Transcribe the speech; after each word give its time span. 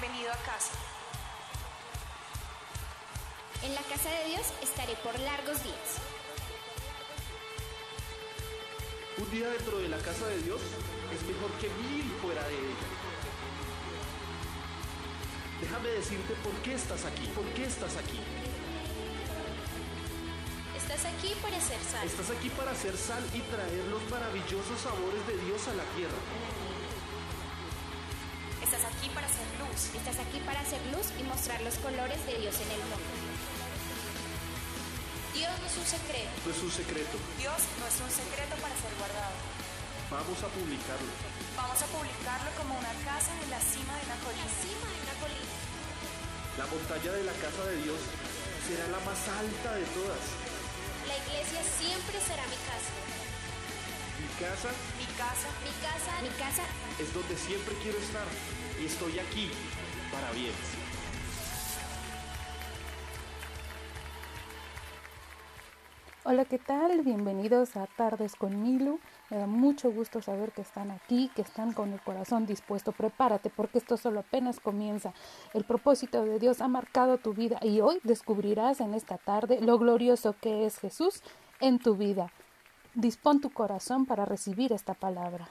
Bienvenido 0.00 0.32
a 0.32 0.36
casa. 0.38 0.72
En 3.62 3.74
la 3.76 3.82
casa 3.82 4.10
de 4.10 4.24
Dios 4.30 4.42
estaré 4.60 4.96
por 5.04 5.16
largos 5.20 5.62
días. 5.62 5.90
Un 9.18 9.30
día 9.30 9.48
dentro 9.50 9.78
de 9.78 9.88
la 9.88 9.98
casa 9.98 10.26
de 10.26 10.42
Dios 10.42 10.60
es 11.14 11.22
mejor 11.22 11.50
que 11.60 11.68
mil 11.68 12.10
fuera 12.20 12.42
de 12.42 12.54
ella. 12.54 12.88
Déjame 15.60 15.88
decirte 15.90 16.34
por 16.42 16.54
qué 16.62 16.74
estás 16.74 17.04
aquí, 17.04 17.26
por 17.28 17.44
qué 17.54 17.64
estás 17.64 17.96
aquí. 17.96 18.18
Estás 20.76 21.04
aquí 21.04 21.34
para 21.40 21.56
hacer 21.56 21.78
sal. 21.78 22.04
Estás 22.04 22.30
aquí 22.30 22.50
para 22.50 22.72
hacer 22.72 22.96
sal 22.96 23.22
y 23.32 23.40
traer 23.42 23.84
los 23.92 24.02
maravillosos 24.10 24.80
sabores 24.80 25.24
de 25.28 25.38
Dios 25.46 25.68
a 25.68 25.74
la 25.74 25.84
tierra. 25.94 26.73
Luz. 29.74 29.90
Estás 29.94 30.18
aquí 30.22 30.38
para 30.46 30.60
hacer 30.60 30.80
luz 30.94 31.10
y 31.18 31.22
mostrar 31.24 31.60
los 31.62 31.74
colores 31.82 32.18
de 32.26 32.38
Dios 32.38 32.54
en 32.62 32.70
el 32.70 32.82
mundo. 32.86 33.14
Dios 35.34 35.50
no 35.50 35.66
es 35.66 35.76
un 35.76 35.86
secreto. 35.86 36.30
No 36.46 36.50
es 36.54 36.62
un 36.62 36.70
secreto. 36.70 37.16
Dios 37.38 37.60
no 37.82 37.84
es 37.90 37.96
un 37.98 38.10
secreto 38.10 38.54
para 38.62 38.74
ser 38.78 38.94
guardado. 38.98 39.34
Vamos 40.10 40.38
a 40.46 40.48
publicarlo. 40.54 41.10
Vamos 41.58 41.80
a 41.82 41.86
publicarlo 41.90 42.48
como 42.54 42.78
una 42.78 42.94
casa 43.02 43.34
en 43.42 43.50
la 43.50 43.58
cima 43.58 43.92
de 43.98 44.02
una 44.06 44.18
colina. 44.22 44.46
Cima 44.62 44.86
de 44.86 44.98
una 45.02 45.16
colina. 45.18 45.54
La 46.54 46.66
montaña 46.70 47.10
de 47.18 47.24
la 47.26 47.34
casa 47.42 47.62
de 47.66 47.76
Dios 47.82 47.98
será 48.62 48.86
la 48.94 49.02
más 49.02 49.20
alta 49.26 49.70
de 49.74 49.86
todas. 49.90 50.22
La 51.10 51.18
iglesia 51.18 51.60
siempre 51.66 52.16
será 52.22 52.46
mi 52.46 52.58
casa. 52.62 52.94
Mi 54.14 54.30
casa 54.38 54.70
Mi 54.96 55.06
casa 55.18 55.48
Mi 55.66 55.74
casa, 55.82 56.22
mi 56.22 56.30
casa 56.38 56.62
es 57.02 57.12
donde 57.12 57.36
siempre 57.36 57.74
quiero 57.82 57.98
estar 57.98 58.24
estoy 58.86 59.18
aquí 59.18 59.50
para 60.12 60.30
bien. 60.32 60.52
Hola, 66.26 66.44
¿qué 66.44 66.58
tal? 66.58 67.02
Bienvenidos 67.02 67.76
a 67.76 67.86
Tardes 67.86 68.34
con 68.34 68.62
Milu. 68.62 68.98
Me 69.30 69.38
da 69.38 69.46
mucho 69.46 69.90
gusto 69.90 70.22
saber 70.22 70.52
que 70.52 70.62
están 70.62 70.90
aquí, 70.90 71.30
que 71.34 71.42
están 71.42 71.72
con 71.72 71.92
el 71.92 72.00
corazón 72.00 72.46
dispuesto. 72.46 72.92
Prepárate 72.92 73.50
porque 73.50 73.78
esto 73.78 73.96
solo 73.96 74.20
apenas 74.20 74.60
comienza. 74.60 75.12
El 75.52 75.64
propósito 75.64 76.24
de 76.24 76.38
Dios 76.38 76.60
ha 76.60 76.68
marcado 76.68 77.18
tu 77.18 77.34
vida 77.34 77.58
y 77.62 77.80
hoy 77.80 78.00
descubrirás 78.04 78.80
en 78.80 78.94
esta 78.94 79.18
tarde 79.18 79.60
lo 79.60 79.78
glorioso 79.78 80.34
que 80.40 80.66
es 80.66 80.78
Jesús 80.78 81.22
en 81.60 81.78
tu 81.78 81.96
vida. 81.96 82.32
Dispón 82.94 83.40
tu 83.40 83.50
corazón 83.50 84.06
para 84.06 84.24
recibir 84.24 84.72
esta 84.72 84.94
palabra. 84.94 85.48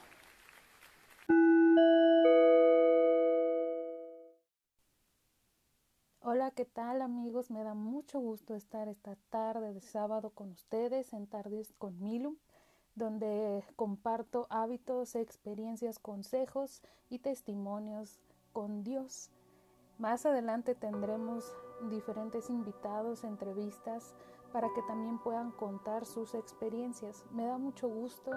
¿Qué 6.54 6.64
tal 6.64 7.02
amigos? 7.02 7.50
Me 7.50 7.64
da 7.64 7.74
mucho 7.74 8.20
gusto 8.20 8.54
estar 8.54 8.86
esta 8.86 9.16
tarde 9.30 9.74
de 9.74 9.80
sábado 9.80 10.30
con 10.30 10.52
ustedes 10.52 11.12
en 11.12 11.26
Tardes 11.26 11.72
con 11.78 12.00
Milu, 12.00 12.36
donde 12.94 13.64
comparto 13.74 14.46
hábitos, 14.50 15.16
experiencias, 15.16 15.98
consejos 15.98 16.80
y 17.10 17.18
testimonios 17.18 18.20
con 18.52 18.84
Dios. 18.84 19.30
Más 19.98 20.26
adelante 20.26 20.76
tendremos 20.76 21.44
diferentes 21.90 22.48
invitados, 22.50 23.24
entrevistas, 23.24 24.14
para 24.52 24.68
que 24.74 24.82
también 24.82 25.18
puedan 25.18 25.50
contar 25.50 26.06
sus 26.06 26.34
experiencias. 26.34 27.24
Me 27.32 27.46
da 27.46 27.58
mucho 27.58 27.88
gusto 27.88 28.30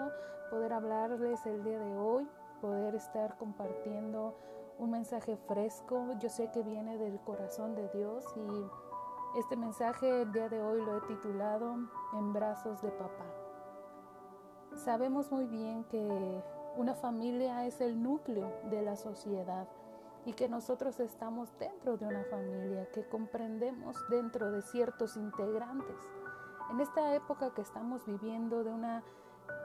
poder 0.50 0.74
hablarles 0.74 1.46
el 1.46 1.64
día 1.64 1.80
de 1.80 1.96
hoy, 1.96 2.28
poder 2.62 2.96
estar 2.96 3.38
compartiendo 3.38 4.36
un 4.80 4.92
mensaje 4.92 5.38
fresco. 5.48 6.14
Yo 6.20 6.30
sé 6.30 6.50
que 6.52 6.64
viene 6.64 6.98
del 6.98 7.20
corazón 7.22 7.76
de 7.76 7.88
Dios 7.90 8.26
y 8.36 9.40
este 9.40 9.56
mensaje 9.56 10.22
el 10.22 10.32
día 10.32 10.50
de 10.50 10.62
hoy 10.62 10.82
lo 10.84 10.98
he 10.98 11.02
titulado 11.02 11.76
En 12.14 12.34
brazos 12.34 12.82
de 12.82 12.90
papá. 12.90 13.26
Sabemos 14.76 15.32
muy 15.32 15.46
bien 15.46 15.84
que 15.86 16.44
una 16.76 16.94
familia 16.94 17.66
es 17.66 17.82
el 17.82 18.02
núcleo 18.02 18.52
de 18.70 18.84
la 18.84 18.96
sociedad 18.96 19.68
y 20.26 20.34
que 20.34 20.50
nosotros 20.50 21.00
estamos 21.00 21.50
dentro 21.58 21.98
de 21.98 22.06
una 22.06 22.24
familia, 22.26 22.88
que 22.92 23.08
comprendemos 23.08 23.96
dentro 24.10 24.52
de 24.52 24.62
ciertos 24.62 25.16
integrantes. 25.16 25.96
En 26.70 26.82
esta 26.82 27.16
época 27.16 27.54
que 27.54 27.62
estamos 27.62 28.06
viviendo 28.06 28.64
de 28.64 28.72
una 28.72 29.04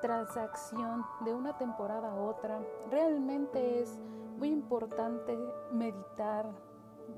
transacción 0.01 1.05
de 1.25 1.35
una 1.35 1.59
temporada 1.59 2.13
a 2.13 2.15
otra, 2.15 2.61
realmente 2.91 3.83
es 3.83 3.99
muy 4.43 4.51
importante 4.51 5.39
meditar, 5.71 6.51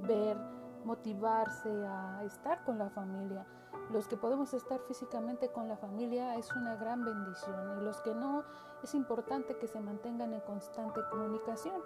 ver, 0.07 0.37
motivarse 0.85 1.71
a 1.87 2.23
estar 2.23 2.62
con 2.65 2.77
la 2.77 2.91
familia. 2.91 3.47
Los 3.91 4.07
que 4.09 4.19
podemos 4.19 4.53
estar 4.53 4.79
físicamente 4.81 5.49
con 5.49 5.67
la 5.67 5.79
familia 5.79 6.37
es 6.37 6.55
una 6.55 6.77
gran 6.77 7.03
bendición 7.03 7.81
y 7.81 7.83
los 7.83 8.03
que 8.03 8.15
no, 8.15 8.45
es 8.83 8.95
importante 8.95 9.57
que 9.57 9.67
se 9.67 9.81
mantengan 9.81 10.35
en 10.35 10.41
constante 10.43 11.01
comunicación. 11.11 11.81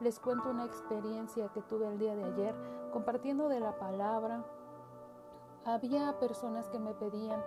Les 0.00 0.18
cuento 0.18 0.50
una 0.50 0.64
experiencia 0.64 1.46
que 1.54 1.62
tuve 1.62 1.86
el 1.86 2.00
día 2.00 2.16
de 2.16 2.24
ayer 2.24 2.54
compartiendo 2.92 3.48
de 3.48 3.60
la 3.60 3.78
palabra. 3.78 4.44
Había 5.64 6.18
personas 6.18 6.68
que 6.70 6.80
me 6.80 6.92
pedían 6.92 7.40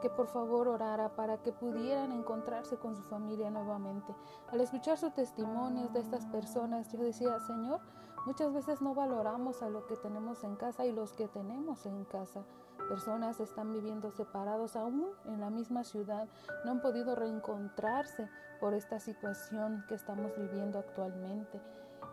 que 0.00 0.10
por 0.10 0.26
favor 0.26 0.68
orara 0.68 1.16
para 1.16 1.38
que 1.38 1.52
pudieran 1.52 2.12
encontrarse 2.12 2.76
con 2.76 2.96
su 2.96 3.02
familia 3.02 3.50
nuevamente. 3.50 4.14
Al 4.50 4.60
escuchar 4.60 4.98
sus 4.98 5.14
testimonios 5.14 5.92
de 5.92 6.00
estas 6.00 6.26
personas, 6.26 6.90
yo 6.92 7.00
decía, 7.00 7.38
Señor, 7.40 7.80
muchas 8.26 8.52
veces 8.52 8.82
no 8.82 8.94
valoramos 8.94 9.62
a 9.62 9.68
lo 9.68 9.86
que 9.86 9.96
tenemos 9.96 10.44
en 10.44 10.56
casa 10.56 10.84
y 10.84 10.92
los 10.92 11.12
que 11.12 11.28
tenemos 11.28 11.86
en 11.86 12.04
casa. 12.04 12.44
Personas 12.88 13.40
están 13.40 13.72
viviendo 13.72 14.10
separados 14.10 14.76
aún 14.76 15.08
en 15.24 15.40
la 15.40 15.50
misma 15.50 15.82
ciudad, 15.82 16.28
no 16.64 16.72
han 16.72 16.80
podido 16.80 17.14
reencontrarse 17.14 18.28
por 18.60 18.74
esta 18.74 19.00
situación 19.00 19.84
que 19.88 19.94
estamos 19.94 20.36
viviendo 20.36 20.78
actualmente. 20.78 21.60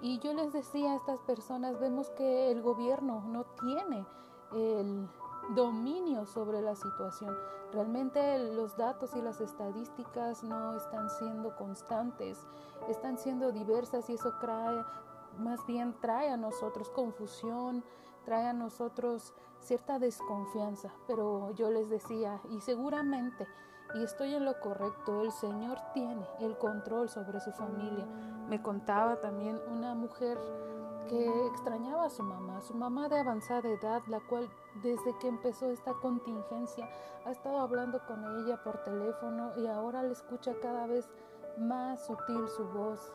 Y 0.01 0.19
yo 0.19 0.33
les 0.33 0.51
decía 0.51 0.93
a 0.93 0.95
estas 0.95 1.19
personas, 1.21 1.79
vemos 1.79 2.09
que 2.11 2.51
el 2.51 2.61
gobierno 2.61 3.23
no 3.27 3.45
tiene 3.61 4.05
el 4.53 5.07
dominio 5.49 6.25
sobre 6.25 6.61
la 6.61 6.75
situación. 6.75 7.35
Realmente 7.71 8.39
los 8.53 8.77
datos 8.77 9.15
y 9.15 9.21
las 9.21 9.41
estadísticas 9.41 10.43
no 10.43 10.75
están 10.75 11.09
siendo 11.09 11.55
constantes, 11.55 12.45
están 12.89 13.17
siendo 13.17 13.51
diversas 13.51 14.09
y 14.09 14.13
eso 14.13 14.33
trae, 14.39 14.83
más 15.37 15.65
bien 15.65 15.95
trae 15.99 16.29
a 16.29 16.37
nosotros 16.37 16.89
confusión, 16.89 17.83
trae 18.25 18.47
a 18.47 18.53
nosotros 18.53 19.33
cierta 19.59 19.99
desconfianza. 19.99 20.91
Pero 21.07 21.51
yo 21.51 21.71
les 21.71 21.89
decía, 21.89 22.39
y 22.49 22.61
seguramente, 22.61 23.47
y 23.95 24.03
estoy 24.03 24.33
en 24.33 24.45
lo 24.45 24.59
correcto, 24.59 25.21
el 25.21 25.31
Señor 25.31 25.77
tiene 25.93 26.25
el 26.39 26.57
control 26.57 27.09
sobre 27.09 27.39
su 27.39 27.51
familia. 27.51 28.05
Me 28.49 28.61
contaba 28.61 29.19
también 29.19 29.59
una 29.69 29.93
mujer 29.93 30.37
que 31.07 31.47
extrañaba 31.47 32.05
a 32.05 32.09
su 32.09 32.23
mamá, 32.23 32.61
su 32.61 32.73
mamá 32.73 33.09
de 33.09 33.19
avanzada 33.19 33.69
edad, 33.69 34.01
la 34.07 34.19
cual 34.21 34.49
desde 34.81 35.17
que 35.19 35.27
empezó 35.27 35.69
esta 35.69 35.93
contingencia 35.93 36.89
ha 37.25 37.31
estado 37.31 37.59
hablando 37.59 37.99
con 38.05 38.23
ella 38.39 38.61
por 38.63 38.83
teléfono 38.83 39.51
y 39.57 39.67
ahora 39.67 40.03
le 40.03 40.11
escucha 40.11 40.53
cada 40.61 40.87
vez 40.87 41.09
más 41.57 42.05
sutil 42.05 42.47
su 42.47 42.65
voz, 42.69 43.13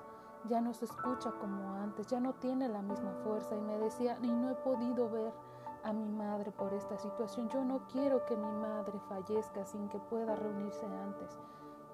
ya 0.48 0.60
no 0.60 0.72
se 0.72 0.84
escucha 0.84 1.32
como 1.40 1.74
antes, 1.74 2.06
ya 2.06 2.20
no 2.20 2.34
tiene 2.34 2.68
la 2.68 2.82
misma 2.82 3.12
fuerza 3.24 3.56
y 3.56 3.60
me 3.60 3.78
decía, 3.78 4.18
y 4.22 4.28
no 4.28 4.50
he 4.50 4.54
podido 4.54 5.10
ver 5.10 5.32
a 5.82 5.92
mi 5.92 6.08
madre 6.08 6.50
por 6.52 6.72
esta 6.74 6.98
situación, 6.98 7.48
yo 7.48 7.64
no 7.64 7.86
quiero 7.90 8.24
que 8.26 8.36
mi 8.36 8.50
madre 8.50 8.98
fallezca 9.08 9.64
sin 9.64 9.88
que 9.88 9.98
pueda 9.98 10.36
reunirse 10.36 10.86
antes. 10.86 11.38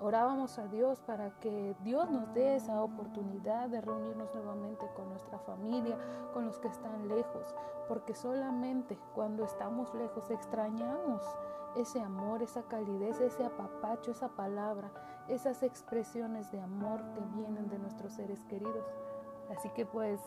Orábamos 0.00 0.59
a 0.59 0.66
Dios 0.66 1.00
para 1.00 1.31
que 1.41 1.75
Dios 1.82 2.10
nos 2.10 2.32
dé 2.34 2.56
esa 2.56 2.82
oportunidad 2.82 3.68
de 3.68 3.80
reunirnos 3.80 4.34
nuevamente 4.34 4.86
con 4.97 5.09
nuestra 5.09 5.39
familia, 5.39 5.97
con 6.33 6.47
los 6.47 6.59
que 6.59 6.68
están 6.68 7.09
lejos, 7.09 7.54
porque 7.89 8.15
solamente 8.15 8.98
cuando 9.15 9.45
estamos 9.45 9.95
lejos 9.95 10.30
extrañamos 10.30 11.22
ese 11.77 12.01
amor, 12.01 12.42
esa 12.42 12.63
calidez, 12.63 13.21
ese 13.21 13.45
apapacho, 13.45 14.10
esa 14.10 14.28
palabra, 14.28 14.91
esas 15.28 15.63
expresiones 15.63 16.51
de 16.51 16.60
amor 16.60 17.01
que 17.15 17.21
vienen 17.36 17.68
de 17.68 17.78
nuestros 17.78 18.13
seres 18.13 18.45
queridos. 18.45 18.84
Así 19.51 19.68
que 19.71 19.86
pues 19.86 20.21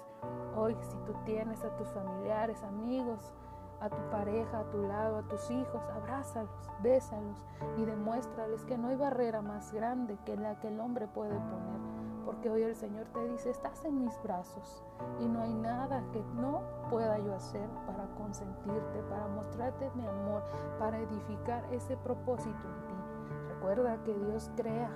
hoy 0.55 0.75
si 0.81 0.97
tú 1.05 1.13
tienes 1.25 1.63
a 1.63 1.75
tus 1.75 1.87
familiares, 1.89 2.63
amigos, 2.63 3.33
a 3.79 3.89
tu 3.89 4.09
pareja, 4.09 4.59
a 4.59 4.69
tu 4.69 4.81
lado, 4.83 5.17
a 5.17 5.23
tus 5.23 5.49
hijos, 5.51 5.81
abrázalos, 5.95 6.69
bésalos 6.81 7.45
y 7.77 7.85
demuéstrales 7.85 8.65
que 8.65 8.77
no 8.77 8.89
hay 8.89 8.95
barrera 8.95 9.41
más 9.41 9.73
grande 9.73 10.17
que 10.25 10.35
la 10.35 10.59
que 10.59 10.69
el 10.69 10.79
hombre 10.79 11.07
puede 11.07 11.35
poner. 11.35 11.77
Porque 12.25 12.49
hoy 12.49 12.63
el 12.63 12.75
Señor 12.75 13.05
te 13.13 13.25
dice, 13.29 13.49
estás 13.49 13.85
en 13.85 13.99
mis 14.03 14.21
brazos 14.21 14.83
y 15.19 15.27
no 15.27 15.41
hay 15.41 15.53
nada 15.53 16.03
que 16.11 16.21
no 16.35 16.61
pueda 16.89 17.17
yo 17.19 17.33
hacer 17.33 17.69
para 17.85 18.05
consentirte, 18.15 19.01
para 19.09 19.27
mostrarte 19.27 19.89
mi 19.95 20.05
amor, 20.05 20.43
para 20.77 20.99
edificar 20.99 21.63
ese 21.71 21.95
propósito 21.97 22.49
en 22.49 22.87
ti. 22.87 23.53
Recuerda 23.53 24.03
que 24.03 24.13
Dios 24.13 24.51
crea 24.57 24.89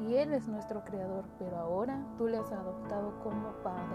y 0.00 0.16
Él 0.16 0.34
es 0.34 0.48
nuestro 0.48 0.82
Creador, 0.84 1.24
pero 1.38 1.56
ahora 1.58 2.04
tú 2.18 2.26
le 2.26 2.38
has 2.38 2.50
adoptado 2.50 3.12
como 3.22 3.52
Padre 3.62 3.94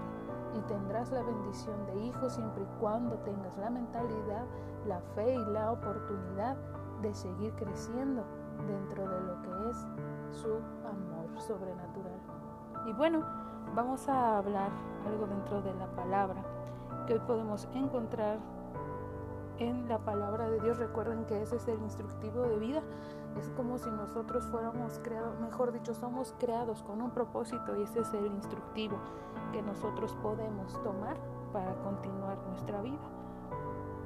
y 0.57 0.61
tendrás 0.61 1.11
la 1.11 1.23
bendición 1.23 1.85
de 1.85 2.05
hijo 2.05 2.29
siempre 2.29 2.63
y 2.63 2.79
cuando 2.79 3.17
tengas 3.19 3.57
la 3.57 3.69
mentalidad, 3.69 4.45
la 4.87 4.99
fe 5.15 5.35
y 5.35 5.45
la 5.51 5.71
oportunidad 5.71 6.57
de 7.01 7.13
seguir 7.13 7.53
creciendo 7.53 8.23
dentro 8.67 9.07
de 9.07 9.21
lo 9.21 9.41
que 9.41 9.69
es 9.69 9.87
su 10.31 10.47
amor 10.47 11.41
sobrenatural. 11.41 12.19
Y 12.87 12.93
bueno, 12.93 13.23
vamos 13.75 14.07
a 14.09 14.37
hablar 14.37 14.69
algo 15.05 15.27
dentro 15.27 15.61
de 15.61 15.73
la 15.75 15.87
palabra 15.95 16.43
que 17.07 17.13
hoy 17.13 17.19
podemos 17.19 17.67
encontrar 17.73 18.39
en 19.59 19.87
la 19.87 19.99
palabra 19.99 20.49
de 20.49 20.59
Dios. 20.59 20.77
Recuerden 20.77 21.25
que 21.25 21.41
ese 21.41 21.57
es 21.57 21.67
el 21.67 21.79
instructivo 21.81 22.41
de 22.43 22.59
vida. 22.59 22.81
Es 23.37 23.49
como 23.51 23.77
si 23.77 23.89
nosotros 23.89 24.45
fuéramos 24.47 24.99
creados, 25.03 25.39
mejor 25.39 25.71
dicho, 25.71 25.93
somos 25.93 26.33
creados 26.39 26.83
con 26.83 27.01
un 27.01 27.11
propósito 27.11 27.77
y 27.77 27.83
ese 27.83 28.01
es 28.01 28.13
el 28.13 28.25
instructivo 28.25 28.97
que 29.51 29.61
nosotros 29.61 30.15
podemos 30.21 30.73
tomar 30.83 31.17
para 31.53 31.73
continuar 31.83 32.37
nuestra 32.47 32.81
vida. 32.81 32.99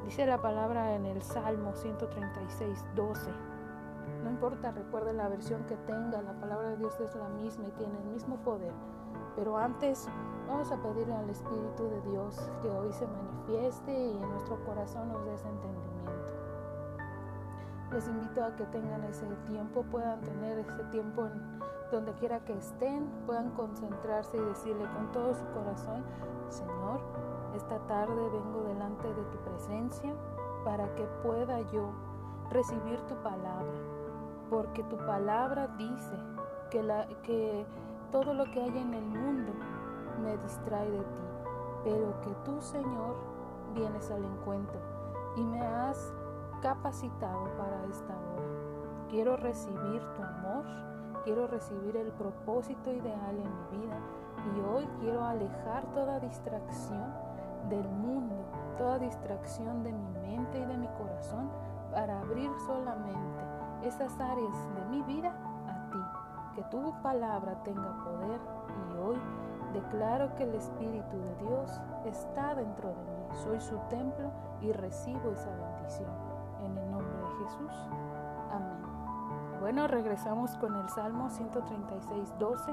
Dice 0.04 0.26
la 0.26 0.42
palabra 0.42 0.96
en 0.96 1.06
el 1.06 1.22
Salmo 1.22 1.74
136, 1.74 2.86
12. 2.96 3.32
No 4.24 4.30
importa, 4.30 4.72
recuerden 4.72 5.18
la 5.18 5.30
versión 5.30 5.64
que 5.66 5.78
tenga, 5.78 6.22
la 6.22 6.34
palabra 6.34 6.70
de 6.70 6.78
Dios 6.78 7.00
es 7.00 7.16
la 7.16 7.30
misma 7.30 7.68
y 7.68 7.72
tiene 7.72 7.98
el 7.98 8.06
mismo 8.06 8.36
poder. 8.38 8.74
Pero 9.36 9.58
antes 9.58 10.08
vamos 10.48 10.72
a 10.72 10.82
pedirle 10.82 11.16
al 11.16 11.30
Espíritu 11.30 11.90
de 11.90 12.02
Dios 12.12 12.50
que 12.62 12.70
hoy 12.70 12.92
se 12.94 13.08
manifieste 13.08 13.92
y 13.92 14.12
en 14.12 14.30
nuestro 14.30 14.64
corazón 14.66 15.10
nos 15.10 15.26
dé 15.26 15.34
ese 15.34 15.48
entendimiento. 15.48 16.43
Les 17.94 18.08
invito 18.08 18.44
a 18.44 18.56
que 18.56 18.66
tengan 18.66 19.04
ese 19.04 19.28
tiempo, 19.46 19.84
puedan 19.92 20.20
tener 20.22 20.58
ese 20.58 20.84
tiempo 20.86 21.28
en 21.28 21.60
donde 21.92 22.12
quiera 22.14 22.40
que 22.40 22.58
estén, 22.58 23.08
puedan 23.28 23.52
concentrarse 23.52 24.36
y 24.36 24.40
decirle 24.40 24.86
con 24.96 25.12
todo 25.12 25.36
su 25.36 25.46
corazón, 25.52 26.04
Señor, 26.50 27.00
esta 27.56 27.78
tarde 27.86 28.16
vengo 28.16 28.64
delante 28.64 29.08
de 29.08 29.24
tu 29.26 29.38
presencia 29.44 30.12
para 30.66 30.88
que 30.96 31.04
pueda 31.22 31.62
yo 31.72 31.92
recibir 32.50 33.00
tu 33.02 33.14
palabra, 33.18 33.78
porque 34.50 34.82
tu 34.86 34.98
palabra 34.98 35.68
dice 35.78 36.16
que, 36.72 36.82
la, 36.82 37.06
que 37.22 37.64
todo 38.12 38.34
lo 38.34 38.46
que 38.46 38.60
hay 38.60 38.76
en 38.76 38.96
el 38.96 39.06
mundo 39.06 39.52
me 40.20 40.36
distrae 40.38 40.90
de 40.90 40.98
ti, 40.98 41.24
pero 41.84 42.20
que 42.22 42.32
tú, 42.44 42.60
Señor, 42.60 43.16
vienes 43.76 44.10
al 44.10 44.26
encuentro 44.26 44.80
y 45.36 45.44
me 45.44 45.62
has 45.62 46.12
capacitado 46.64 47.44
para 47.58 47.84
esta 47.92 48.14
hora. 48.14 49.08
Quiero 49.10 49.36
recibir 49.36 50.02
tu 50.16 50.24
amor, 50.24 50.64
quiero 51.26 51.46
recibir 51.46 51.98
el 51.98 52.10
propósito 52.14 52.90
ideal 52.90 53.36
en 53.36 53.44
mi 53.44 53.86
vida 53.86 54.00
y 54.56 54.62
hoy 54.62 54.88
quiero 55.02 55.26
alejar 55.26 55.86
toda 55.94 56.22
distracción 56.22 57.14
del 57.70 57.88
mundo, 57.90 58.34
toda 58.78 58.98
distracción 58.98 59.84
de 59.84 59.92
mi 59.92 60.08
mente 60.22 60.58
y 60.58 60.66
de 60.66 60.78
mi 60.78 60.88
corazón 60.88 61.50
para 61.92 62.22
abrir 62.22 62.50
solamente 62.66 63.44
esas 63.84 64.18
áreas 64.22 64.58
de 64.76 64.86
mi 64.86 65.02
vida 65.02 65.36
a 65.68 65.90
ti. 65.92 66.00
Que 66.56 66.64
tu 66.70 66.94
palabra 67.02 67.62
tenga 67.64 68.04
poder 68.06 68.40
y 68.90 68.98
hoy 69.00 69.18
declaro 69.74 70.34
que 70.36 70.44
el 70.44 70.56
Espíritu 70.56 71.18
de 71.18 71.36
Dios 71.46 71.82
está 72.06 72.56
dentro 72.56 72.88
de 72.88 72.96
mí. 72.96 73.36
Soy 73.44 73.60
su 73.60 73.78
templo 73.90 74.32
y 74.62 74.72
recibo 74.72 75.32
esa 75.32 75.50
bendición. 75.50 76.33
Jesús. 77.44 77.72
Amén. 78.52 79.60
Bueno, 79.60 79.88
regresamos 79.88 80.56
con 80.58 80.76
el 80.76 80.90
Salmo 80.90 81.30
136, 81.30 82.34
12 82.40 82.72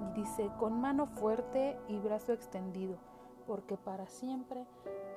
y 0.00 0.20
dice, 0.20 0.50
con 0.58 0.80
mano 0.80 1.06
fuerte 1.06 1.78
y 1.88 1.98
brazo 1.98 2.32
extendido 2.32 2.96
porque 3.46 3.76
para 3.76 4.06
siempre 4.06 4.66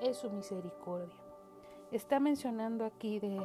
es 0.01 0.17
su 0.17 0.29
misericordia. 0.29 1.15
Está 1.91 2.19
mencionando 2.19 2.85
aquí 2.85 3.19
de, 3.19 3.39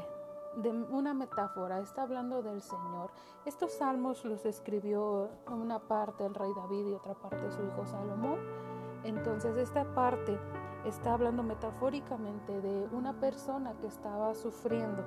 una 0.90 1.14
metáfora, 1.14 1.78
está 1.80 2.02
hablando 2.02 2.42
del 2.42 2.60
Señor. 2.60 3.10
Estos 3.44 3.72
salmos 3.72 4.24
los 4.24 4.44
escribió 4.44 5.30
una 5.46 5.78
parte 5.78 6.26
el 6.26 6.34
rey 6.34 6.50
David 6.56 6.88
y 6.88 6.94
otra 6.94 7.14
parte 7.14 7.50
su 7.50 7.62
hijo 7.62 7.86
Salomón. 7.86 8.38
Entonces 9.04 9.56
esta 9.56 9.84
parte 9.94 10.38
está 10.84 11.14
hablando 11.14 11.42
metafóricamente 11.42 12.60
de 12.60 12.88
una 12.92 13.18
persona 13.20 13.74
que 13.80 13.86
estaba 13.86 14.34
sufriendo 14.34 15.02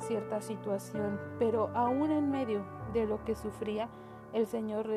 cierta 0.00 0.40
situación, 0.40 1.20
pero 1.38 1.70
aún 1.74 2.10
en 2.10 2.30
medio 2.30 2.62
de 2.92 3.06
lo 3.06 3.24
que 3.24 3.34
sufría, 3.34 3.88
el 4.32 4.46
Señor 4.46 4.88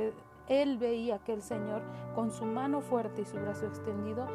él 0.47 0.77
veía 0.77 1.19
que 1.19 1.33
el 1.33 1.41
Señor, 1.41 1.81
con 2.15 2.31
su 2.31 2.45
mano 2.45 2.81
fuerte 2.81 3.21
y 3.21 3.25
su 3.25 3.38
brazo 3.38 3.65
extendido, 3.65 4.27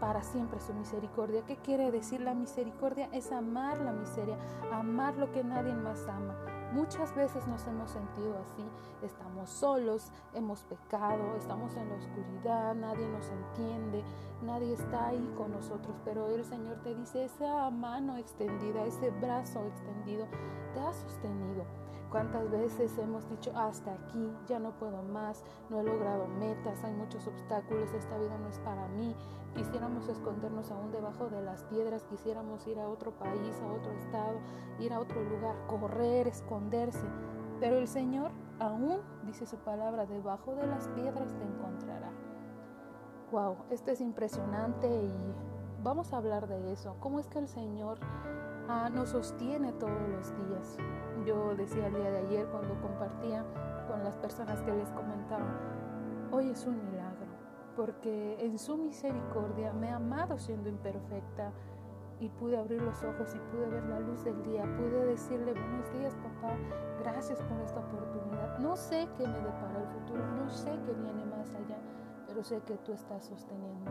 para 0.00 0.22
siempre 0.22 0.60
su 0.60 0.74
misericordia. 0.74 1.42
¿Qué 1.46 1.56
quiere 1.56 1.90
decir 1.90 2.20
la 2.20 2.34
misericordia? 2.34 3.08
Es 3.12 3.32
amar 3.32 3.78
la 3.80 3.92
miseria, 3.92 4.36
amar 4.70 5.16
lo 5.16 5.32
que 5.32 5.42
nadie 5.42 5.72
más 5.72 6.06
ama. 6.08 6.34
Muchas 6.74 7.14
veces 7.14 7.46
nos 7.46 7.64
hemos 7.68 7.92
sentido 7.92 8.36
así, 8.36 8.68
estamos 9.00 9.48
solos, 9.48 10.10
hemos 10.32 10.64
pecado, 10.64 11.36
estamos 11.36 11.72
en 11.76 11.88
la 11.88 11.94
oscuridad, 11.94 12.74
nadie 12.74 13.06
nos 13.06 13.28
entiende, 13.28 14.02
nadie 14.42 14.72
está 14.72 15.06
ahí 15.06 15.32
con 15.36 15.52
nosotros, 15.52 15.94
pero 16.04 16.30
el 16.30 16.44
Señor 16.44 16.82
te 16.82 16.96
dice, 16.96 17.26
esa 17.26 17.70
mano 17.70 18.16
extendida, 18.16 18.84
ese 18.86 19.10
brazo 19.10 19.64
extendido, 19.66 20.26
te 20.74 20.80
ha 20.80 20.92
sostenido. 20.92 21.64
¿Cuántas 22.10 22.50
veces 22.50 22.98
hemos 22.98 23.28
dicho 23.30 23.52
hasta 23.56 23.92
aquí, 23.92 24.36
ya 24.48 24.58
no 24.58 24.72
puedo 24.72 25.00
más, 25.04 25.44
no 25.70 25.78
he 25.78 25.84
logrado 25.84 26.26
metas, 26.26 26.82
hay 26.82 26.92
muchos 26.92 27.24
obstáculos, 27.28 27.92
esta 27.92 28.18
vida 28.18 28.36
no 28.36 28.48
es 28.48 28.58
para 28.58 28.88
mí? 28.88 29.14
Quisiéramos 29.54 30.08
escondernos 30.08 30.70
aún 30.70 30.90
debajo 30.90 31.28
de 31.28 31.40
las 31.42 31.64
piedras, 31.64 32.04
quisiéramos 32.04 32.66
ir 32.66 32.78
a 32.78 32.88
otro 32.88 33.12
país, 33.12 33.60
a 33.62 33.72
otro 33.72 33.92
estado, 33.92 34.38
ir 34.80 34.92
a 34.92 35.00
otro 35.00 35.22
lugar, 35.22 35.56
correr, 35.68 36.26
esconderse. 36.26 37.06
Pero 37.60 37.78
el 37.78 37.86
Señor 37.86 38.32
aún, 38.58 39.00
dice 39.24 39.46
su 39.46 39.56
palabra, 39.58 40.06
debajo 40.06 40.54
de 40.54 40.66
las 40.66 40.88
piedras 40.88 41.32
te 41.34 41.44
encontrará. 41.44 42.10
Wow, 43.30 43.56
esto 43.70 43.90
es 43.90 44.00
impresionante 44.00 44.88
y 44.88 45.34
vamos 45.82 46.12
a 46.12 46.16
hablar 46.16 46.48
de 46.48 46.72
eso. 46.72 46.96
¿Cómo 47.00 47.20
es 47.20 47.28
que 47.28 47.38
el 47.38 47.48
Señor 47.48 47.98
ah, 48.68 48.90
nos 48.92 49.10
sostiene 49.10 49.72
todos 49.72 50.08
los 50.08 50.30
días? 50.48 50.78
yo 51.24 51.54
decía 51.54 51.86
el 51.86 51.94
día 51.94 52.10
de 52.10 52.18
ayer 52.18 52.46
cuando 52.48 52.74
compartía 52.80 53.44
con 53.88 54.02
las 54.04 54.16
personas 54.16 54.60
que 54.62 54.72
les 54.72 54.90
comentaba, 54.90 55.58
hoy 56.30 56.50
es 56.50 56.66
un 56.66 56.90
porque 57.76 58.36
en 58.40 58.58
su 58.58 58.76
misericordia 58.76 59.72
me 59.72 59.90
ha 59.90 59.96
amado 59.96 60.38
siendo 60.38 60.68
imperfecta 60.68 61.52
y 62.20 62.28
pude 62.28 62.56
abrir 62.56 62.80
los 62.80 63.02
ojos 63.02 63.34
y 63.34 63.38
pude 63.50 63.66
ver 63.68 63.84
la 63.84 64.00
luz 64.00 64.24
del 64.24 64.42
día, 64.44 64.62
pude 64.76 65.04
decirle 65.06 65.52
buenos 65.52 65.92
días 65.92 66.14
papá, 66.16 66.54
gracias 67.00 67.42
por 67.42 67.60
esta 67.60 67.80
oportunidad. 67.80 68.58
No 68.58 68.76
sé 68.76 69.08
qué 69.16 69.26
me 69.26 69.38
depara 69.38 69.80
el 69.80 69.88
futuro, 69.88 70.26
no 70.26 70.48
sé 70.48 70.70
qué 70.86 70.92
viene 70.92 71.24
más 71.24 71.50
allá, 71.50 71.78
pero 72.26 72.42
sé 72.44 72.60
que 72.60 72.76
tú 72.78 72.92
estás 72.92 73.24
sosteniéndome. 73.24 73.90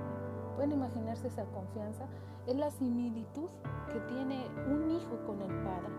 Pueden 0.55 0.71
imaginarse 0.71 1.27
esa 1.27 1.45
confianza, 1.45 2.05
es 2.47 2.55
la 2.55 2.71
similitud 2.71 3.49
que 3.91 3.99
tiene 4.01 4.47
un 4.69 4.89
hijo 4.89 5.17
con 5.25 5.41
el 5.41 5.63
padre 5.63 5.93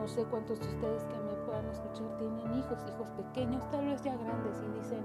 no 0.00 0.08
sé 0.08 0.24
cuántos 0.24 0.58
de 0.60 0.66
ustedes 0.66 1.04
que 1.04 1.18
me 1.18 1.34
puedan 1.44 1.66
escuchar 1.66 2.16
tienen 2.16 2.54
hijos, 2.54 2.78
hijos 2.88 3.10
pequeños, 3.10 3.68
tal 3.70 3.84
vez 3.84 4.02
ya 4.02 4.16
grandes, 4.16 4.62
y 4.62 4.78
dicen, 4.78 5.04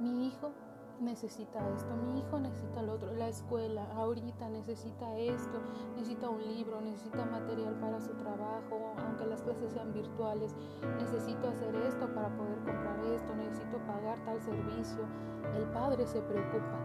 mi 0.00 0.26
hijo 0.26 0.52
necesita 0.98 1.66
esto, 1.70 1.94
mi 1.96 2.20
hijo 2.20 2.38
necesita 2.40 2.82
lo 2.82 2.94
otro, 2.94 3.12
la 3.12 3.28
escuela 3.28 3.86
ahorita 3.94 4.48
necesita 4.48 5.16
esto, 5.16 5.60
necesita 5.94 6.28
un 6.28 6.42
libro, 6.42 6.80
necesita 6.80 7.24
material 7.26 7.74
para 7.80 8.00
su 8.00 8.12
trabajo, 8.14 8.94
aunque 8.98 9.26
las 9.26 9.42
clases 9.42 9.72
sean 9.72 9.92
virtuales, 9.92 10.54
necesito 10.98 11.48
hacer 11.48 11.74
esto 11.76 12.12
para 12.14 12.28
poder 12.36 12.56
comprar 12.58 12.98
esto, 13.12 13.34
necesito 13.34 13.78
pagar 13.86 14.18
tal 14.24 14.40
servicio. 14.40 15.04
El 15.54 15.64
padre 15.72 16.06
se 16.06 16.20
preocupa. 16.22 16.78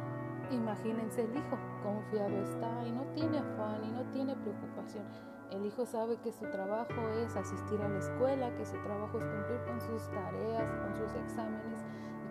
Imagínense 0.51 1.23
el 1.23 1.35
hijo, 1.35 1.57
confiado 1.81 2.37
está 2.41 2.85
y 2.85 2.91
no 2.91 3.03
tiene 3.15 3.39
afán 3.39 3.83
y 3.83 3.91
no 3.91 4.03
tiene 4.11 4.35
preocupación. 4.35 5.05
El 5.51 5.65
hijo 5.65 5.85
sabe 5.85 6.17
que 6.17 6.31
su 6.31 6.45
trabajo 6.51 7.01
es 7.23 7.35
asistir 7.35 7.81
a 7.81 7.89
la 7.89 7.97
escuela, 7.97 8.55
que 8.55 8.65
su 8.65 8.77
trabajo 8.83 9.17
es 9.19 9.25
cumplir 9.25 9.61
con 9.65 9.81
sus 9.81 10.07
tareas, 10.09 10.71
con 10.83 10.95
sus 10.95 11.13
exámenes 11.15 11.83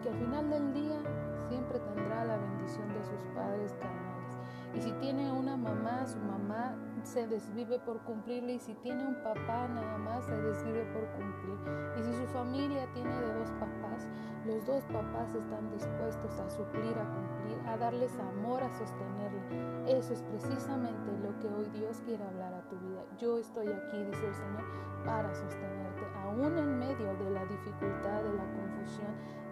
que 0.04 0.10
al 0.10 0.16
final 0.16 0.50
del 0.50 0.74
día 0.74 1.00
siempre 1.48 1.78
tendrá 1.78 2.26
la 2.26 2.36
bendición 2.36 2.86
de 2.92 3.02
sus 3.04 3.24
padres 3.34 3.72
carnales. 3.80 4.38
Y 4.74 4.82
si 4.82 4.92
tiene 5.00 5.32
una 5.32 5.56
mamá, 5.56 6.06
su 6.06 6.18
mamá 6.18 6.74
se 7.04 7.26
desvive 7.26 7.78
por 7.78 8.00
cumplirle 8.00 8.54
y 8.54 8.58
si 8.58 8.74
tiene 8.74 9.06
un 9.06 9.14
papá 9.22 9.66
nada 9.68 9.96
más 9.98 10.26
se 10.26 10.36
desvive 10.36 10.84
por 10.92 11.06
cumplir. 11.16 11.58
Y 11.98 12.02
si 12.02 12.12
su 12.12 12.26
familia 12.32 12.86
tiene 12.92 13.14
de 13.18 13.32
dos 13.34 13.50
papás, 13.52 14.08
Los 14.44 14.66
dos 14.66 14.84
papás 14.84 15.34
están 15.34 15.70
dispuestos 15.70 16.38
a 16.38 16.50
suplir, 16.50 16.92
a 16.98 17.08
cumplir, 17.08 17.58
a 17.66 17.78
darles 17.78 18.12
amor, 18.18 18.62
a 18.62 18.70
sostenerle. 18.76 19.40
Eso 19.86 20.12
es 20.12 20.20
precisamente 20.20 21.16
lo 21.22 21.38
que 21.38 21.48
hoy 21.48 21.64
Dios 21.70 22.02
quiere 22.04 22.22
hablar 22.24 22.52
a 22.52 22.68
tu 22.68 22.76
vida. 22.76 23.02
Yo 23.16 23.38
estoy 23.38 23.68
aquí, 23.68 24.04
dice 24.04 24.26
el 24.26 24.34
Señor, 24.34 24.64
para 25.06 25.34
sostenerte, 25.34 26.02
aún 26.22 26.58
en 26.58 26.78
medio 26.78 27.16
de 27.16 27.30
la 27.30 27.46
dificultad, 27.46 28.22
de 28.22 28.34
la 28.34 28.44
confusión, 28.44 28.73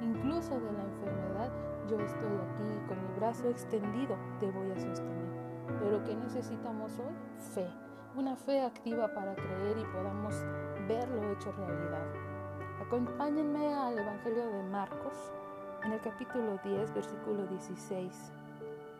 incluso 0.00 0.58
de 0.60 0.72
la 0.72 0.82
enfermedad. 0.82 1.50
Yo 1.88 1.98
estoy 1.98 2.28
aquí 2.28 2.86
con 2.88 3.02
mi 3.02 3.18
brazo 3.18 3.48
extendido, 3.48 4.16
te 4.40 4.50
voy 4.50 4.70
a 4.70 4.78
sostener. 4.78 5.32
Pero 5.80 6.02
¿qué 6.04 6.14
necesitamos 6.14 6.98
hoy? 6.98 7.14
Fe. 7.54 7.68
Una 8.14 8.36
fe 8.36 8.60
activa 8.60 9.12
para 9.14 9.34
creer 9.34 9.78
y 9.78 9.84
podamos 9.84 10.34
verlo 10.86 11.32
hecho 11.32 11.52
realidad. 11.52 12.06
Acompáñenme 12.86 13.74
al 13.74 13.98
Evangelio 13.98 14.46
de 14.46 14.62
Marcos 14.64 15.32
en 15.84 15.92
el 15.92 16.00
capítulo 16.00 16.58
10, 16.62 16.94
versículo 16.94 17.46
16. 17.46 18.32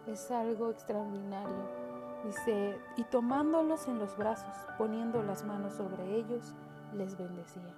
Es 0.07 0.31
algo 0.31 0.71
extraordinario. 0.71 1.83
Dice, 2.25 2.79
y 2.97 3.05
tomándolos 3.05 3.89
en 3.89 3.99
los 3.99 4.17
brazos, 4.17 4.55
poniendo 4.79 5.23
las 5.23 5.45
manos 5.45 5.75
sobre 5.75 6.17
ellos, 6.17 6.55
les 6.95 7.17
bendecía. 7.17 7.75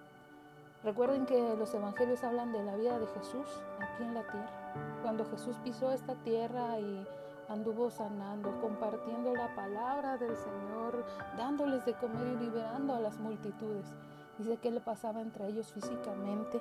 Recuerden 0.85 1.25
que 1.25 1.57
los 1.57 1.73
evangelios 1.73 2.23
hablan 2.25 2.53
de 2.53 2.63
la 2.63 2.77
vida 2.77 2.99
de 2.99 3.07
Jesús 3.07 3.47
aquí 3.81 4.03
en 4.03 4.13
la 4.13 4.23
tierra. 4.23 5.01
Cuando 5.03 5.25
Jesús 5.25 5.57
pisó 5.65 5.91
esta 5.93 6.15
tierra 6.17 6.79
y 6.79 7.07
anduvo 7.49 7.91
sanando, 7.91 8.61
compartiendo 8.61 9.35
la 9.35 9.55
palabra 9.55 10.19
del 10.19 10.37
Señor, 10.37 11.05
dándoles 11.39 11.87
de 11.87 11.95
comer 11.95 12.27
y 12.27 12.45
liberando 12.45 12.95
a 12.95 13.01
las 13.01 13.19
multitudes. 13.19 13.95
Dice 14.37 14.59
que 14.59 14.71
le 14.71 14.81
pasaba 14.81 15.23
entre 15.23 15.49
ellos 15.49 15.73
físicamente 15.73 16.61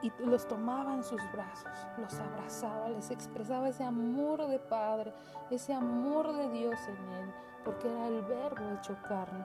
y 0.00 0.10
los 0.24 0.46
tomaba 0.46 0.94
en 0.94 1.04
sus 1.04 1.20
brazos, 1.32 1.86
los 1.98 2.18
abrazaba, 2.18 2.88
les 2.90 3.10
expresaba 3.10 3.68
ese 3.68 3.84
amor 3.84 4.46
de 4.46 4.58
Padre, 4.58 5.12
ese 5.50 5.72
amor 5.72 6.34
de 6.34 6.48
Dios 6.50 6.78
en 6.88 7.12
él, 7.12 7.30
porque 7.64 7.90
era 7.90 8.08
el 8.08 8.22
verbo 8.22 8.70
hecho 8.78 8.96
carne, 9.08 9.44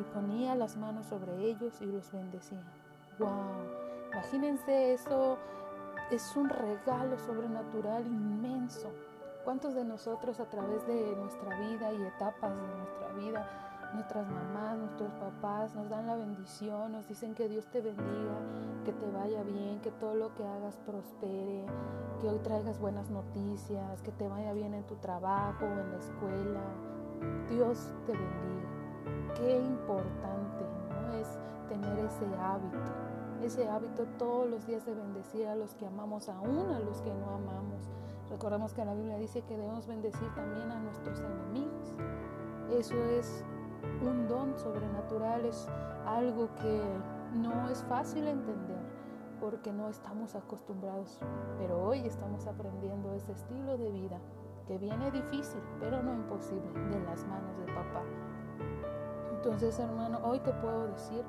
y 0.00 0.04
ponía 0.14 0.54
las 0.54 0.76
manos 0.76 1.06
sobre 1.06 1.36
ellos 1.44 1.80
y 1.80 1.86
los 1.86 2.10
bendecía. 2.12 2.62
¡Wow! 3.18 3.30
Imagínense 4.12 4.94
eso, 4.94 5.38
es 6.10 6.36
un 6.36 6.48
regalo 6.48 7.18
sobrenatural 7.18 8.06
inmenso. 8.06 8.90
¿Cuántos 9.44 9.74
de 9.74 9.84
nosotros 9.84 10.40
a 10.40 10.50
través 10.50 10.86
de 10.86 11.14
nuestra 11.16 11.58
vida 11.60 11.92
y 11.92 12.02
etapas 12.02 12.50
de 12.50 12.76
nuestra 12.76 13.08
vida 13.12 13.66
nuestras 13.94 14.26
mamás, 14.28 14.78
nuestros 14.78 15.12
papás 15.14 15.74
nos 15.74 15.88
dan 15.88 16.06
la 16.06 16.16
bendición, 16.16 16.92
nos 16.92 17.08
dicen 17.08 17.34
que 17.34 17.48
Dios 17.48 17.66
te 17.66 17.80
bendiga, 17.80 18.38
que 18.84 18.92
te 18.92 19.10
vaya 19.10 19.42
bien, 19.42 19.80
que 19.80 19.90
todo 19.90 20.14
lo 20.14 20.34
que 20.34 20.44
hagas 20.44 20.76
prospere, 20.86 21.64
que 22.20 22.28
hoy 22.28 22.38
traigas 22.40 22.78
buenas 22.78 23.10
noticias, 23.10 24.02
que 24.02 24.12
te 24.12 24.28
vaya 24.28 24.52
bien 24.52 24.74
en 24.74 24.84
tu 24.84 24.96
trabajo, 24.96 25.64
en 25.64 25.90
la 25.90 25.98
escuela. 25.98 26.60
Dios 27.48 27.92
te 28.06 28.12
bendiga. 28.12 29.34
Qué 29.34 29.58
importante 29.58 30.64
¿no? 30.90 31.14
es 31.14 31.38
tener 31.68 31.98
ese 31.98 32.26
hábito, 32.40 32.92
ese 33.42 33.68
hábito 33.68 34.04
todos 34.18 34.48
los 34.48 34.66
días 34.66 34.84
de 34.86 34.94
bendecir 34.94 35.46
a 35.46 35.54
los 35.54 35.74
que 35.74 35.86
amamos, 35.86 36.28
aún 36.28 36.70
a 36.70 36.80
los 36.80 37.00
que 37.02 37.12
no 37.14 37.30
amamos. 37.30 37.88
Recordemos 38.30 38.74
que 38.74 38.84
la 38.84 38.94
Biblia 38.94 39.18
dice 39.18 39.42
que 39.42 39.56
debemos 39.56 39.86
bendecir 39.86 40.34
también 40.34 40.70
a 40.70 40.80
nuestros 40.80 41.20
enemigos. 41.20 41.94
Eso 42.70 42.96
es 43.04 43.44
un 44.02 44.26
don 44.26 44.58
sobrenatural, 44.58 45.44
es 45.44 45.68
algo 46.06 46.48
que 46.56 46.82
no 47.34 47.68
es 47.68 47.82
fácil 47.84 48.26
entender 48.26 48.96
porque 49.40 49.72
no 49.72 49.88
estamos 49.88 50.34
acostumbrados, 50.34 51.18
pero 51.58 51.82
hoy 51.82 52.00
estamos 52.06 52.46
aprendiendo 52.46 53.12
ese 53.12 53.32
estilo 53.32 53.76
de 53.76 53.90
vida 53.90 54.18
que 54.66 54.78
viene 54.78 55.10
difícil, 55.10 55.60
pero 55.78 56.02
no 56.02 56.14
imposible, 56.14 56.72
de 56.90 57.00
las 57.04 57.24
manos 57.26 57.56
de 57.58 57.66
papá. 57.66 58.02
Entonces, 59.36 59.78
hermano, 59.78 60.18
hoy 60.24 60.40
te 60.40 60.52
puedo 60.54 60.88
decir, 60.88 61.24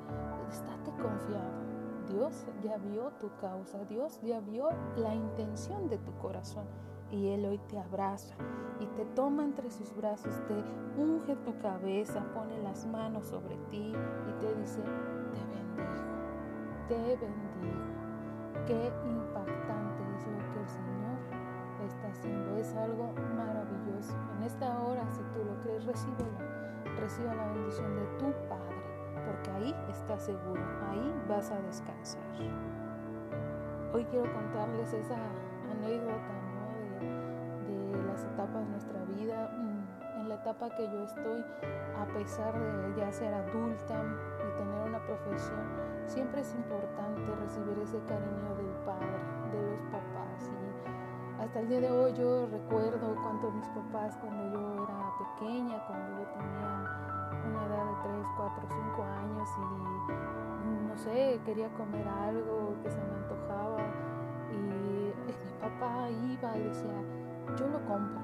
estate 0.50 0.90
confiado. 1.00 1.67
Dios 2.08 2.46
ya 2.62 2.76
vio 2.78 3.10
tu 3.20 3.30
causa, 3.40 3.84
Dios 3.84 4.20
ya 4.22 4.40
vio 4.40 4.70
la 4.96 5.14
intención 5.14 5.88
de 5.88 5.98
tu 5.98 6.12
corazón 6.18 6.64
y 7.10 7.28
Él 7.28 7.44
hoy 7.46 7.58
te 7.68 7.78
abraza 7.78 8.34
y 8.80 8.86
te 8.86 9.04
toma 9.06 9.44
entre 9.44 9.70
sus 9.70 9.94
brazos, 9.94 10.34
te 10.46 10.54
unge 11.00 11.36
tu 11.36 11.58
cabeza, 11.58 12.24
pone 12.34 12.58
las 12.62 12.86
manos 12.86 13.26
sobre 13.26 13.56
ti 13.70 13.92
y 13.92 14.32
te 14.40 14.54
dice, 14.56 14.80
te 15.32 15.40
bendigo, 15.46 16.08
te 16.88 17.16
bendigo. 17.16 17.98
Qué 18.66 18.92
impactante 19.06 20.02
es 20.16 20.26
lo 20.26 20.52
que 20.52 20.60
el 20.60 20.68
Señor 20.68 20.98
está 21.86 22.08
haciendo, 22.08 22.56
es 22.56 22.74
algo 22.74 23.12
maravilloso. 23.36 24.14
En 24.36 24.42
esta 24.42 24.78
hora, 24.82 25.06
si 25.12 25.20
tú 25.32 25.44
lo 25.44 25.60
crees, 25.62 25.84
recíbelo, 25.84 26.38
reciba 26.98 27.34
la 27.34 27.52
bendición 27.52 27.94
de 27.94 28.06
tu 28.18 28.26
Padre, 28.48 28.57
porque 29.38 29.50
ahí 29.50 29.74
estás 29.90 30.22
seguro, 30.22 30.62
ahí 30.90 31.14
vas 31.28 31.50
a 31.50 31.60
descansar. 31.62 32.22
Hoy 33.92 34.04
quiero 34.04 34.32
contarles 34.32 34.92
esa 34.92 35.18
anécdota 35.70 36.38
etapas 38.24 38.64
de 38.64 38.70
nuestra 38.70 39.04
vida, 39.04 39.50
mm, 39.52 40.20
en 40.20 40.28
la 40.28 40.36
etapa 40.36 40.70
que 40.70 40.84
yo 40.90 41.04
estoy, 41.04 41.44
a 41.98 42.06
pesar 42.14 42.54
de 42.58 42.94
ya 42.96 43.12
ser 43.12 43.34
adulta 43.34 44.02
y 44.38 44.58
tener 44.58 44.88
una 44.88 45.00
profesión, 45.06 45.66
siempre 46.06 46.40
es 46.40 46.54
importante 46.54 47.34
recibir 47.34 47.78
ese 47.78 47.98
cariño 48.06 48.54
del 48.56 48.74
padre, 48.86 49.18
de 49.52 49.70
los 49.70 49.80
papás. 49.90 50.50
Y 51.36 51.42
hasta 51.42 51.60
el 51.60 51.68
día 51.68 51.80
de 51.80 51.90
hoy 51.90 52.12
yo 52.14 52.46
recuerdo 52.46 53.14
cuánto 53.22 53.50
mis 53.50 53.68
papás 53.68 54.16
cuando 54.18 54.50
yo 54.52 54.84
era 54.84 55.12
pequeña, 55.18 55.84
cuando 55.86 56.20
yo 56.20 56.26
tenía 56.28 56.68
de 56.68 56.77
3, 58.02 58.26
4, 58.36 58.62
5 58.68 59.02
años 59.02 59.48
y 59.58 60.88
no 60.88 60.96
sé, 60.96 61.40
quería 61.44 61.68
comer 61.74 62.06
algo 62.06 62.74
que 62.82 62.90
se 62.90 62.98
me 62.98 63.14
antojaba 63.14 63.78
y 64.52 64.56
mi 64.56 65.12
papá 65.60 66.08
iba 66.10 66.56
y 66.56 66.62
decía, 66.62 67.02
yo 67.56 67.68
lo 67.68 67.84
compro, 67.86 68.20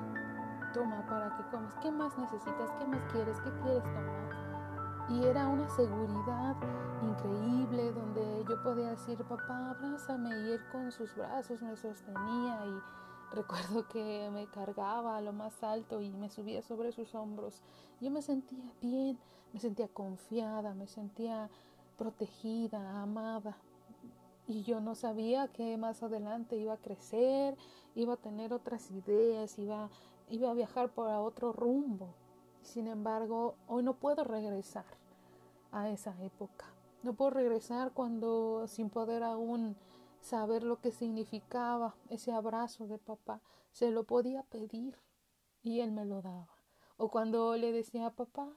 toma 0.73 1.05
para 1.07 1.37
que 1.37 1.43
comes, 1.51 1.75
¿qué 1.83 1.91
más 1.91 2.17
necesitas? 2.19 2.71
¿Qué 2.79 2.87
más 2.87 3.05
quieres? 3.13 3.41
¿Qué 3.41 3.51
quieres 3.63 3.85
tomar? 3.85 4.45
Y 5.09 5.25
era 5.25 5.47
una 5.47 5.69
seguridad 5.69 6.57
increíble 7.03 7.93
donde 7.93 8.45
yo 8.49 8.63
podía 8.63 8.91
decir, 8.91 9.23
papá, 9.25 9.71
abrázame, 9.71 10.31
y 10.31 10.53
él 10.53 10.61
con 10.73 10.91
sus 10.91 11.15
brazos 11.15 11.61
me 11.63 11.77
sostenía 11.77 12.67
y 12.67 12.83
recuerdo 13.33 13.87
que 13.89 14.31
me 14.33 14.47
cargaba 14.47 15.17
a 15.17 15.21
lo 15.21 15.33
más 15.33 15.63
alto 15.63 16.01
y 16.01 16.11
me 16.11 16.31
subía 16.31 16.63
sobre 16.63 16.93
sus 16.93 17.15
hombros. 17.15 17.63
Yo 18.01 18.11
me 18.11 18.23
sentía 18.23 18.73
bien, 18.81 19.19
me 19.53 19.61
sentía 19.61 19.89
confiada, 19.89 20.75
me 20.75 20.87
sentía 20.87 21.51
protegida, 21.97 23.03
amada. 23.03 23.57
Y 24.47 24.63
yo 24.63 24.81
no 24.81 24.95
sabía 24.95 25.49
que 25.49 25.77
más 25.79 26.03
adelante 26.03 26.57
iba 26.57 26.75
a 26.75 26.79
crecer, 26.79 27.57
iba 27.95 28.15
a 28.15 28.19
tener 28.19 28.53
otras 28.53 28.91
ideas, 28.91 29.59
iba, 29.59 29.89
iba 30.29 30.51
a 30.51 30.55
viajar 30.55 30.91
por 30.91 31.09
otro 31.09 31.53
rumbo. 31.53 32.09
Sin 32.63 32.89
embargo, 32.89 33.55
hoy 33.69 33.83
no 33.83 33.95
puedo 33.95 34.25
regresar 34.25 34.85
a 35.73 35.89
esa 35.89 36.15
época. 36.23 36.67
No 37.03 37.15
puedo 37.15 37.31
regresar 37.31 37.93
cuando 37.93 38.67
sin 38.67 38.91
poder 38.91 39.23
aún 39.23 39.77
saber 40.25 40.63
lo 40.63 40.81
que 40.81 40.91
significaba 40.91 41.95
ese 42.09 42.33
abrazo 42.33 42.87
de 42.87 42.99
papá, 42.99 43.41
se 43.73 43.91
lo 43.91 44.05
podía 44.05 44.43
pedir 44.45 44.99
y 45.63 45.81
él 45.81 45.93
me 45.93 46.05
lo 46.05 46.23
daba. 46.23 46.49
O 46.97 47.11
cuando 47.11 47.57
le 47.57 47.73
decía 47.73 48.11
papá, 48.11 48.49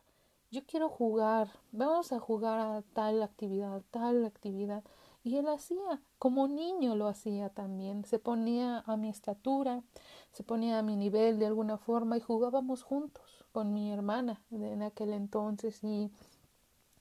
yo 0.50 0.65
quiero 0.65 0.88
jugar, 0.89 1.50
vamos 1.71 2.13
a 2.13 2.19
jugar 2.19 2.59
a 2.59 2.81
tal 2.93 3.21
actividad, 3.21 3.83
tal 3.91 4.25
actividad. 4.25 4.83
Y 5.24 5.38
él 5.38 5.50
hacía, 5.50 6.01
como 6.19 6.47
niño 6.47 6.95
lo 6.95 7.07
hacía 7.07 7.50
también, 7.50 8.05
se 8.05 8.17
ponía 8.17 8.79
a 8.86 8.95
mi 8.95 9.09
estatura, 9.09 9.83
se 10.31 10.43
ponía 10.43 10.79
a 10.79 10.83
mi 10.83 10.95
nivel 10.95 11.38
de 11.38 11.47
alguna 11.47 11.77
forma 11.77 12.15
y 12.15 12.21
jugábamos 12.21 12.83
juntos 12.83 13.45
con 13.51 13.74
mi 13.74 13.91
hermana 13.91 14.41
en 14.51 14.83
aquel 14.83 15.12
entonces 15.12 15.83
y 15.83 16.12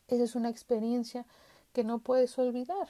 esa 0.09 0.25
es 0.25 0.35
una 0.35 0.49
experiencia 0.49 1.25
que 1.73 1.85
no 1.85 2.01
puedes 2.01 2.37
olvidar. 2.39 2.89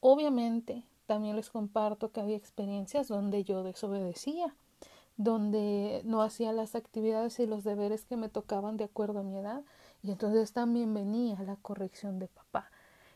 Obviamente, 0.00 0.84
también 1.08 1.36
les 1.36 1.48
comparto 1.48 2.12
que 2.12 2.20
había 2.20 2.36
experiencias 2.36 3.08
donde 3.08 3.42
yo 3.42 3.62
desobedecía, 3.62 4.54
donde 5.16 6.02
no 6.04 6.20
hacía 6.20 6.52
las 6.52 6.74
actividades 6.74 7.40
y 7.40 7.46
los 7.46 7.64
deberes 7.64 8.04
que 8.04 8.18
me 8.18 8.28
tocaban 8.28 8.76
de 8.76 8.84
acuerdo 8.84 9.20
a 9.20 9.22
mi 9.22 9.38
edad, 9.38 9.62
y 10.02 10.10
entonces 10.12 10.52
también 10.52 10.92
venía 10.92 11.42
la 11.42 11.56
corrección 11.56 12.18
de 12.18 12.28
papá. 12.28 12.70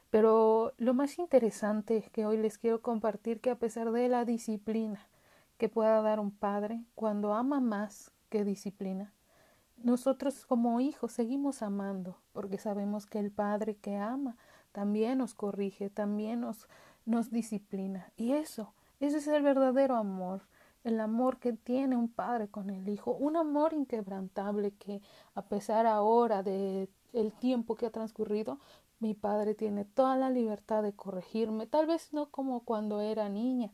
Pero 0.09 0.73
lo 0.79 0.95
más 0.95 1.19
interesante 1.19 1.99
es 1.99 2.09
que 2.09 2.25
hoy 2.25 2.39
les 2.39 2.57
quiero 2.57 2.81
compartir 2.81 3.41
que 3.41 3.51
a 3.51 3.59
pesar 3.59 3.93
de 3.93 4.09
la 4.09 4.25
disciplina 4.25 5.07
que 5.59 5.69
pueda 5.69 6.01
dar 6.01 6.19
un 6.19 6.31
padre, 6.31 6.83
cuando 6.95 7.35
ama 7.35 7.61
más 7.61 8.11
que 8.31 8.43
disciplina, 8.43 9.13
nosotros 9.77 10.47
como 10.47 10.81
hijos 10.81 11.13
seguimos 11.13 11.61
amando, 11.61 12.17
porque 12.33 12.57
sabemos 12.57 13.05
que 13.05 13.19
el 13.19 13.31
padre 13.31 13.77
que 13.77 13.97
ama 13.97 14.39
también 14.73 15.19
nos 15.19 15.35
corrige, 15.35 15.91
también 15.91 16.41
nos, 16.41 16.67
nos 17.05 17.31
disciplina. 17.31 18.13
Y 18.17 18.33
eso 18.33 18.75
Ese 19.01 19.19
es 19.19 19.27
el 19.27 19.43
verdadero 19.43 19.97
amor, 19.97 20.43
el 20.85 21.01
amor 21.01 21.39
que 21.39 21.53
tiene 21.53 21.97
un 21.97 22.09
padre 22.09 22.49
con 22.49 22.71
el 22.71 22.89
hijo, 22.89 23.13
un 23.13 23.37
amor 23.37 23.73
inquebrantable 23.73 24.73
que 24.73 25.01
a 25.35 25.43
pesar 25.43 25.87
ahora 25.87 26.43
de 26.43 26.89
el 27.13 27.33
tiempo 27.33 27.75
que 27.75 27.87
ha 27.87 27.91
transcurrido, 27.91 28.59
mi 29.01 29.15
padre 29.15 29.55
tiene 29.55 29.85
toda 29.85 30.17
la 30.17 30.31
libertad 30.31 30.83
de 30.83 30.93
corregirme, 30.93 31.67
tal 31.67 31.87
vez 31.87 32.13
no 32.13 32.31
como 32.31 32.61
cuando 32.61 33.01
era 33.01 33.29
niña, 33.29 33.73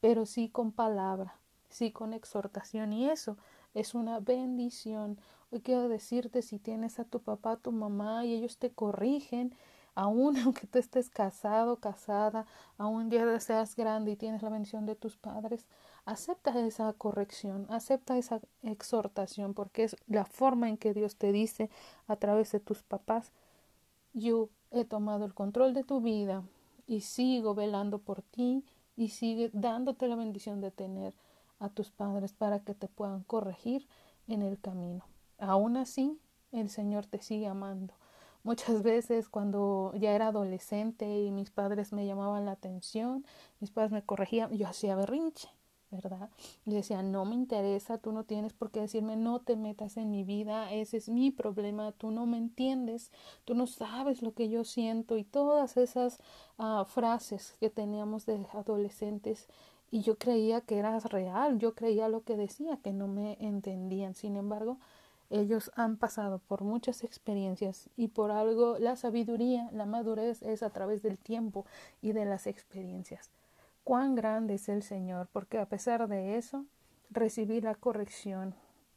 pero 0.00 0.24
sí 0.24 0.48
con 0.48 0.72
palabra, 0.72 1.38
sí 1.68 1.92
con 1.92 2.14
exhortación 2.14 2.92
y 2.94 3.08
eso 3.10 3.36
es 3.74 3.94
una 3.94 4.20
bendición. 4.20 5.18
Hoy 5.50 5.60
quiero 5.60 5.88
decirte 5.88 6.42
si 6.42 6.58
tienes 6.58 6.98
a 6.98 7.04
tu 7.04 7.20
papá, 7.20 7.52
a 7.52 7.56
tu 7.56 7.72
mamá 7.72 8.24
y 8.24 8.34
ellos 8.34 8.56
te 8.58 8.70
corrigen, 8.70 9.54
aún 9.94 10.36
aunque 10.38 10.66
tú 10.66 10.78
estés 10.78 11.10
casado, 11.10 11.76
casada, 11.76 12.46
aún 12.78 13.10
ya 13.10 13.38
seas 13.40 13.76
grande 13.76 14.12
y 14.12 14.16
tienes 14.16 14.42
la 14.42 14.50
bendición 14.50 14.86
de 14.86 14.96
tus 14.96 15.16
padres, 15.16 15.66
acepta 16.04 16.58
esa 16.58 16.92
corrección, 16.94 17.66
acepta 17.68 18.16
esa 18.16 18.40
exhortación, 18.62 19.54
porque 19.54 19.84
es 19.84 19.96
la 20.06 20.24
forma 20.24 20.68
en 20.68 20.76
que 20.76 20.94
Dios 20.94 21.16
te 21.16 21.32
dice 21.32 21.70
a 22.06 22.16
través 22.16 22.52
de 22.52 22.60
tus 22.60 22.82
papás, 22.82 23.32
yo 24.12 24.48
he 24.70 24.84
tomado 24.84 25.24
el 25.24 25.34
control 25.34 25.74
de 25.74 25.84
tu 25.84 26.00
vida 26.00 26.42
y 26.86 27.02
sigo 27.02 27.54
velando 27.54 27.98
por 27.98 28.22
ti 28.22 28.64
y 28.96 29.08
sigue 29.10 29.50
dándote 29.52 30.08
la 30.08 30.16
bendición 30.16 30.60
de 30.60 30.70
tener 30.70 31.14
a 31.58 31.68
tus 31.68 31.90
padres 31.90 32.32
para 32.32 32.60
que 32.60 32.74
te 32.74 32.88
puedan 32.88 33.22
corregir 33.22 33.86
en 34.26 34.42
el 34.42 34.58
camino. 34.58 35.04
Aún 35.38 35.76
así, 35.76 36.18
el 36.52 36.68
Señor 36.68 37.06
te 37.06 37.22
sigue 37.22 37.46
amando. 37.46 37.94
Muchas 38.42 38.82
veces 38.82 39.28
cuando 39.28 39.92
ya 39.96 40.12
era 40.12 40.28
adolescente 40.28 41.20
y 41.20 41.30
mis 41.30 41.50
padres 41.50 41.92
me 41.92 42.06
llamaban 42.06 42.46
la 42.46 42.52
atención, 42.52 43.24
mis 43.60 43.70
padres 43.70 43.92
me 43.92 44.02
corregían, 44.02 44.50
yo 44.56 44.66
hacía 44.66 44.96
berrinche, 44.96 45.48
¿verdad? 45.90 46.30
Le 46.64 46.76
decía, 46.76 47.02
no 47.02 47.24
me 47.24 47.34
interesa, 47.34 47.98
tú 47.98 48.12
no 48.12 48.24
tienes 48.24 48.52
por 48.52 48.70
qué 48.70 48.80
decirme, 48.80 49.16
no 49.16 49.40
te 49.40 49.56
metas 49.56 49.96
en 49.96 50.10
mi 50.10 50.24
vida, 50.24 50.72
ese 50.72 50.96
es 50.96 51.08
mi 51.08 51.30
problema, 51.30 51.92
tú 51.92 52.10
no 52.10 52.26
me 52.26 52.38
entiendes, 52.38 53.10
tú 53.44 53.54
no 53.54 53.66
sabes 53.66 54.22
lo 54.22 54.32
que 54.32 54.48
yo 54.48 54.64
siento 54.64 55.18
y 55.18 55.24
todas 55.24 55.76
esas 55.76 56.18
uh, 56.58 56.84
frases 56.84 57.56
que 57.60 57.70
teníamos 57.70 58.24
de 58.24 58.46
adolescentes 58.52 59.48
y 59.90 60.02
yo 60.02 60.16
creía 60.18 60.60
que 60.60 60.78
era 60.78 60.98
real, 61.00 61.58
yo 61.58 61.74
creía 61.74 62.08
lo 62.08 62.22
que 62.22 62.36
decía, 62.36 62.78
que 62.82 62.92
no 62.92 63.08
me 63.08 63.36
entendían. 63.40 64.14
Sin 64.14 64.36
embargo, 64.36 64.78
ellos 65.30 65.70
han 65.76 65.96
pasado 65.96 66.40
por 66.40 66.62
muchas 66.62 67.04
experiencias 67.04 67.88
y 67.96 68.08
por 68.08 68.32
algo 68.32 68.78
la 68.78 68.96
sabiduría, 68.96 69.70
la 69.72 69.86
madurez 69.86 70.42
es 70.42 70.62
a 70.62 70.70
través 70.70 71.02
del 71.02 71.18
tiempo 71.18 71.64
y 72.02 72.12
de 72.12 72.24
las 72.24 72.46
experiencias. 72.46 73.30
Cuán 73.84 74.14
grande 74.14 74.54
es 74.54 74.68
el 74.68 74.82
Señor, 74.82 75.28
porque 75.32 75.58
a 75.58 75.66
pesar 75.66 76.08
de 76.08 76.36
eso, 76.36 76.66
recibí 77.10 77.60
la 77.60 77.74
corrección 77.74 78.54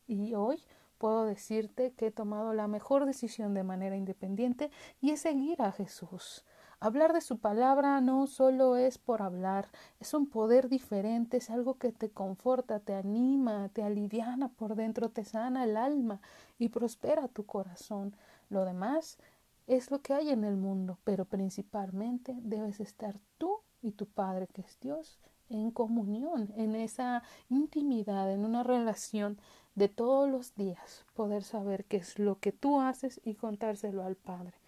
y 0.08 0.34
hoy 0.34 0.62
puedo 0.98 1.25
decirte 1.25 1.92
que 1.92 2.08
he 2.08 2.12
tomado 2.12 2.54
la 2.54 2.68
mejor 2.68 3.06
decisión 3.06 3.54
de 3.54 3.63
manera 3.63 3.96
independiente 3.96 4.72
y 5.02 5.12
es 5.12 5.22
seguir 5.22 5.62
a 5.62 5.72
Jesús. 5.72 6.46
Hablar 6.84 7.13
de 7.13 7.22
su 7.22 7.38
palabra 7.38 8.02
no 8.02 8.28
solo 8.28 8.75
es 8.75 8.98
por 8.98 9.22
hablar, 9.22 9.70
es 10.02 10.13
un 10.13 10.28
poder 10.28 10.68
diferente, 10.68 11.38
es 11.38 11.50
algo 11.50 11.75
que 11.75 11.94
te 11.94 12.10
conforta, 12.10 12.82
te 12.82 12.94
anima, 12.94 13.70
te 13.70 13.84
aliviana 13.84 14.50
por 14.50 14.75
dentro, 14.75 15.08
te 15.08 15.24
sana 15.24 15.63
el 15.63 15.78
alma 15.78 16.20
y 16.60 16.68
prospera 16.68 17.30
tu 17.30 17.46
corazón. 17.46 18.18
Lo 18.50 18.66
demás 18.66 19.18
es 19.66 19.92
lo 19.92 20.02
que 20.02 20.13
hay 20.13 20.32
en 20.32 20.44
el 20.44 20.58
mundo, 20.58 20.98
pero 21.06 21.24
principalmente 21.24 22.36
debes 22.42 22.82
estar 22.82 23.18
tú 23.38 23.62
y 23.82 23.92
tu 23.92 24.06
Padre, 24.06 24.48
que 24.48 24.60
es 24.60 24.78
Dios, 24.82 25.22
en 25.48 25.72
comunión, 25.72 26.52
en 26.58 26.75
esa 26.75 27.24
intimidad, 27.48 28.30
en 28.30 28.44
una 28.44 28.62
relación 28.62 29.40
de 29.75 29.88
todos 29.88 30.30
los 30.30 30.54
días, 30.56 31.06
poder 31.13 31.44
saber 31.44 31.86
qué 31.86 31.96
es 31.96 32.20
lo 32.20 32.40
que 32.40 32.52
tú 32.52 32.82
haces 32.82 33.22
y 33.24 33.36
contárselo 33.36 34.04
al 34.04 34.18
Padre. 34.18 34.62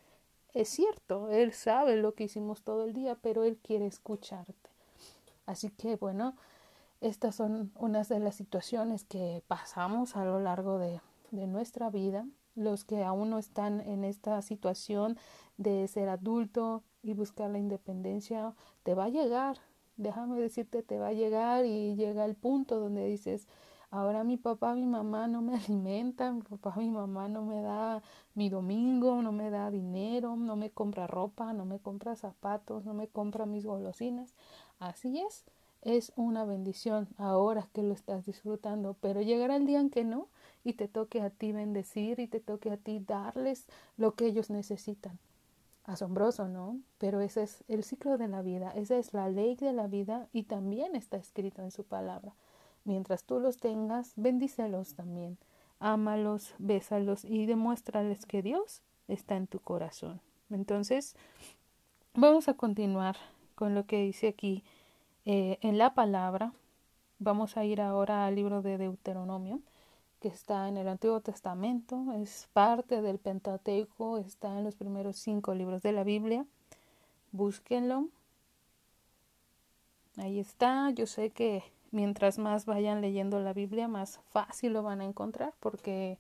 Es 0.56 0.70
cierto, 0.70 1.30
Él 1.32 1.52
sabe 1.52 1.98
lo 1.98 2.16
que 2.16 2.24
hicimos 2.24 2.62
todo 2.62 2.86
el 2.86 2.94
día, 2.94 3.18
pero 3.22 3.44
Él 3.44 3.58
quiere 3.58 3.88
escucharte. 3.88 4.70
Así 5.46 5.70
que 5.70 5.98
bueno, 5.98 6.38
estas 7.02 7.36
son 7.36 7.74
unas 7.76 8.08
de 8.08 8.20
las 8.20 8.36
situaciones 8.36 9.04
que 9.04 9.44
pasamos 9.50 10.16
a 10.16 10.24
lo 10.24 10.40
largo 10.40 10.80
de, 10.80 11.02
de 11.32 11.46
nuestra 11.46 11.90
vida. 11.90 12.26
Los 12.56 12.86
que 12.86 13.04
aún 13.04 13.32
no 13.32 13.38
están 13.38 13.82
en 13.82 14.06
esta 14.06 14.42
situación 14.42 15.18
de 15.58 15.90
ser 15.90 16.08
adulto 16.08 16.84
y 17.04 17.14
buscar 17.14 17.50
la 17.50 17.60
independencia, 17.60 18.54
te 18.84 18.94
va 18.94 19.06
a 19.06 19.10
llegar. 19.10 19.58
Déjame 19.98 20.40
decirte, 20.40 20.84
te 20.84 20.98
va 20.98 21.08
a 21.08 21.14
llegar 21.14 21.66
y 21.66 21.96
llega 21.98 22.24
el 22.24 22.36
punto 22.36 22.80
donde 22.80 23.06
dices, 23.06 23.50
Ahora 23.92 24.24
mi 24.24 24.38
papá, 24.38 24.76
mi 24.76 24.86
mamá 24.86 25.28
no 25.28 25.42
me 25.42 25.56
alimentan, 25.66 26.36
mi 26.38 26.42
papá, 26.42 26.76
mi 26.78 26.90
mamá 26.90 27.28
no 27.28 27.44
me 27.44 27.62
da 27.62 28.02
mi 28.34 28.50
domingo, 28.50 29.22
no 29.22 29.32
me 29.32 29.50
da 29.50 29.72
dinero, 29.72 30.36
no 30.36 30.56
me 30.56 30.70
compra 30.72 31.08
ropa, 31.08 31.54
no 31.54 31.66
me 31.66 31.80
compra 31.80 32.16
zapatos, 32.16 32.86
no 32.86 32.94
me 32.94 33.08
compra 33.08 33.46
mis 33.46 33.66
golosinas. 33.66 34.34
Así 34.80 35.20
es, 35.20 35.46
es 35.82 36.12
una 36.16 36.46
bendición 36.46 37.08
ahora 37.18 37.68
que 37.74 37.84
lo 37.84 37.94
estás 37.94 38.26
disfrutando, 38.26 38.96
pero 39.02 39.22
llegará 39.22 39.56
el 39.56 39.66
día 39.66 39.80
en 39.80 39.90
que 39.90 40.04
no 40.04 40.28
y 40.64 40.74
te 40.74 40.88
toque 40.88 41.22
a 41.22 41.30
ti 41.30 41.52
bendecir 41.52 42.20
y 42.20 42.28
te 42.28 42.40
toque 42.40 42.72
a 42.72 42.78
ti 42.78 43.00
darles 43.00 43.68
lo 43.98 44.16
que 44.16 44.26
ellos 44.26 44.50
necesitan. 44.50 45.20
Asombroso, 45.86 46.48
¿no? 46.48 46.80
Pero 46.98 47.22
ese 47.22 47.44
es 47.44 47.64
el 47.68 47.84
ciclo 47.84 48.18
de 48.18 48.28
la 48.28 48.42
vida, 48.42 48.72
esa 48.72 48.98
es 48.98 49.14
la 49.14 49.30
ley 49.30 49.56
de 49.56 49.72
la 49.72 49.86
vida 49.86 50.28
y 50.34 50.44
también 50.44 50.96
está 50.96 51.18
escrito 51.18 51.62
en 51.62 51.70
su 51.70 51.84
palabra. 51.84 52.34
Mientras 52.86 53.24
tú 53.24 53.40
los 53.40 53.58
tengas, 53.58 54.14
bendícelos 54.16 54.94
también. 54.94 55.38
Ámalos, 55.80 56.54
bésalos 56.60 57.26
y 57.26 57.48
demuéstrales 57.48 58.26
que 58.26 58.42
Dios 58.42 58.82
está 59.08 59.36
en 59.36 59.48
tu 59.48 59.60
corazón. 59.60 60.22
Entonces, 60.52 61.16
vamos 62.14 62.48
a 62.48 62.54
continuar 62.54 63.18
con 63.56 63.74
lo 63.74 63.86
que 63.86 64.04
dice 64.04 64.28
aquí 64.28 64.64
eh, 65.26 65.58
en 65.62 65.78
la 65.80 65.96
palabra. 65.96 66.54
Vamos 67.18 67.58
a 67.58 67.66
ir 67.66 67.82
ahora 67.82 68.28
al 68.28 68.36
libro 68.36 68.62
de 68.62 68.78
Deuteronomio, 68.78 69.62
que 70.20 70.28
está 70.28 70.68
en 70.68 70.78
el 70.78 70.88
Antiguo 70.88 71.22
Testamento, 71.22 72.14
es 72.14 72.48
parte 72.54 73.02
del 73.02 73.18
Pentateuco, 73.18 74.20
está 74.20 74.58
en 74.60 74.64
los 74.64 74.76
primeros 74.76 75.18
cinco 75.18 75.56
libros 75.56 75.82
de 75.82 75.92
la 75.92 76.04
Biblia. 76.04 76.46
Búsquenlo. 77.32 78.10
Ahí 80.18 80.40
está. 80.40 80.92
Yo 80.92 81.08
sé 81.08 81.32
que 81.32 81.64
mientras 81.96 82.38
más 82.40 82.66
vayan 82.66 83.00
leyendo 83.00 83.40
la 83.40 83.54
Biblia, 83.54 83.88
más 83.88 84.20
fácil 84.30 84.74
lo 84.74 84.84
van 84.84 85.00
a 85.00 85.06
encontrar 85.06 85.54
porque 85.62 86.20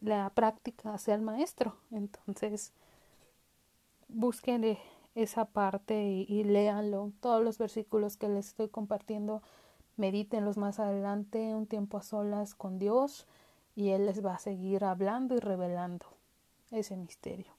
la 0.00 0.30
práctica 0.30 0.94
hace 0.94 1.12
al 1.12 1.20
maestro. 1.20 1.76
Entonces, 1.90 2.72
busquen 4.08 4.78
esa 5.14 5.44
parte 5.44 6.02
y, 6.02 6.24
y, 6.28 6.44
léanlo. 6.44 7.12
Todos 7.20 7.44
los 7.44 7.58
versículos 7.58 8.16
que 8.16 8.30
les 8.30 8.48
estoy 8.48 8.68
compartiendo, 8.68 9.42
medítenlos 9.98 10.56
más 10.56 10.80
adelante, 10.80 11.54
un 11.54 11.66
tiempo 11.66 11.98
a 11.98 12.02
solas 12.02 12.54
con 12.54 12.78
Dios, 12.78 13.26
y 13.76 13.90
Él 13.90 14.06
les 14.06 14.24
va 14.24 14.34
a 14.34 14.38
seguir 14.38 14.82
hablando 14.82 15.36
y 15.36 15.40
revelando 15.40 16.06
ese 16.70 16.96
misterio. 16.96 17.52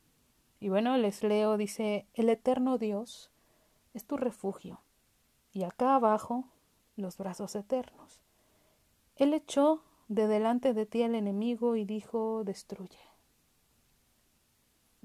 Y 0.59 0.69
bueno, 0.69 0.97
les 0.97 1.21
leo, 1.23 1.55
dice, 1.57 2.07
el 2.15 2.29
eterno 2.29 2.79
Dios 2.79 3.29
es 3.93 4.05
tu 4.05 4.17
refugio. 4.17 4.79
Y 5.51 5.65
acá 5.65 5.93
abajo 5.93 6.45
los 6.95 7.17
brazos 7.17 7.55
eternos. 7.55 8.21
Él 9.15 9.33
echó 9.33 9.83
de 10.07 10.27
delante 10.27 10.73
de 10.73 10.85
ti 10.85 11.03
al 11.03 11.15
enemigo 11.15 11.75
y 11.75 11.85
dijo, 11.85 12.43
destruye. 12.43 12.99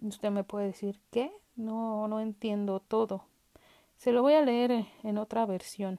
Usted 0.01 0.31
me 0.31 0.45
puede 0.45 0.67
decir, 0.67 1.01
¿qué? 1.11 1.33
No, 1.57 2.07
no 2.09 2.21
entiendo 2.21 2.81
todo. 2.81 3.25
Se 3.97 4.13
lo 4.13 4.23
voy 4.23 4.35
a 4.35 4.45
leer 4.45 4.87
en 5.03 5.19
otra 5.19 5.45
versión. 5.45 5.99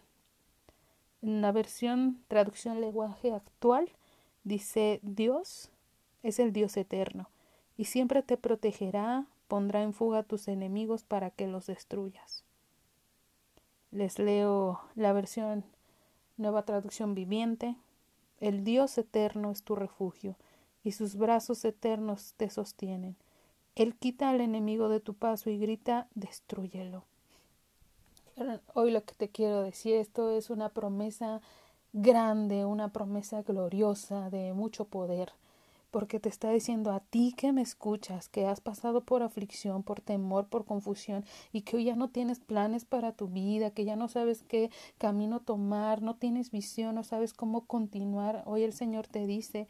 En 1.21 1.41
la 1.41 1.51
versión 1.51 2.23
traducción 2.27 2.79
lenguaje 2.79 3.33
actual 3.33 3.89
dice, 4.43 4.99
Dios 5.03 5.69
es 6.23 6.39
el 6.39 6.53
Dios 6.53 6.77
eterno 6.77 7.29
y 7.77 7.85
siempre 7.85 8.23
te 8.23 8.37
protegerá, 8.37 9.25
pondrá 9.47 9.83
en 9.83 9.93
fuga 9.93 10.19
a 10.19 10.23
tus 10.23 10.47
enemigos 10.47 11.03
para 11.03 11.29
que 11.29 11.47
los 11.47 11.67
destruyas. 11.67 12.45
Les 13.91 14.19
leo 14.19 14.81
la 14.95 15.13
versión 15.13 15.65
Nueva 16.39 16.63
traducción 16.63 17.15
viviente. 17.15 17.75
El 18.39 18.63
Dios 18.63 18.97
eterno 18.97 19.51
es 19.51 19.61
tu 19.61 19.75
refugio, 19.75 20.37
y 20.85 20.93
sus 20.93 21.17
brazos 21.17 21.65
eternos 21.65 22.33
te 22.37 22.49
sostienen. 22.49 23.17
Él 23.75 23.93
quita 23.93 24.29
al 24.29 24.39
enemigo 24.39 24.87
de 24.87 25.01
tu 25.01 25.15
paso 25.15 25.49
y 25.49 25.59
grita, 25.59 26.07
destruyelo. 26.15 27.03
Hoy 28.73 28.91
lo 28.91 29.03
que 29.03 29.13
te 29.15 29.27
quiero 29.27 29.63
decir, 29.63 29.95
esto 29.95 30.31
es 30.31 30.49
una 30.49 30.69
promesa 30.69 31.41
grande, 31.91 32.63
una 32.63 32.93
promesa 32.93 33.41
gloriosa 33.41 34.29
de 34.29 34.53
mucho 34.53 34.85
poder, 34.85 35.33
porque 35.91 36.19
te 36.19 36.29
está 36.29 36.51
diciendo 36.51 36.91
a 36.91 36.99
ti 36.99 37.33
que 37.35 37.51
me 37.51 37.61
escuchas, 37.61 38.29
que 38.29 38.45
has 38.45 38.61
pasado 38.61 39.01
por 39.01 39.23
aflicción, 39.23 39.83
por 39.83 40.01
temor, 40.01 40.47
por 40.47 40.65
confusión 40.65 41.25
y 41.51 41.61
que 41.61 41.77
hoy 41.77 41.85
ya 41.85 41.95
no 41.95 42.09
tienes 42.09 42.39
planes 42.39 42.85
para 42.85 43.11
tu 43.13 43.27
vida, 43.27 43.71
que 43.71 43.85
ya 43.85 43.95
no 43.95 44.07
sabes 44.07 44.43
qué 44.43 44.69
camino 44.97 45.39
tomar, 45.39 46.01
no 46.01 46.15
tienes 46.15 46.51
visión, 46.51 46.95
no 46.95 47.03
sabes 47.03 47.33
cómo 47.33 47.65
continuar. 47.65 48.43
Hoy 48.45 48.63
el 48.63 48.73
Señor 48.73 49.07
te 49.07 49.25
dice, 49.25 49.67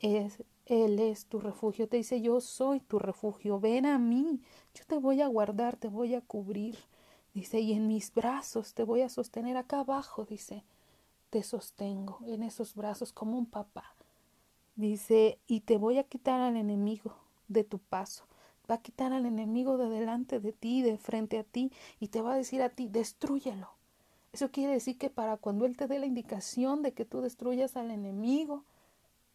es, 0.00 0.42
Él 0.66 0.98
es 0.98 1.26
tu 1.26 1.40
refugio, 1.40 1.88
te 1.88 1.96
dice, 1.98 2.20
yo 2.20 2.40
soy 2.40 2.80
tu 2.80 2.98
refugio, 2.98 3.60
ven 3.60 3.86
a 3.86 3.98
mí, 3.98 4.40
yo 4.74 4.84
te 4.86 4.98
voy 4.98 5.20
a 5.22 5.28
guardar, 5.28 5.76
te 5.76 5.88
voy 5.88 6.14
a 6.14 6.20
cubrir. 6.20 6.76
Dice, 7.34 7.60
y 7.60 7.72
en 7.72 7.86
mis 7.86 8.12
brazos 8.12 8.74
te 8.74 8.82
voy 8.82 9.02
a 9.02 9.08
sostener 9.08 9.56
acá 9.56 9.80
abajo, 9.80 10.24
dice, 10.24 10.64
te 11.30 11.42
sostengo 11.42 12.20
en 12.26 12.42
esos 12.42 12.74
brazos 12.74 13.12
como 13.12 13.38
un 13.38 13.46
papá. 13.46 13.94
Dice, 14.78 15.40
y 15.48 15.62
te 15.62 15.76
voy 15.76 15.98
a 15.98 16.04
quitar 16.04 16.40
al 16.40 16.56
enemigo 16.56 17.16
de 17.48 17.64
tu 17.64 17.80
paso. 17.80 18.26
Va 18.70 18.76
a 18.76 18.80
quitar 18.80 19.12
al 19.12 19.26
enemigo 19.26 19.76
de 19.76 19.88
delante 19.88 20.38
de 20.38 20.52
ti, 20.52 20.82
de 20.82 20.98
frente 20.98 21.36
a 21.36 21.42
ti, 21.42 21.72
y 21.98 22.06
te 22.08 22.20
va 22.20 22.34
a 22.34 22.36
decir 22.36 22.62
a 22.62 22.68
ti, 22.68 22.86
destruyelo. 22.86 23.70
Eso 24.32 24.52
quiere 24.52 24.72
decir 24.74 24.96
que 24.96 25.10
para 25.10 25.36
cuando 25.36 25.66
Él 25.66 25.76
te 25.76 25.88
dé 25.88 25.98
la 25.98 26.06
indicación 26.06 26.82
de 26.82 26.92
que 26.92 27.04
tú 27.04 27.22
destruyas 27.22 27.76
al 27.76 27.90
enemigo, 27.90 28.62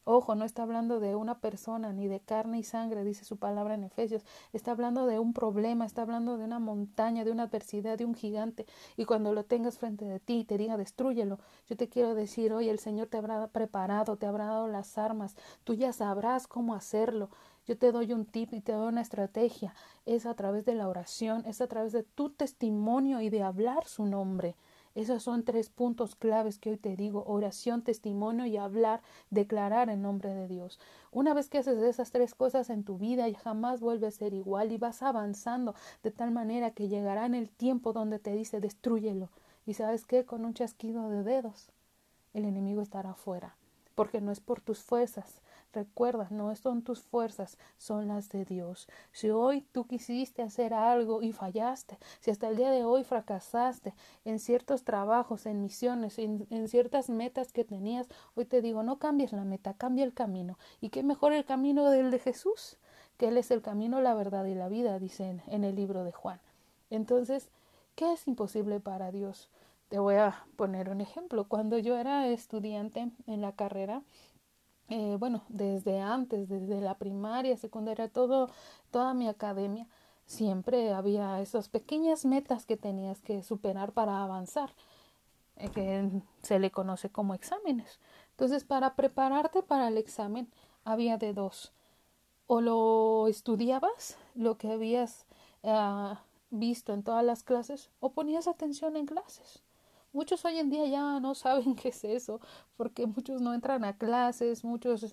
Ojo, 0.06 0.36
no 0.36 0.44
está 0.44 0.64
hablando 0.64 1.00
de 1.00 1.16
una 1.16 1.40
persona 1.40 1.94
ni 1.94 2.10
de 2.10 2.20
carne 2.20 2.60
y 2.60 2.64
sangre, 2.64 3.06
dice 3.06 3.24
su 3.24 3.38
palabra 3.38 3.76
en 3.76 3.86
Efesios. 3.86 4.26
Está 4.52 4.72
hablando 4.72 5.06
de 5.06 5.18
un 5.18 5.34
problema, 5.34 5.86
está 5.86 6.02
hablando 6.02 6.38
de 6.38 6.44
una 6.44 6.60
montaña, 6.60 7.24
de 7.24 7.32
una 7.32 7.44
adversidad, 7.44 7.98
de 7.98 8.04
un 8.04 8.14
gigante. 8.14 8.66
Y 8.98 9.06
cuando 9.06 9.34
lo 9.34 9.46
tengas 9.46 9.78
frente 9.78 10.04
de 10.04 10.20
ti 10.20 10.40
y 10.40 10.44
te 10.44 10.58
diga 10.58 10.76
destruyelo, 10.76 11.40
yo 11.70 11.78
te 11.78 11.88
quiero 11.88 12.16
decir, 12.16 12.52
hoy 12.52 12.68
el 12.68 12.80
Señor 12.80 13.08
te 13.08 13.18
habrá 13.18 13.48
preparado, 13.48 14.18
te 14.18 14.26
habrá 14.26 14.48
dado 14.48 14.68
las 14.68 14.98
armas, 14.98 15.38
tú 15.64 15.74
ya 15.74 15.94
sabrás 15.94 16.48
cómo 16.48 16.76
hacerlo. 16.76 17.30
Yo 17.66 17.78
te 17.78 17.94
doy 17.94 18.12
un 18.12 18.26
tip 18.26 18.54
y 18.54 18.60
te 18.60 18.74
doy 18.74 18.90
una 18.90 19.02
estrategia. 19.02 19.74
Es 20.06 20.26
a 20.26 20.34
través 20.34 20.66
de 20.66 20.76
la 20.76 20.90
oración, 20.90 21.46
es 21.46 21.62
a 21.62 21.68
través 21.68 21.94
de 21.94 22.04
tu 22.04 22.30
testimonio 22.30 23.22
y 23.22 23.30
de 23.30 23.42
hablar 23.42 23.86
su 23.86 24.06
nombre. 24.06 24.58
Esos 24.96 25.24
son 25.24 25.44
tres 25.44 25.70
puntos 25.70 26.16
claves 26.16 26.60
que 26.60 26.70
hoy 26.70 26.78
te 26.78 26.96
digo, 26.96 27.24
oración, 27.26 27.82
testimonio 27.82 28.46
y 28.46 28.58
hablar, 28.58 29.02
declarar 29.32 29.90
en 29.90 30.04
nombre 30.04 30.30
de 30.34 30.48
Dios. 30.48 30.80
Una 31.12 31.34
vez 31.34 31.50
que 31.50 31.58
haces 31.58 31.80
esas 31.80 32.12
tres 32.12 32.36
cosas 32.36 32.70
en 32.70 32.84
tu 32.84 33.00
vida, 33.00 33.26
jamás 33.34 33.80
vuelve 33.80 34.06
a 34.06 34.12
ser 34.12 34.36
igual 34.36 34.72
y 34.72 34.78
vas 34.78 35.02
avanzando 35.02 35.74
de 36.04 36.12
tal 36.12 36.30
manera 36.30 36.72
que 36.72 36.90
llegará 36.90 37.26
en 37.26 37.34
el 37.34 37.50
tiempo 37.50 37.92
donde 37.92 38.20
te 38.20 38.34
dice 38.34 38.62
destruyelo. 38.62 39.30
Y 39.66 39.74
sabes 39.74 40.06
qué, 40.06 40.26
con 40.26 40.46
un 40.46 40.54
chasquido 40.54 41.10
de 41.10 41.24
dedos, 41.24 41.72
el 42.34 42.46
enemigo 42.46 42.82
estará 42.82 43.16
fuera, 43.16 43.56
porque 43.96 44.22
no 44.22 44.32
es 44.32 44.42
por 44.42 44.62
tus 44.62 44.84
fuerzas, 44.84 45.42
Recuerda, 45.74 46.28
no 46.30 46.56
son 46.56 46.84
tus 46.84 47.02
fuerzas, 47.02 47.58
son 47.80 48.08
las 48.08 48.30
de 48.30 48.46
Dios. 48.46 48.88
Si 49.12 49.32
hoy 49.32 49.62
tú 49.72 49.88
quisiste 49.88 50.44
hacer 50.44 50.72
algo 50.72 51.24
y 51.24 51.32
fallaste, 51.32 51.98
si 52.20 52.30
hasta 52.30 52.48
el 52.48 52.58
día 52.58 52.70
de 52.70 52.84
hoy 52.84 53.04
fracasaste 53.04 53.96
en 54.24 54.38
ciertos 54.38 54.84
trabajos, 54.84 55.48
en 55.48 55.64
misiones, 55.64 56.20
en, 56.20 56.68
ciertas 56.68 57.10
metas 57.10 57.52
que 57.52 57.64
tenías, 57.64 58.08
hoy 58.36 58.46
te 58.46 58.62
digo, 58.62 58.84
no 58.84 59.00
cambies 59.00 59.34
la 59.34 59.46
meta, 59.46 59.74
cambia 59.74 60.06
el 60.06 60.14
camino. 60.14 60.60
¿Y 60.80 60.90
qué 60.90 61.02
mejor 61.02 61.34
el 61.34 61.44
camino 61.44 61.90
del 61.90 62.12
de 62.12 62.20
Jesús? 62.20 62.78
Que 63.18 63.30
Él 63.30 63.38
es 63.40 63.50
el 63.50 63.64
camino, 63.64 64.00
la 64.00 64.14
verdad 64.14 64.46
y 64.46 64.54
la 64.54 64.70
vida, 64.70 65.00
dicen 65.00 65.42
en 65.48 65.64
el 65.64 65.76
libro 65.76 66.04
de 66.04 66.12
Juan. 66.12 66.40
Entonces, 66.92 67.50
¿qué 67.96 68.14
es 68.14 68.28
imposible 68.28 68.80
para 68.80 69.12
Dios? 69.12 69.50
Te 69.90 69.98
voy 69.98 70.16
a 70.16 70.46
poner 70.56 70.90
un 70.90 71.02
ejemplo. 71.02 71.48
Cuando 71.48 71.80
yo 71.80 71.98
era 71.98 72.28
estudiante 72.28 73.10
en 73.26 73.42
la 73.42 73.54
carrera, 73.54 74.04
eh, 74.90 75.16
bueno, 75.20 75.44
desde 75.50 76.00
antes, 76.02 76.50
desde 76.50 76.82
la 76.82 76.98
primaria, 76.98 77.58
secundaria, 77.58 78.10
todo, 78.10 78.50
toda 78.92 79.14
mi 79.14 79.28
academia, 79.28 79.88
siempre 80.26 80.94
había 80.94 81.42
esas 81.42 81.70
pequeñas 81.70 82.26
metas 82.26 82.66
que 82.66 82.78
tenías 82.78 83.22
que 83.22 83.44
superar 83.44 83.94
para 83.94 84.24
avanzar, 84.24 84.72
eh, 85.58 85.70
que 85.70 86.10
se 86.42 86.60
le 86.60 86.72
conoce 86.72 87.10
como 87.10 87.34
exámenes. 87.34 88.00
Entonces, 88.32 88.64
para 88.64 88.96
prepararte 88.96 89.64
para 89.64 89.88
el 89.88 89.98
examen, 89.98 90.50
había 90.84 91.18
de 91.18 91.34
dos. 91.34 91.72
O 92.48 92.62
lo 92.62 93.28
estudiabas, 93.28 94.18
lo 94.36 94.58
que 94.58 94.72
habías 94.72 95.26
ah, 95.64 96.22
visto 96.50 96.94
en 96.94 97.04
todas 97.04 97.24
las 97.24 97.44
clases, 97.44 97.90
o 98.00 98.12
ponías 98.12 98.48
atención 98.48 98.98
en 98.98 99.06
clases. 99.06 99.64
Muchos 100.14 100.46
hoy 100.46 100.60
en 100.60 100.70
día 100.70 100.86
ya 100.88 101.20
no 101.20 101.36
saben 101.36 101.76
qué 101.76 101.90
es 101.90 102.04
eso, 102.04 102.40
porque 102.78 103.06
muchos 103.08 103.42
no 103.42 103.54
entran 103.54 103.84
a 103.84 103.98
clases, 103.98 104.64
muchos 104.64 105.12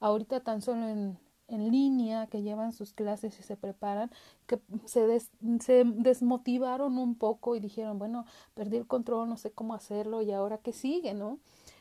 ahorita 0.00 0.40
tan 0.40 0.60
solo 0.62 0.86
en, 0.88 1.18
en 1.48 1.70
línea 1.72 2.26
que 2.26 2.42
llevan 2.42 2.72
sus 2.72 2.92
clases 2.92 3.38
y 3.40 3.42
se 3.42 3.56
preparan, 3.56 4.10
que 4.46 4.60
se, 4.84 5.20
se 5.60 5.84
desmotivaron 5.86 6.98
un 6.98 7.14
poco 7.16 7.56
y 7.56 7.60
dijeron, 7.60 7.98
bueno, 7.98 8.26
perdí 8.54 8.76
el 8.76 8.86
control, 8.86 9.28
no 9.28 9.36
sé 9.38 9.50
cómo 9.52 9.74
hacerlo 9.74 10.20
y 10.22 10.30
ahora 10.32 10.58
qué 10.58 10.72
sigue, 10.72 11.14
¿no? 11.14 11.38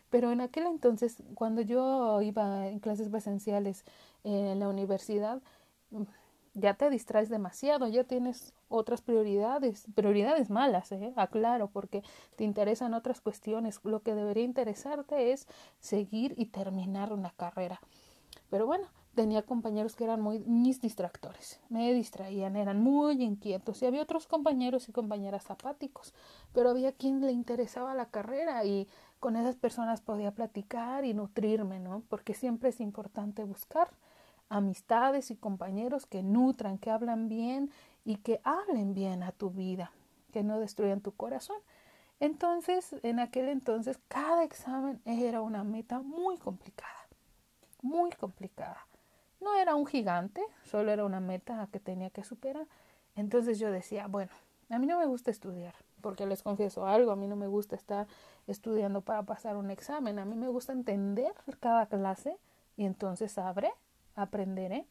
Pero 0.09 0.31
en 0.31 0.41
aquel 0.41 0.65
entonces, 0.67 1.23
cuando 1.35 1.61
yo 1.61 2.21
iba 2.21 2.67
en 2.67 2.79
clases 2.79 3.09
presenciales 3.09 3.83
en 4.23 4.59
la 4.59 4.69
universidad, 4.69 5.41
ya 6.53 6.75
te 6.75 6.89
distraes 6.89 7.29
demasiado, 7.29 7.87
ya 7.87 8.03
tienes 8.03 8.53
otras 8.69 9.01
prioridades, 9.01 9.85
prioridades 9.95 10.49
malas, 10.49 10.91
¿eh? 10.91 11.13
aclaro, 11.15 11.69
porque 11.69 12.03
te 12.35 12.43
interesan 12.43 12.93
otras 12.93 13.21
cuestiones. 13.21 13.79
Lo 13.83 14.01
que 14.01 14.15
debería 14.15 14.43
interesarte 14.43 15.31
es 15.31 15.47
seguir 15.79 16.33
y 16.37 16.47
terminar 16.47 17.11
una 17.13 17.31
carrera. 17.31 17.81
Pero 18.49 18.65
bueno, 18.67 18.87
tenía 19.15 19.43
compañeros 19.43 19.95
que 19.95 20.03
eran 20.03 20.21
muy 20.21 20.39
mis 20.39 20.81
distractores, 20.81 21.59
me 21.69 21.93
distraían, 21.93 22.55
eran 22.55 22.81
muy 22.81 23.23
inquietos 23.23 23.81
y 23.81 23.85
había 23.85 24.01
otros 24.01 24.27
compañeros 24.27 24.89
y 24.89 24.91
compañeras 24.91 25.49
apáticos, 25.51 26.13
pero 26.53 26.69
había 26.69 26.91
quien 26.93 27.21
le 27.21 27.31
interesaba 27.31 27.93
la 27.93 28.07
carrera 28.07 28.63
y 28.65 28.87
con 29.19 29.35
esas 29.35 29.55
personas 29.55 30.01
podía 30.01 30.31
platicar 30.31 31.05
y 31.05 31.13
nutrirme, 31.13 31.79
¿no? 31.79 32.03
Porque 32.09 32.33
siempre 32.33 32.69
es 32.69 32.79
importante 32.79 33.43
buscar 33.43 33.89
amistades 34.53 35.31
y 35.31 35.35
compañeros 35.35 36.05
que 36.05 36.21
nutran, 36.21 36.77
que 36.77 36.91
hablan 36.91 37.27
bien 37.27 37.71
y 38.05 38.17
que 38.17 38.39
hablen 38.43 38.93
bien 38.93 39.23
a 39.23 39.31
tu 39.31 39.49
vida, 39.49 39.91
que 40.31 40.43
no 40.43 40.59
destruyan 40.59 41.01
tu 41.01 41.11
corazón. 41.11 41.57
Entonces, 42.19 42.95
en 43.01 43.19
aquel 43.19 43.49
entonces, 43.49 43.99
cada 44.07 44.43
examen 44.43 45.01
era 45.05 45.41
una 45.41 45.63
meta 45.63 46.01
muy 46.01 46.37
complicada, 46.37 47.07
muy 47.81 48.11
complicada. 48.11 48.85
No 49.41 49.55
era 49.55 49.75
un 49.75 49.87
gigante, 49.87 50.41
solo 50.63 50.91
era 50.91 51.03
una 51.03 51.19
meta 51.19 51.67
que 51.71 51.79
tenía 51.79 52.11
que 52.11 52.23
superar. 52.23 52.67
Entonces 53.15 53.57
yo 53.57 53.71
decía, 53.71 54.05
bueno, 54.07 54.31
a 54.69 54.77
mí 54.77 54.85
no 54.85 54.99
me 54.99 55.07
gusta 55.07 55.31
estudiar, 55.31 55.73
porque 56.01 56.27
les 56.27 56.43
confieso 56.43 56.85
algo, 56.85 57.11
a 57.11 57.15
mí 57.15 57.27
no 57.27 57.35
me 57.35 57.47
gusta 57.47 57.75
estar 57.75 58.05
estudiando 58.45 59.01
para 59.01 59.23
pasar 59.23 59.55
un 59.57 59.71
examen, 59.71 60.19
a 60.19 60.25
mí 60.25 60.35
me 60.35 60.47
gusta 60.47 60.73
entender 60.73 61.33
cada 61.59 61.87
clase 61.87 62.37
y 62.77 62.85
entonces 62.85 63.31
sabré 63.31 63.71
aprenderé 64.15 64.87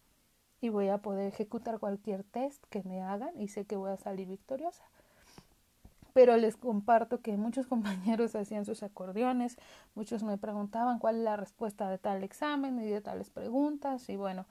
y 0.60 0.68
voy 0.68 0.88
a 0.88 0.98
poder 0.98 1.26
ejecutar 1.26 1.78
cualquier 1.78 2.22
test 2.22 2.64
que 2.66 2.82
me 2.84 3.02
hagan 3.02 3.38
y 3.38 3.48
sé 3.48 3.64
que 3.64 3.76
voy 3.76 3.90
a 3.90 3.96
salir 3.96 4.28
victoriosa. 4.28 4.84
Pero 6.14 6.36
les 6.36 6.56
comparto 6.56 7.20
que 7.20 7.36
muchos 7.36 7.66
compañeros 7.68 8.34
hacían 8.34 8.64
sus 8.64 8.82
acordeones, 8.82 9.58
muchos 9.94 10.22
me 10.22 10.38
preguntaban 10.38 10.98
cuál 10.98 11.16
es 11.16 11.22
la 11.22 11.36
respuesta 11.36 11.90
de 11.90 11.98
tal 11.98 12.22
examen 12.22 12.78
y 12.80 12.88
de 12.88 13.00
tales 13.00 13.30
preguntas 13.30 14.08
y 14.08 14.16
bueno, 14.16 14.46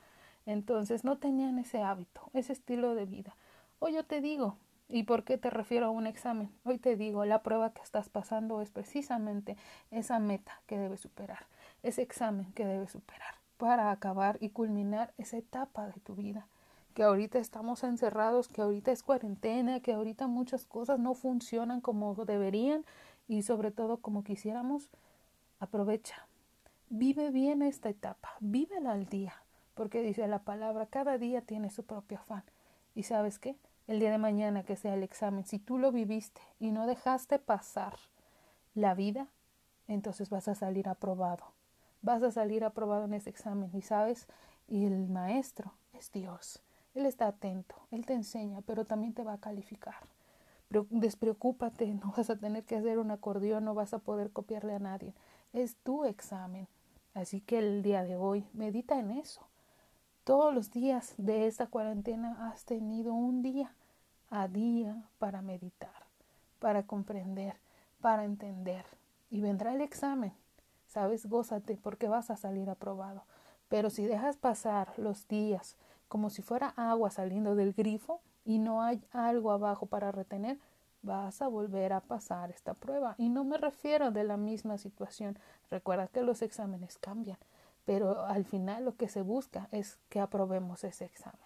entonces 0.45 1.03
no 1.03 1.17
tenían 1.17 1.59
ese 1.59 1.81
hábito, 1.81 2.29
ese 2.33 2.53
estilo 2.53 2.93
de 2.93 3.05
vida. 3.05 3.35
Hoy 3.79 3.93
yo 3.93 4.03
te 4.03 4.21
digo, 4.21 4.57
¿y 4.89 5.03
por 5.03 5.23
qué 5.23 5.37
te 5.37 5.49
refiero 5.49 5.87
a 5.87 5.91
un 5.91 6.07
examen? 6.07 6.51
Hoy 6.65 6.77
te 6.77 6.97
digo, 6.97 7.23
la 7.25 7.41
prueba 7.41 7.73
que 7.73 7.81
estás 7.81 8.09
pasando 8.09 8.61
es 8.61 8.69
precisamente 8.69 9.55
esa 9.91 10.19
meta 10.19 10.61
que 10.65 10.77
debes 10.77 10.99
superar, 10.99 11.45
ese 11.83 12.01
examen 12.01 12.51
que 12.53 12.65
debes 12.65 12.91
superar 12.91 13.40
para 13.61 13.91
acabar 13.91 14.39
y 14.41 14.49
culminar 14.49 15.13
esa 15.19 15.37
etapa 15.37 15.85
de 15.85 15.99
tu 15.99 16.15
vida. 16.15 16.47
Que 16.95 17.03
ahorita 17.03 17.37
estamos 17.37 17.83
encerrados, 17.83 18.47
que 18.47 18.63
ahorita 18.63 18.91
es 18.91 19.03
cuarentena, 19.03 19.81
que 19.81 19.93
ahorita 19.93 20.25
muchas 20.25 20.65
cosas 20.65 20.97
no 20.97 21.13
funcionan 21.13 21.79
como 21.79 22.15
deberían 22.25 22.83
y 23.27 23.43
sobre 23.43 23.69
todo 23.69 23.97
como 23.97 24.23
quisiéramos. 24.23 24.89
Aprovecha. 25.59 26.25
Vive 26.89 27.29
bien 27.29 27.61
esta 27.61 27.89
etapa, 27.89 28.31
vívela 28.39 28.93
al 28.93 29.05
día, 29.05 29.35
porque 29.75 30.01
dice 30.01 30.27
la 30.27 30.39
palabra, 30.39 30.87
cada 30.87 31.19
día 31.19 31.41
tiene 31.41 31.69
su 31.69 31.83
propio 31.83 32.17
afán. 32.17 32.43
¿Y 32.95 33.03
sabes 33.03 33.37
qué? 33.37 33.55
El 33.85 33.99
día 33.99 34.09
de 34.09 34.17
mañana 34.17 34.63
que 34.63 34.75
sea 34.75 34.95
el 34.95 35.03
examen, 35.03 35.45
si 35.45 35.59
tú 35.59 35.77
lo 35.77 35.91
viviste 35.91 36.41
y 36.59 36.71
no 36.71 36.87
dejaste 36.87 37.37
pasar 37.37 37.93
la 38.73 38.95
vida, 38.95 39.27
entonces 39.87 40.31
vas 40.31 40.47
a 40.47 40.55
salir 40.55 40.89
aprobado 40.89 41.60
vas 42.01 42.23
a 42.23 42.31
salir 42.31 42.63
aprobado 42.63 43.05
en 43.05 43.13
ese 43.13 43.29
examen 43.29 43.69
y 43.73 43.81
sabes, 43.81 44.27
y 44.67 44.85
el 44.85 45.07
maestro 45.07 45.73
es 45.93 46.11
Dios. 46.11 46.61
Él 46.93 47.05
está 47.05 47.27
atento, 47.27 47.75
Él 47.91 48.05
te 48.05 48.13
enseña, 48.13 48.61
pero 48.61 48.85
también 48.85 49.13
te 49.13 49.23
va 49.23 49.33
a 49.33 49.39
calificar. 49.39 49.95
Despreocúpate, 50.89 51.93
no 51.93 52.13
vas 52.15 52.29
a 52.29 52.37
tener 52.37 52.63
que 52.63 52.75
hacer 52.75 52.99
un 52.99 53.11
acordeón, 53.11 53.65
no 53.65 53.73
vas 53.73 53.93
a 53.93 53.99
poder 53.99 54.31
copiarle 54.31 54.73
a 54.73 54.79
nadie. 54.79 55.13
Es 55.53 55.75
tu 55.77 56.05
examen. 56.05 56.67
Así 57.13 57.41
que 57.41 57.59
el 57.59 57.83
día 57.83 58.03
de 58.03 58.15
hoy 58.15 58.45
medita 58.53 58.97
en 58.97 59.11
eso. 59.11 59.41
Todos 60.23 60.53
los 60.53 60.71
días 60.71 61.13
de 61.17 61.47
esta 61.47 61.67
cuarentena 61.67 62.49
has 62.49 62.63
tenido 62.63 63.13
un 63.13 63.41
día 63.41 63.73
a 64.29 64.47
día 64.47 65.03
para 65.19 65.41
meditar, 65.41 66.05
para 66.59 66.83
comprender, 66.83 67.55
para 67.99 68.23
entender. 68.23 68.85
Y 69.29 69.41
vendrá 69.41 69.73
el 69.73 69.81
examen. 69.81 70.33
Sabes, 70.91 71.25
gózate 71.25 71.77
porque 71.77 72.09
vas 72.09 72.29
a 72.31 72.35
salir 72.35 72.69
aprobado. 72.69 73.23
Pero 73.69 73.89
si 73.89 74.05
dejas 74.05 74.35
pasar 74.35 74.91
los 74.99 75.25
días 75.29 75.77
como 76.09 76.29
si 76.29 76.41
fuera 76.41 76.73
agua 76.75 77.09
saliendo 77.09 77.55
del 77.55 77.71
grifo 77.71 78.19
y 78.43 78.59
no 78.59 78.83
hay 78.83 79.01
algo 79.13 79.51
abajo 79.51 79.85
para 79.85 80.11
retener, 80.11 80.59
vas 81.01 81.41
a 81.41 81.47
volver 81.47 81.93
a 81.93 82.01
pasar 82.01 82.51
esta 82.51 82.73
prueba. 82.73 83.15
Y 83.17 83.29
no 83.29 83.45
me 83.45 83.57
refiero 83.57 84.11
de 84.11 84.25
la 84.25 84.35
misma 84.35 84.77
situación. 84.77 85.39
Recuerda 85.69 86.09
que 86.09 86.23
los 86.23 86.41
exámenes 86.41 86.97
cambian, 86.97 87.37
pero 87.85 88.25
al 88.25 88.43
final 88.43 88.83
lo 88.83 88.97
que 88.97 89.07
se 89.07 89.21
busca 89.21 89.69
es 89.71 89.97
que 90.09 90.19
aprobemos 90.19 90.83
ese 90.83 91.05
examen. 91.05 91.39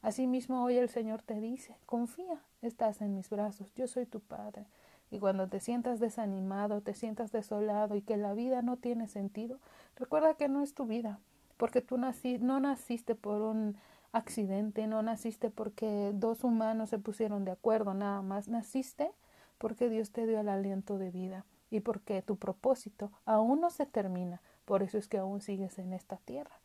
Asimismo, 0.00 0.64
hoy 0.64 0.78
el 0.78 0.88
Señor 0.88 1.20
te 1.20 1.38
dice, 1.38 1.76
confía, 1.84 2.40
estás 2.62 3.02
en 3.02 3.14
mis 3.14 3.28
brazos, 3.28 3.74
yo 3.74 3.86
soy 3.88 4.06
tu 4.06 4.20
Padre. 4.20 4.66
Y 5.10 5.18
cuando 5.18 5.48
te 5.48 5.60
sientas 5.60 6.00
desanimado, 6.00 6.80
te 6.80 6.94
sientas 6.94 7.32
desolado 7.32 7.94
y 7.94 8.02
que 8.02 8.16
la 8.16 8.34
vida 8.34 8.62
no 8.62 8.76
tiene 8.76 9.06
sentido, 9.08 9.58
recuerda 9.96 10.34
que 10.34 10.48
no 10.48 10.62
es 10.62 10.74
tu 10.74 10.86
vida, 10.86 11.20
porque 11.56 11.80
tú 11.80 11.96
nací, 11.96 12.38
no 12.38 12.60
naciste 12.60 13.14
por 13.14 13.40
un 13.42 13.76
accidente, 14.12 14.86
no 14.86 15.02
naciste 15.02 15.50
porque 15.50 16.10
dos 16.14 16.42
humanos 16.42 16.90
se 16.90 16.98
pusieron 16.98 17.44
de 17.44 17.52
acuerdo, 17.52 17.94
nada 17.94 18.22
más 18.22 18.48
naciste 18.48 19.10
porque 19.58 19.88
Dios 19.88 20.10
te 20.10 20.26
dio 20.26 20.40
el 20.40 20.48
aliento 20.48 20.98
de 20.98 21.10
vida 21.10 21.44
y 21.70 21.80
porque 21.80 22.22
tu 22.22 22.36
propósito 22.36 23.10
aún 23.24 23.60
no 23.60 23.70
se 23.70 23.86
termina, 23.86 24.40
por 24.64 24.82
eso 24.82 24.98
es 24.98 25.08
que 25.08 25.18
aún 25.18 25.40
sigues 25.40 25.78
en 25.78 25.92
esta 25.92 26.16
tierra. 26.16 26.58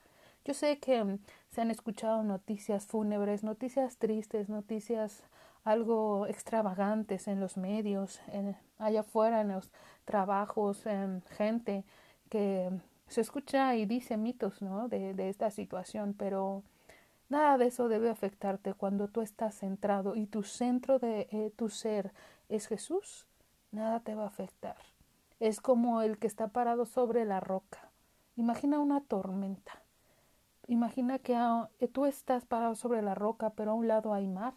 Yo 0.44 0.54
sé 0.56 0.80
que 0.80 1.20
se 1.52 1.62
han 1.62 1.70
escuchado 1.70 2.24
noticias 2.24 2.88
fúnebres, 2.88 3.44
noticias 3.44 3.98
tristes, 3.98 4.50
noticias 4.50 5.24
algo 5.64 6.28
extravagantes 6.28 7.28
en 7.28 7.40
los 7.40 7.58
medios, 7.58 8.22
allá 8.78 9.02
afuera 9.02 9.42
en 9.42 9.50
los 9.50 9.72
trabajos, 10.06 10.86
en 10.86 11.22
gente 11.38 11.84
que 12.30 12.72
se 13.08 13.22
escucha 13.22 13.76
y 13.76 13.86
dice 13.86 14.18
mitos 14.18 14.62
¿no? 14.62 14.88
de, 14.88 15.30
esta 15.30 15.52
situación, 15.52 16.16
pero 16.18 16.64
Nada 17.30 17.58
de 17.58 17.68
eso 17.68 17.88
debe 17.88 18.10
afectarte 18.10 18.74
cuando 18.74 19.08
tú 19.08 19.22
estás 19.22 19.56
centrado 19.56 20.18
y 20.18 20.26
tu 20.26 20.44
centro 20.44 21.00
de 21.00 21.30
eh, 21.32 21.54
tu 21.56 21.70
ser 21.70 22.12
es 22.50 22.68
Jesús. 22.68 23.26
Nada 23.72 24.02
te 24.02 24.16
va 24.16 24.26
a 24.26 24.28
afectar. 24.28 24.76
Es 25.40 25.62
como 25.62 26.02
el 26.02 26.18
que 26.18 26.28
está 26.28 26.50
parado 26.50 26.84
sobre 26.84 27.24
la 27.24 27.40
roca. 27.40 27.90
Imagina 28.36 28.80
una 28.80 29.00
tormenta. 29.00 29.82
Imagina 30.68 31.20
que 31.20 31.38
tú 31.94 32.06
estás 32.06 32.44
parado 32.44 32.76
sobre 32.76 33.02
la 33.02 33.16
roca, 33.16 33.52
pero 33.52 33.72
a 33.72 33.76
un 33.76 33.88
lado 33.88 34.14
hay 34.14 34.28
mar, 34.28 34.54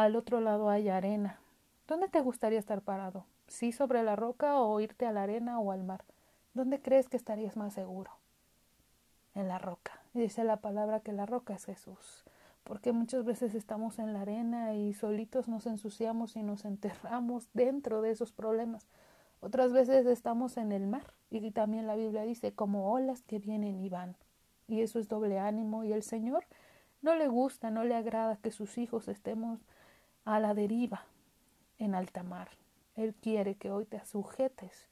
al 0.00 0.16
otro 0.16 0.40
lado 0.40 0.70
hay 0.70 0.88
arena. 0.88 1.38
¿Dónde 1.86 2.08
te 2.08 2.22
gustaría 2.22 2.58
estar 2.58 2.80
parado? 2.80 3.26
¿Sí 3.46 3.72
sobre 3.72 4.02
la 4.02 4.16
roca 4.16 4.58
o 4.58 4.80
irte 4.80 5.04
a 5.04 5.12
la 5.12 5.24
arena 5.24 5.60
o 5.60 5.70
al 5.70 5.84
mar? 5.84 6.02
¿Dónde 6.54 6.80
crees 6.80 7.10
que 7.10 7.18
estarías 7.18 7.58
más 7.58 7.74
seguro? 7.74 8.10
En 9.34 9.48
la 9.48 9.58
roca 9.58 10.00
dice 10.14 10.44
la 10.44 10.56
palabra 10.58 11.00
que 11.00 11.12
la 11.12 11.26
roca 11.26 11.52
es 11.52 11.66
Jesús. 11.66 12.24
Porque 12.64 12.92
muchas 12.92 13.26
veces 13.26 13.54
estamos 13.54 13.98
en 13.98 14.14
la 14.14 14.22
arena 14.22 14.72
y 14.72 14.94
solitos 14.94 15.46
nos 15.46 15.66
ensuciamos 15.66 16.36
y 16.36 16.42
nos 16.42 16.64
enterramos 16.64 17.50
dentro 17.52 18.00
de 18.00 18.12
esos 18.12 18.32
problemas. 18.32 18.88
Otras 19.40 19.74
veces 19.74 20.06
estamos 20.06 20.56
en 20.56 20.72
el 20.72 20.86
mar 20.86 21.12
y 21.28 21.50
también 21.50 21.86
la 21.86 21.96
Biblia 21.96 22.22
dice 22.22 22.54
como 22.54 22.92
olas 22.92 23.22
que 23.24 23.38
vienen 23.38 23.78
y 23.78 23.90
van. 23.90 24.16
Y 24.68 24.80
eso 24.80 24.98
es 24.98 25.08
doble 25.08 25.38
ánimo 25.38 25.84
y 25.84 25.92
el 25.92 26.02
Señor 26.02 26.46
no 27.02 27.16
le 27.16 27.28
gusta, 27.28 27.70
no 27.70 27.84
le 27.84 27.96
agrada 27.96 28.36
que 28.36 28.52
sus 28.52 28.78
hijos 28.78 29.08
estemos 29.08 29.58
a 30.24 30.40
la 30.40 30.54
deriva 30.54 31.04
en 31.78 31.94
alta 31.94 32.22
mar. 32.22 32.50
Él 32.94 33.14
quiere 33.14 33.56
que 33.56 33.70
hoy 33.70 33.84
te 33.84 34.04
sujetes 34.04 34.88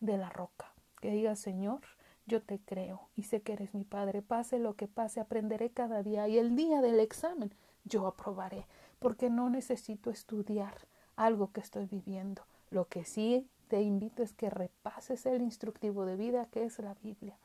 de 0.00 0.18
la 0.18 0.30
roca, 0.30 0.72
que 1.00 1.10
digas 1.10 1.38
Señor, 1.38 1.80
yo 2.26 2.42
te 2.42 2.58
creo 2.58 3.08
y 3.16 3.24
sé 3.24 3.42
que 3.42 3.52
eres 3.52 3.74
mi 3.74 3.84
Padre. 3.84 4.22
Pase 4.22 4.58
lo 4.58 4.74
que 4.74 4.88
pase, 4.88 5.20
aprenderé 5.20 5.70
cada 5.70 6.02
día 6.02 6.26
y 6.28 6.38
el 6.38 6.56
día 6.56 6.80
del 6.80 7.00
examen 7.00 7.54
yo 7.84 8.06
aprobaré, 8.06 8.66
porque 8.98 9.30
no 9.30 9.50
necesito 9.50 10.10
estudiar 10.10 10.74
algo 11.16 11.52
que 11.52 11.60
estoy 11.60 11.86
viviendo. 11.86 12.42
Lo 12.70 12.88
que 12.88 13.04
sí 13.04 13.48
te 13.68 13.82
invito 13.82 14.22
es 14.22 14.32
que 14.32 14.50
repases 14.50 15.26
el 15.26 15.42
instructivo 15.42 16.06
de 16.06 16.16
vida 16.16 16.46
que 16.46 16.64
es 16.64 16.78
la 16.78 16.94
Biblia. 17.02 17.36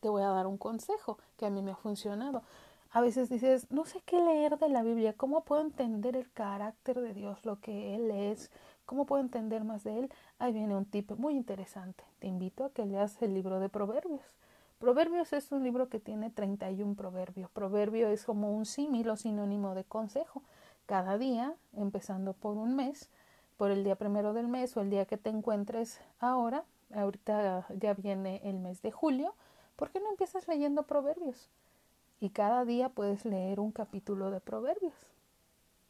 Te 0.00 0.08
voy 0.08 0.22
a 0.22 0.28
dar 0.28 0.46
un 0.46 0.58
consejo 0.58 1.18
que 1.36 1.46
a 1.46 1.50
mí 1.50 1.62
me 1.62 1.72
ha 1.72 1.76
funcionado. 1.76 2.42
A 2.90 3.00
veces 3.00 3.28
dices, 3.28 3.70
no 3.70 3.84
sé 3.84 4.00
qué 4.04 4.20
leer 4.20 4.58
de 4.58 4.68
la 4.68 4.82
Biblia, 4.82 5.14
cómo 5.16 5.44
puedo 5.44 5.62
entender 5.62 6.16
el 6.16 6.30
carácter 6.32 7.00
de 7.00 7.14
Dios, 7.14 7.44
lo 7.44 7.60
que 7.60 7.94
Él 7.94 8.10
es, 8.10 8.50
¿Cómo 8.90 9.06
puedo 9.06 9.22
entender 9.22 9.62
más 9.62 9.84
de 9.84 10.00
él? 10.00 10.12
Ahí 10.40 10.52
viene 10.52 10.76
un 10.76 10.84
tip 10.84 11.12
muy 11.12 11.36
interesante. 11.36 12.02
Te 12.18 12.26
invito 12.26 12.64
a 12.64 12.72
que 12.72 12.84
leas 12.84 13.22
el 13.22 13.34
libro 13.34 13.60
de 13.60 13.68
Proverbios. 13.68 14.36
Proverbios 14.80 15.32
es 15.32 15.52
un 15.52 15.62
libro 15.62 15.88
que 15.88 16.00
tiene 16.00 16.28
31 16.28 16.96
proverbios. 16.96 17.48
Proverbio 17.52 18.08
es 18.08 18.24
como 18.24 18.52
un 18.52 18.66
símil 18.66 19.08
o 19.10 19.14
sinónimo 19.14 19.76
de 19.76 19.84
consejo. 19.84 20.42
Cada 20.86 21.18
día, 21.18 21.54
empezando 21.72 22.32
por 22.32 22.56
un 22.56 22.74
mes, 22.74 23.10
por 23.56 23.70
el 23.70 23.84
día 23.84 23.94
primero 23.94 24.32
del 24.32 24.48
mes 24.48 24.76
o 24.76 24.80
el 24.80 24.90
día 24.90 25.06
que 25.06 25.18
te 25.18 25.30
encuentres 25.30 26.00
ahora, 26.18 26.64
ahorita 26.92 27.68
ya 27.78 27.94
viene 27.94 28.40
el 28.42 28.58
mes 28.58 28.82
de 28.82 28.90
julio, 28.90 29.36
¿por 29.76 29.90
qué 29.90 30.00
no 30.00 30.10
empiezas 30.10 30.48
leyendo 30.48 30.82
proverbios? 30.82 31.48
Y 32.20 32.30
cada 32.30 32.64
día 32.64 32.90
puedes 32.90 33.24
leer 33.24 33.58
un 33.58 33.72
capítulo 33.72 34.30
de 34.30 34.40
proverbios. 34.40 34.94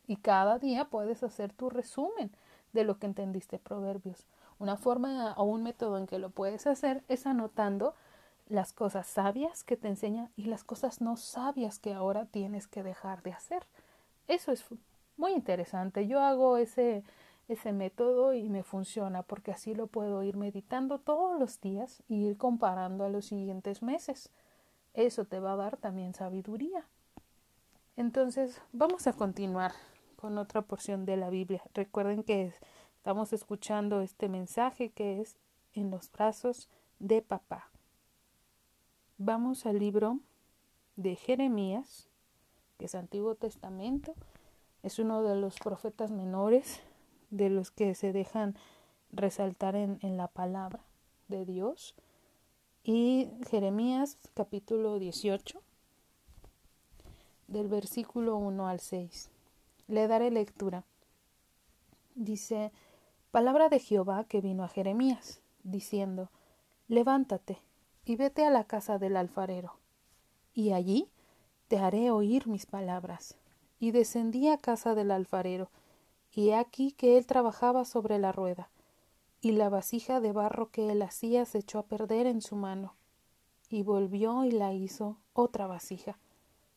Y 0.06 0.16
cada 0.16 0.58
día 0.58 0.86
puedes 0.86 1.22
hacer 1.22 1.52
tu 1.52 1.70
resumen 1.70 2.30
de 2.72 2.84
lo 2.84 2.98
que 2.98 3.06
entendiste 3.06 3.58
proverbios. 3.58 4.26
Una 4.58 4.76
forma 4.76 5.34
o 5.36 5.44
un 5.44 5.62
método 5.62 5.98
en 5.98 6.06
que 6.06 6.18
lo 6.18 6.30
puedes 6.30 6.66
hacer 6.66 7.02
es 7.08 7.26
anotando 7.26 7.94
las 8.48 8.72
cosas 8.72 9.06
sabias 9.06 9.64
que 9.64 9.76
te 9.76 9.88
enseña 9.88 10.30
y 10.36 10.44
las 10.44 10.64
cosas 10.64 11.00
no 11.00 11.16
sabias 11.16 11.78
que 11.78 11.94
ahora 11.94 12.26
tienes 12.26 12.66
que 12.66 12.82
dejar 12.82 13.22
de 13.22 13.32
hacer. 13.32 13.64
Eso 14.28 14.52
es 14.52 14.64
muy 15.16 15.32
interesante. 15.32 16.06
Yo 16.06 16.20
hago 16.20 16.56
ese, 16.56 17.04
ese 17.48 17.72
método 17.72 18.34
y 18.34 18.48
me 18.48 18.62
funciona 18.62 19.22
porque 19.22 19.52
así 19.52 19.74
lo 19.74 19.86
puedo 19.86 20.22
ir 20.22 20.36
meditando 20.36 20.98
todos 20.98 21.38
los 21.38 21.60
días 21.60 22.02
y 22.08 22.26
ir 22.26 22.36
comparando 22.36 23.04
a 23.04 23.08
los 23.08 23.26
siguientes 23.26 23.82
meses. 23.82 24.30
Eso 25.00 25.24
te 25.24 25.40
va 25.40 25.54
a 25.54 25.56
dar 25.56 25.78
también 25.78 26.12
sabiduría. 26.12 26.86
Entonces, 27.96 28.60
vamos 28.72 29.06
a 29.06 29.14
continuar 29.14 29.72
con 30.16 30.36
otra 30.36 30.60
porción 30.60 31.06
de 31.06 31.16
la 31.16 31.30
Biblia. 31.30 31.62
Recuerden 31.72 32.22
que 32.22 32.52
estamos 32.98 33.32
escuchando 33.32 34.02
este 34.02 34.28
mensaje 34.28 34.90
que 34.90 35.22
es 35.22 35.38
en 35.72 35.90
los 35.90 36.12
brazos 36.12 36.68
de 36.98 37.22
papá. 37.22 37.70
Vamos 39.16 39.64
al 39.64 39.78
libro 39.78 40.18
de 40.96 41.16
Jeremías, 41.16 42.10
que 42.76 42.84
es 42.84 42.94
Antiguo 42.94 43.36
Testamento. 43.36 44.14
Es 44.82 44.98
uno 44.98 45.22
de 45.22 45.34
los 45.34 45.58
profetas 45.60 46.10
menores 46.10 46.82
de 47.30 47.48
los 47.48 47.70
que 47.70 47.94
se 47.94 48.12
dejan 48.12 48.54
resaltar 49.12 49.76
en, 49.76 49.98
en 50.02 50.18
la 50.18 50.28
palabra 50.28 50.84
de 51.28 51.46
Dios. 51.46 51.94
Y 52.92 53.30
Jeremías 53.48 54.18
capítulo 54.34 54.98
18, 54.98 55.62
del 57.46 57.68
versículo 57.68 58.36
1 58.36 58.66
al 58.66 58.80
6. 58.80 59.30
Le 59.86 60.08
daré 60.08 60.32
lectura. 60.32 60.82
Dice, 62.16 62.72
palabra 63.30 63.68
de 63.68 63.78
Jehová 63.78 64.24
que 64.24 64.40
vino 64.40 64.64
a 64.64 64.68
Jeremías, 64.68 65.40
diciendo, 65.62 66.30
Levántate 66.88 67.58
y 68.04 68.16
vete 68.16 68.44
a 68.44 68.50
la 68.50 68.64
casa 68.64 68.98
del 68.98 69.16
alfarero, 69.16 69.76
y 70.52 70.72
allí 70.72 71.06
te 71.68 71.78
haré 71.78 72.10
oír 72.10 72.48
mis 72.48 72.66
palabras. 72.66 73.36
Y 73.78 73.92
descendí 73.92 74.48
a 74.48 74.58
casa 74.58 74.96
del 74.96 75.12
alfarero, 75.12 75.70
y 76.32 76.48
he 76.48 76.56
aquí 76.56 76.90
que 76.90 77.18
él 77.18 77.24
trabajaba 77.24 77.84
sobre 77.84 78.18
la 78.18 78.32
rueda, 78.32 78.68
y 79.40 79.52
la 79.52 79.68
vasija 79.68 80.20
de 80.20 80.32
barro 80.32 80.70
que 80.70 80.90
él 80.90 81.02
hacía 81.02 81.44
se 81.46 81.58
echó 81.58 81.78
a 81.78 81.86
perder 81.86 82.26
en 82.26 82.42
su 82.42 82.56
mano, 82.56 82.94
y 83.68 83.82
volvió 83.82 84.44
y 84.44 84.50
la 84.50 84.72
hizo 84.74 85.16
otra 85.32 85.66
vasija, 85.66 86.18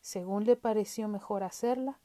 según 0.00 0.44
le 0.44 0.56
pareció 0.56 1.08
mejor 1.08 1.42
hacerla, 1.42 1.98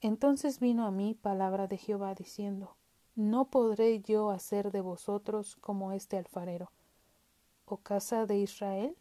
entonces 0.00 0.60
vino 0.60 0.86
a 0.86 0.90
mí 0.90 1.14
palabra 1.14 1.66
de 1.66 1.76
Jehová 1.76 2.14
diciendo, 2.14 2.76
No 3.16 3.46
podré 3.46 4.00
yo 4.00 4.30
hacer 4.30 4.70
de 4.70 4.80
vosotros 4.80 5.56
como 5.56 5.92
este 5.92 6.16
alfarero. 6.16 6.70
Oh 7.66 7.78
casa 7.78 8.26
de 8.26 8.38
Israel, 8.38 8.96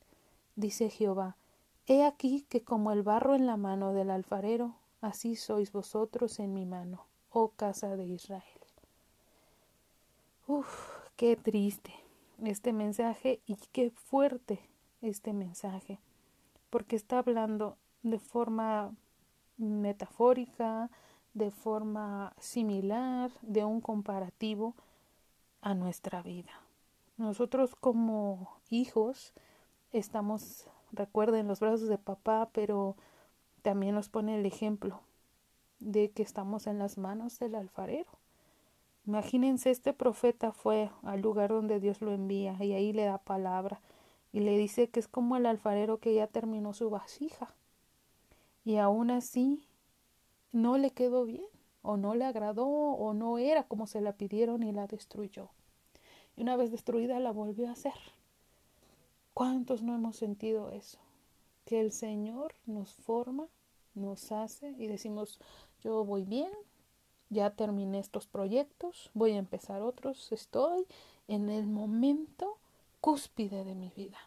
dice 0.55 0.89
Jehová, 0.89 1.37
He 1.85 2.03
aquí 2.03 2.45
que 2.49 2.63
como 2.63 2.91
el 2.91 3.03
barro 3.03 3.35
en 3.35 3.45
la 3.45 3.57
mano 3.57 3.93
del 3.93 4.09
alfarero, 4.09 4.75
así 5.01 5.35
sois 5.35 5.71
vosotros 5.71 6.39
en 6.39 6.53
mi 6.53 6.65
mano, 6.65 7.05
oh 7.29 7.49
casa 7.49 7.95
de 7.95 8.05
Israel. 8.05 8.43
Uf, 10.47 10.96
qué 11.17 11.35
triste 11.35 11.93
este 12.45 12.71
mensaje 12.71 13.41
y 13.45 13.57
qué 13.73 13.89
fuerte 13.89 14.61
este 15.01 15.33
mensaje, 15.33 15.99
porque 16.69 16.95
está 16.95 17.19
hablando 17.19 17.77
de 18.03 18.19
forma 18.19 18.95
metafórica, 19.57 20.91
de 21.33 21.49
forma 21.51 22.33
similar, 22.39 23.31
de 23.41 23.65
un 23.65 23.81
comparativo 23.81 24.75
a 25.61 25.73
nuestra 25.73 26.21
vida. 26.21 26.51
Nosotros 27.17 27.75
como 27.75 28.59
hijos 28.69 29.33
estamos, 29.91 30.67
recuerden, 30.91 31.47
los 31.47 31.59
brazos 31.59 31.89
de 31.89 31.97
papá, 31.97 32.49
pero 32.53 32.95
también 33.63 33.95
nos 33.95 34.07
pone 34.07 34.35
el 34.37 34.45
ejemplo 34.45 35.01
de 35.79 36.11
que 36.11 36.21
estamos 36.21 36.67
en 36.67 36.77
las 36.77 36.99
manos 36.99 37.39
del 37.39 37.55
alfarero. 37.55 38.16
Imagínense, 39.07 39.71
este 39.71 39.93
profeta 39.93 40.51
fue 40.51 40.91
al 41.03 41.21
lugar 41.21 41.49
donde 41.49 41.79
Dios 41.79 42.01
lo 42.01 42.11
envía 42.11 42.57
y 42.61 42.73
ahí 42.73 42.91
le 42.91 43.05
da 43.05 43.17
palabra 43.17 43.79
y 44.33 44.41
le 44.41 44.57
dice 44.57 44.89
que 44.89 44.99
es 44.99 45.07
como 45.07 45.37
el 45.37 45.45
alfarero 45.45 45.99
que 45.99 46.13
ya 46.13 46.27
terminó 46.27 46.73
su 46.73 46.89
vasija 46.89 47.55
y 48.65 48.75
aún 48.75 49.09
así 49.09 49.65
no 50.51 50.77
le 50.77 50.91
quedó 50.91 51.23
bien 51.23 51.47
o 51.83 51.95
no 51.95 52.15
le 52.15 52.25
agradó 52.25 52.67
o 52.67 53.13
no 53.13 53.37
era 53.37 53.63
como 53.63 53.87
se 53.87 54.01
la 54.01 54.11
pidieron 54.17 54.61
y 54.61 54.73
la 54.73 54.87
destruyó. 54.87 55.51
Y 56.35 56.41
una 56.41 56.57
vez 56.57 56.69
destruida 56.69 57.17
la 57.21 57.31
volvió 57.31 57.69
a 57.69 57.71
hacer. 57.71 57.93
¿Cuántos 59.33 59.83
no 59.83 59.95
hemos 59.95 60.17
sentido 60.17 60.69
eso? 60.71 60.99
Que 61.63 61.79
el 61.79 61.93
Señor 61.93 62.55
nos 62.65 62.93
forma, 62.93 63.47
nos 63.95 64.33
hace 64.33 64.75
y 64.77 64.87
decimos, 64.87 65.39
yo 65.79 66.03
voy 66.03 66.25
bien, 66.25 66.51
ya 67.29 67.51
terminé 67.51 67.99
estos 67.99 68.27
proyectos, 68.27 69.09
voy 69.13 69.33
a 69.33 69.37
empezar 69.37 69.81
otros, 69.81 70.31
estoy 70.31 70.85
en 71.27 71.49
el 71.49 71.67
momento 71.67 72.57
cúspide 73.01 73.63
de 73.63 73.75
mi 73.75 73.89
vida. 73.89 74.17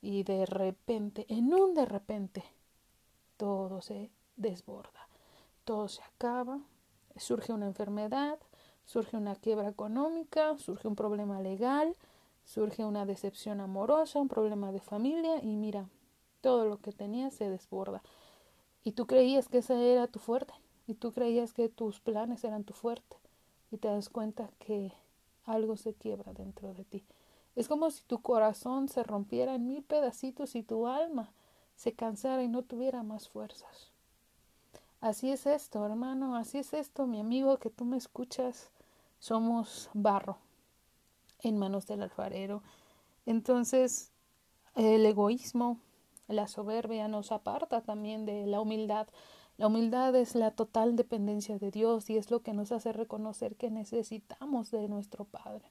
Y 0.00 0.22
de 0.22 0.46
repente, 0.46 1.26
en 1.28 1.52
un 1.54 1.74
de 1.74 1.86
repente, 1.86 2.44
todo 3.36 3.80
se 3.80 4.10
desborda, 4.36 5.08
todo 5.64 5.88
se 5.88 6.02
acaba, 6.02 6.60
surge 7.16 7.52
una 7.52 7.66
enfermedad, 7.66 8.38
surge 8.84 9.16
una 9.16 9.34
quiebra 9.34 9.68
económica, 9.68 10.58
surge 10.58 10.88
un 10.88 10.96
problema 10.96 11.40
legal, 11.40 11.96
surge 12.44 12.84
una 12.84 13.06
decepción 13.06 13.60
amorosa, 13.60 14.20
un 14.20 14.28
problema 14.28 14.72
de 14.72 14.80
familia 14.80 15.42
y 15.42 15.56
mira, 15.56 15.88
todo 16.40 16.66
lo 16.66 16.78
que 16.78 16.92
tenías 16.92 17.34
se 17.34 17.48
desborda. 17.48 18.02
Y 18.82 18.92
tú 18.92 19.06
creías 19.06 19.48
que 19.48 19.58
esa 19.58 19.80
era 19.80 20.06
tu 20.06 20.18
fuerte 20.18 20.52
y 20.86 20.94
tú 20.94 21.12
creías 21.12 21.52
que 21.52 21.68
tus 21.68 22.00
planes 22.00 22.44
eran 22.44 22.64
tu 22.64 22.74
fuerte 22.74 23.16
y 23.70 23.78
te 23.78 23.88
das 23.88 24.08
cuenta 24.08 24.50
que 24.58 24.92
algo 25.44 25.76
se 25.76 25.94
quiebra 25.94 26.32
dentro 26.32 26.74
de 26.74 26.84
ti. 26.84 27.04
Es 27.56 27.68
como 27.68 27.90
si 27.90 28.02
tu 28.04 28.20
corazón 28.20 28.88
se 28.88 29.02
rompiera 29.02 29.54
en 29.54 29.66
mil 29.66 29.82
pedacitos 29.82 30.54
y 30.54 30.62
tu 30.62 30.86
alma 30.86 31.32
se 31.76 31.92
cansara 31.92 32.42
y 32.42 32.48
no 32.48 32.62
tuviera 32.62 33.02
más 33.02 33.28
fuerzas. 33.28 33.90
Así 35.00 35.30
es 35.30 35.46
esto, 35.46 35.84
hermano, 35.84 36.34
así 36.36 36.58
es 36.58 36.72
esto, 36.72 37.06
mi 37.06 37.20
amigo, 37.20 37.58
que 37.58 37.70
tú 37.70 37.84
me 37.84 37.96
escuchas. 37.96 38.70
Somos 39.18 39.90
barro 39.92 40.38
en 41.42 41.58
manos 41.58 41.86
del 41.86 42.02
alfarero. 42.02 42.62
Entonces, 43.26 44.12
el 44.74 45.04
egoísmo, 45.04 45.78
la 46.26 46.48
soberbia 46.48 47.06
nos 47.08 47.32
aparta 47.32 47.82
también 47.82 48.24
de 48.24 48.46
la 48.46 48.60
humildad. 48.60 49.06
La 49.56 49.68
humildad 49.68 50.16
es 50.16 50.34
la 50.34 50.50
total 50.50 50.96
dependencia 50.96 51.58
de 51.58 51.70
Dios 51.70 52.10
y 52.10 52.16
es 52.16 52.30
lo 52.30 52.40
que 52.40 52.52
nos 52.52 52.72
hace 52.72 52.92
reconocer 52.92 53.54
que 53.54 53.70
necesitamos 53.70 54.72
de 54.72 54.88
nuestro 54.88 55.24
Padre. 55.24 55.70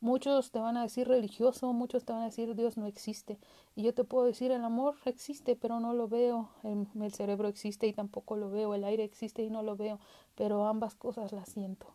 Muchos 0.00 0.50
te 0.50 0.58
van 0.58 0.76
a 0.76 0.82
decir 0.82 1.06
religioso, 1.06 1.72
muchos 1.72 2.04
te 2.04 2.12
van 2.12 2.22
a 2.22 2.24
decir 2.24 2.56
Dios 2.56 2.76
no 2.76 2.86
existe. 2.86 3.38
Y 3.76 3.84
yo 3.84 3.94
te 3.94 4.02
puedo 4.02 4.26
decir 4.26 4.50
el 4.50 4.64
amor 4.64 4.96
existe, 5.04 5.54
pero 5.54 5.78
no 5.78 5.94
lo 5.94 6.08
veo. 6.08 6.48
El, 6.64 6.88
el, 7.00 7.12
cerebro 7.12 7.46
existe 7.46 7.86
y 7.86 7.92
tampoco 7.92 8.36
lo 8.36 8.50
veo. 8.50 8.74
El 8.74 8.82
aire 8.82 9.04
existe 9.04 9.44
y 9.44 9.50
no 9.50 9.62
lo 9.62 9.76
veo. 9.76 10.00
Pero 10.34 10.66
ambas 10.66 10.96
cosas 10.96 11.30
las 11.30 11.48
siento. 11.48 11.86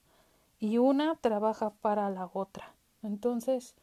Y 0.61 0.77
una 0.77 1.15
trabaja 1.15 1.71
para 1.81 2.09
la 2.09 2.29
otra. 2.33 2.73
Entonces, 3.03 3.75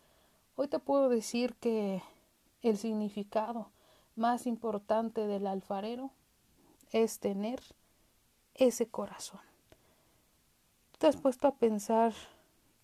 hoy 0.56 0.68
te 0.68 0.78
puedo 0.78 1.10
decir 1.10 1.54
que 1.56 2.02
el 2.62 2.78
significado 2.78 3.68
más 4.16 4.46
importante 4.46 5.26
del 5.26 5.46
alfarero 5.46 6.10
es 6.94 7.18
tener 7.18 7.60
ese 8.54 8.86
corazón. 8.86 9.40
¿Te 10.98 11.08
has 11.08 11.16
puesto 11.16 11.48
a 11.48 11.56
pensar 11.56 12.14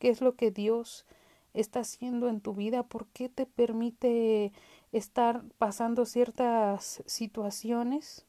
qué 0.00 0.10
es 0.10 0.20
lo 0.20 0.34
que 0.34 0.50
Dios 0.50 1.06
está 1.54 1.80
haciendo 1.80 2.28
en 2.28 2.40
tu 2.40 2.52
vida? 2.52 2.82
¿Por 2.82 3.06
qué 3.06 3.28
te 3.28 3.46
permite 3.46 4.52
estar 4.90 5.44
pasando 5.58 6.06
ciertas 6.06 7.04
situaciones? 7.06 8.26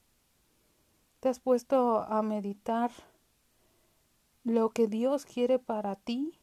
¿Te 1.20 1.30
has 1.30 1.40
puesto 1.40 2.02
a 2.04 2.22
meditar 2.22 2.92
lo 4.44 4.70
que 4.70 4.86
Dios 4.88 5.26
quiere 5.26 5.58
para 5.58 5.96
ti? 5.96 6.38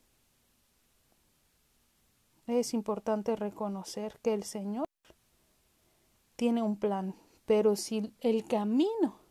Es 2.48 2.74
importante 2.74 3.37
reconocer 3.37 4.18
que 4.20 4.35
el 4.35 4.42
Señor 4.42 4.85
tiene 6.35 6.61
un 6.61 6.77
plan, 6.77 7.14
pero 7.46 7.77
si 7.77 8.12
el 8.20 8.44
camino 8.44 9.28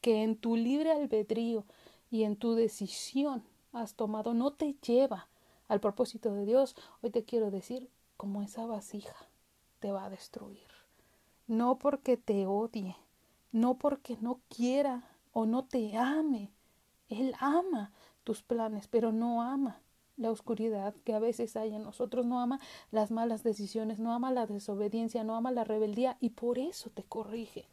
que 0.00 0.22
en 0.22 0.36
tu 0.36 0.56
libre 0.56 0.92
albedrío 0.92 1.64
y 2.10 2.24
en 2.24 2.36
tu 2.36 2.54
decisión 2.54 3.42
has 3.72 3.94
tomado 3.94 4.34
no 4.34 4.52
te 4.52 4.74
lleva 4.86 5.28
al 5.68 5.80
propósito 5.80 6.32
de 6.32 6.46
Dios, 6.46 6.74
hoy 7.02 7.10
te 7.10 7.24
quiero 7.24 7.50
decir, 7.50 7.90
como 8.16 8.42
esa 8.42 8.66
vasija 8.66 9.16
te 9.80 9.92
va 9.92 10.04
a 10.04 10.10
destruir. 10.10 10.66
No 11.46 11.78
porque 11.78 12.16
te 12.16 12.46
odie, 12.46 12.96
no 13.52 13.78
porque 13.78 14.16
no 14.20 14.40
quiera 14.48 15.08
o 15.32 15.46
no 15.46 15.64
te 15.64 15.96
ame. 15.96 16.50
Él 17.08 17.34
ama 17.38 17.92
tus 18.24 18.42
planes, 18.42 18.88
pero 18.88 19.12
no 19.12 19.42
ama 19.42 19.80
la 20.16 20.30
oscuridad 20.30 20.94
que 21.04 21.14
a 21.14 21.20
veces 21.20 21.56
hay 21.56 21.74
en 21.74 21.84
nosotros, 21.84 22.26
no 22.26 22.40
ama 22.40 22.60
las 22.90 23.10
malas 23.10 23.42
decisiones, 23.42 24.00
no 24.00 24.12
ama 24.12 24.32
la 24.32 24.46
desobediencia, 24.46 25.22
no 25.22 25.36
ama 25.36 25.52
la 25.52 25.64
rebeldía 25.64 26.16
y 26.20 26.30
por 26.30 26.58
eso 26.58 26.90
te 26.90 27.04
corrige. 27.04 27.66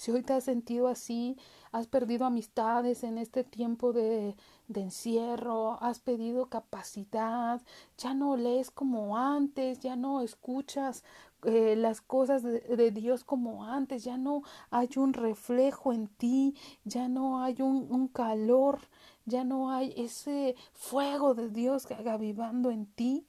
Si 0.00 0.10
hoy 0.10 0.22
te 0.22 0.32
has 0.32 0.44
sentido 0.44 0.88
así, 0.88 1.36
has 1.72 1.86
perdido 1.86 2.24
amistades 2.24 3.04
en 3.04 3.18
este 3.18 3.44
tiempo 3.44 3.92
de, 3.92 4.34
encierro, 4.74 5.76
has 5.82 6.00
pedido 6.00 6.46
capacidad, 6.46 7.60
ya 7.98 8.14
no 8.14 8.34
lees 8.38 8.70
como 8.70 9.18
antes, 9.18 9.80
ya 9.80 9.96
no 9.96 10.22
escuchas 10.22 11.04
eh, 11.42 11.76
las 11.76 12.00
cosas 12.00 12.42
de, 12.42 12.90
Dios 12.92 13.24
como 13.24 13.66
antes, 13.66 14.02
ya 14.02 14.16
no 14.16 14.42
hay 14.70 14.88
un 14.96 15.12
reflejo 15.12 15.92
en 15.92 16.08
ti, 16.08 16.54
ya 16.84 17.08
no 17.08 17.42
hay 17.42 17.60
un, 17.60 17.86
un 17.92 18.08
calor, 18.08 18.80
ya 19.26 19.44
no 19.44 19.70
hay 19.70 19.92
ese 19.98 20.56
fuego 20.72 21.34
de 21.34 21.50
Dios 21.50 21.86
avivando 22.06 22.70
en 22.70 22.86
ti. 22.86 23.26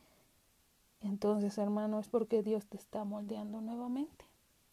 Entonces, 1.02 1.58
hermano, 1.58 2.00
es 2.00 2.08
porque 2.08 2.44
Dios 2.44 2.66
te 2.68 2.78
está 2.78 3.04
moldeando 3.04 3.60
nuevamente. 3.60 4.21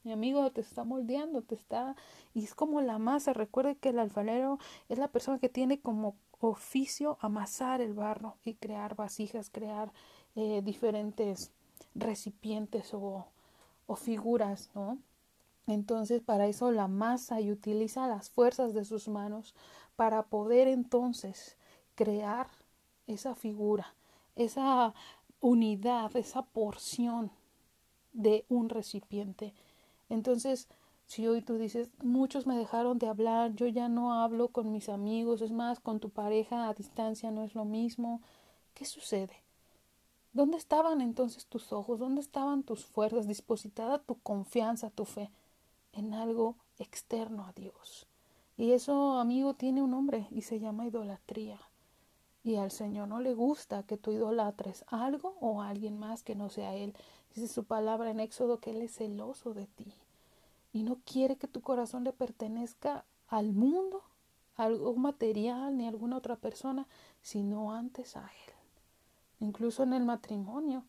Mi 0.08 0.14
amigo 0.14 0.50
te 0.52 0.62
está 0.62 0.84
moldeando, 0.84 1.42
te 1.42 1.54
está... 1.54 1.94
Y 2.32 2.42
es 2.42 2.54
como 2.54 2.80
la 2.80 2.96
masa. 2.98 3.34
Recuerde 3.34 3.76
que 3.76 3.90
el 3.90 3.98
alfarero 3.98 4.58
es 4.88 4.96
la 4.96 5.08
persona 5.08 5.38
que 5.38 5.50
tiene 5.50 5.80
como 5.80 6.16
oficio 6.40 7.18
amasar 7.20 7.82
el 7.82 7.92
barro 7.92 8.38
y 8.42 8.54
crear 8.54 8.96
vasijas, 8.96 9.50
crear 9.50 9.92
eh, 10.34 10.62
diferentes 10.64 11.52
recipientes 11.94 12.94
o, 12.94 13.26
o 13.86 13.96
figuras, 13.96 14.70
¿no? 14.74 14.96
Entonces, 15.66 16.22
para 16.22 16.46
eso 16.46 16.70
la 16.70 16.88
masa 16.88 17.42
y 17.42 17.52
utiliza 17.52 18.06
las 18.06 18.30
fuerzas 18.30 18.72
de 18.72 18.86
sus 18.86 19.08
manos 19.08 19.54
para 19.94 20.22
poder 20.22 20.68
entonces 20.68 21.58
crear 21.96 22.46
esa 23.06 23.34
figura, 23.34 23.94
esa 24.36 24.94
unidad, 25.42 26.16
esa 26.16 26.46
porción 26.46 27.30
de 28.14 28.46
un 28.48 28.70
recipiente 28.70 29.52
entonces, 30.08 30.68
si 31.06 31.26
hoy 31.26 31.42
tú 31.42 31.56
dices, 31.56 31.90
muchos 32.02 32.46
me 32.46 32.56
dejaron 32.56 32.98
de 32.98 33.08
hablar, 33.08 33.54
yo 33.54 33.66
ya 33.66 33.88
no 33.88 34.12
hablo 34.12 34.48
con 34.48 34.72
mis 34.72 34.88
amigos, 34.88 35.40
es 35.40 35.52
más, 35.52 35.80
con 35.80 36.00
tu 36.00 36.10
pareja 36.10 36.68
a 36.68 36.74
distancia 36.74 37.30
no 37.30 37.44
es 37.44 37.54
lo 37.54 37.64
mismo, 37.64 38.20
¿qué 38.74 38.84
sucede? 38.84 39.42
¿Dónde 40.32 40.58
estaban 40.58 41.00
entonces 41.00 41.46
tus 41.46 41.72
ojos? 41.72 41.98
¿Dónde 41.98 42.20
estaban 42.20 42.62
tus 42.62 42.84
fuerzas? 42.84 43.26
Dispositada 43.26 43.98
tu 43.98 44.16
confianza, 44.20 44.90
tu 44.90 45.04
fe 45.04 45.30
en 45.92 46.14
algo 46.14 46.56
externo 46.78 47.46
a 47.46 47.52
Dios. 47.52 48.06
Y 48.56 48.72
eso, 48.72 49.18
amigo, 49.18 49.54
tiene 49.54 49.82
un 49.82 49.90
nombre 49.90 50.26
y 50.30 50.42
se 50.42 50.60
llama 50.60 50.86
idolatría. 50.86 51.58
Y 52.44 52.56
al 52.56 52.70
Señor 52.70 53.08
no 53.08 53.20
le 53.20 53.34
gusta 53.34 53.82
que 53.82 53.96
tú 53.96 54.12
idolatres 54.12 54.84
algo 54.88 55.36
o 55.40 55.62
a 55.62 55.68
alguien 55.68 55.98
más 55.98 56.22
que 56.22 56.34
no 56.34 56.50
sea 56.50 56.74
Él. 56.74 56.94
Dice 57.34 57.48
su 57.48 57.64
palabra 57.64 58.10
en 58.10 58.20
Éxodo 58.20 58.60
que 58.60 58.70
Él 58.70 58.82
es 58.82 58.96
celoso 58.96 59.54
de 59.54 59.66
ti 59.66 59.92
y 60.72 60.82
no 60.82 60.98
quiere 61.04 61.36
que 61.36 61.48
tu 61.48 61.60
corazón 61.60 62.04
le 62.04 62.12
pertenezca 62.12 63.04
al 63.28 63.52
mundo, 63.52 64.02
a 64.56 64.64
algo 64.64 64.94
material 64.96 65.76
ni 65.76 65.86
a 65.86 65.88
alguna 65.90 66.16
otra 66.16 66.36
persona, 66.36 66.86
sino 67.22 67.72
antes 67.72 68.16
a 68.16 68.22
Él. 68.22 68.54
Incluso 69.40 69.82
en 69.82 69.92
el 69.92 70.04
matrimonio, 70.04 70.84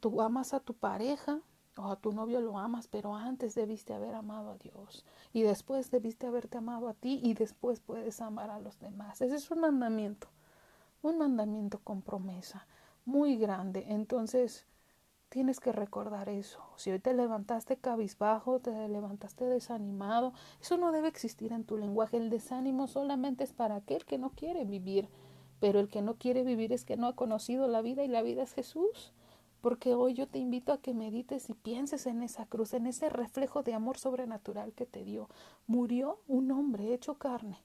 tú 0.00 0.20
amas 0.22 0.54
a 0.54 0.60
tu 0.60 0.74
pareja 0.74 1.40
O 1.76 1.90
a 1.90 1.96
tu 1.96 2.12
novio 2.12 2.40
lo 2.40 2.58
amas, 2.58 2.86
pero 2.86 3.16
antes 3.16 3.54
debiste 3.56 3.94
haber 3.94 4.14
amado 4.14 4.50
a 4.50 4.58
Dios. 4.58 5.04
Y 5.32 5.42
después 5.42 5.90
debiste 5.90 6.26
haberte 6.26 6.58
amado 6.58 6.88
a 6.88 6.94
ti 6.94 7.20
y 7.22 7.34
después 7.34 7.80
puedes 7.80 8.20
amar 8.20 8.50
a 8.50 8.60
los 8.60 8.78
demás. 8.78 9.20
Ese 9.20 9.36
es 9.36 9.50
un 9.50 9.60
mandamiento. 9.60 10.28
Un 11.02 11.18
mandamiento 11.18 11.80
con 11.80 12.00
promesa 12.00 12.66
muy 13.04 13.36
grande. 13.36 13.86
Entonces, 13.88 14.66
tienes 15.34 15.58
que 15.58 15.72
recordar 15.72 16.28
eso. 16.28 16.60
Si 16.76 16.92
hoy 16.92 17.00
te 17.00 17.12
levantaste 17.12 17.76
cabizbajo, 17.76 18.60
te 18.60 18.70
levantaste 18.88 19.44
desanimado, 19.44 20.32
eso 20.60 20.76
no 20.76 20.92
debe 20.92 21.08
existir 21.08 21.52
en 21.52 21.64
tu 21.64 21.76
lenguaje. 21.76 22.18
El 22.18 22.30
desánimo 22.30 22.86
solamente 22.86 23.42
es 23.42 23.52
para 23.52 23.74
aquel 23.74 24.04
que 24.04 24.16
no 24.16 24.30
quiere 24.30 24.64
vivir. 24.64 25.08
Pero 25.58 25.80
el 25.80 25.88
que 25.88 26.02
no 26.02 26.14
quiere 26.14 26.44
vivir 26.44 26.72
es 26.72 26.84
que 26.84 26.96
no 26.96 27.08
ha 27.08 27.16
conocido 27.16 27.66
la 27.66 27.82
vida 27.82 28.04
y 28.04 28.08
la 28.08 28.22
vida 28.22 28.44
es 28.44 28.52
Jesús. 28.52 29.12
Porque 29.60 29.94
hoy 29.94 30.14
yo 30.14 30.28
te 30.28 30.38
invito 30.38 30.72
a 30.72 30.80
que 30.80 30.94
medites 30.94 31.50
y 31.50 31.54
pienses 31.54 32.06
en 32.06 32.22
esa 32.22 32.46
cruz, 32.46 32.72
en 32.72 32.86
ese 32.86 33.08
reflejo 33.08 33.64
de 33.64 33.74
amor 33.74 33.98
sobrenatural 33.98 34.72
que 34.72 34.86
te 34.86 35.02
dio. 35.02 35.28
Murió 35.66 36.20
un 36.28 36.52
hombre 36.52 36.94
hecho 36.94 37.14
carne 37.14 37.58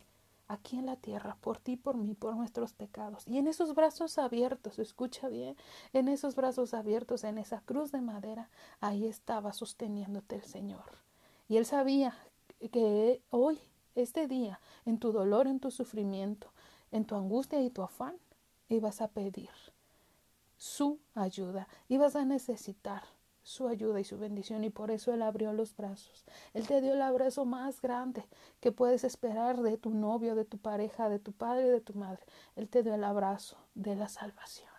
aquí 0.50 0.78
en 0.78 0.88
la 0.88 0.98
tierra, 0.98 1.38
por 1.40 1.60
ti, 1.60 1.78
por 1.78 1.96
mí, 1.96 2.16
por 2.16 2.36
nuestros 2.36 2.74
pecados. 2.74 3.26
Y 3.28 3.38
en 3.38 3.48
esos 3.48 3.76
brazos 3.76 4.18
abiertos, 4.18 4.80
escucha 4.80 5.30
bien, 5.30 5.56
en 5.94 6.10
esos 6.10 6.36
brazos 6.36 6.74
abiertos, 6.74 7.24
en 7.24 7.38
esa 7.38 7.62
cruz 7.62 7.92
de 7.92 8.02
madera, 8.02 8.50
ahí 8.82 9.06
estaba 9.06 9.54
sosteniéndote 9.54 10.36
el 10.36 10.44
Señor. 10.44 10.84
Y 11.48 11.58
él 11.58 11.66
sabía 11.66 12.18
que 12.72 13.22
hoy, 13.30 13.60
este 13.96 14.28
día, 14.28 14.60
en 14.86 14.98
tu 14.98 15.12
dolor, 15.12 15.48
en 15.48 15.60
tu 15.60 15.70
sufrimiento, 15.72 16.52
en 16.92 17.06
tu 17.06 17.16
angustia 17.16 17.62
y 17.62 17.70
tu 17.70 17.84
afán, 17.84 18.16
ibas 18.68 19.02
a 19.02 19.08
pedir 19.08 19.50
su 20.58 21.00
ayuda, 21.14 21.68
ibas 21.88 22.16
a 22.16 22.26
necesitar 22.26 23.04
su 23.50 23.68
ayuda 23.68 24.00
y 24.00 24.04
su 24.04 24.20
bendición 24.20 24.64
y 24.64 24.70
por 24.70 24.92
eso 24.92 25.12
Él 25.12 25.24
abrió 25.24 25.54
los 25.54 25.76
brazos. 25.76 26.24
Él 26.54 26.68
te 26.68 26.82
dio 26.82 26.94
el 26.94 27.02
abrazo 27.02 27.46
más 27.46 27.82
grande 27.82 28.24
que 28.60 28.72
puedes 28.72 29.04
esperar 29.04 29.64
de 29.64 29.76
tu 29.76 29.90
novio, 29.90 30.36
de 30.36 30.46
tu 30.46 30.60
pareja, 30.60 31.10
de 31.10 31.18
tu 31.18 31.32
padre, 31.32 31.68
de 31.68 31.82
tu 31.82 31.96
madre. 31.96 32.24
Él 32.56 32.70
te 32.70 32.84
dio 32.84 32.94
el 32.94 33.04
abrazo 33.04 33.58
de 33.74 33.96
la 33.96 34.08
salvación. 34.08 34.70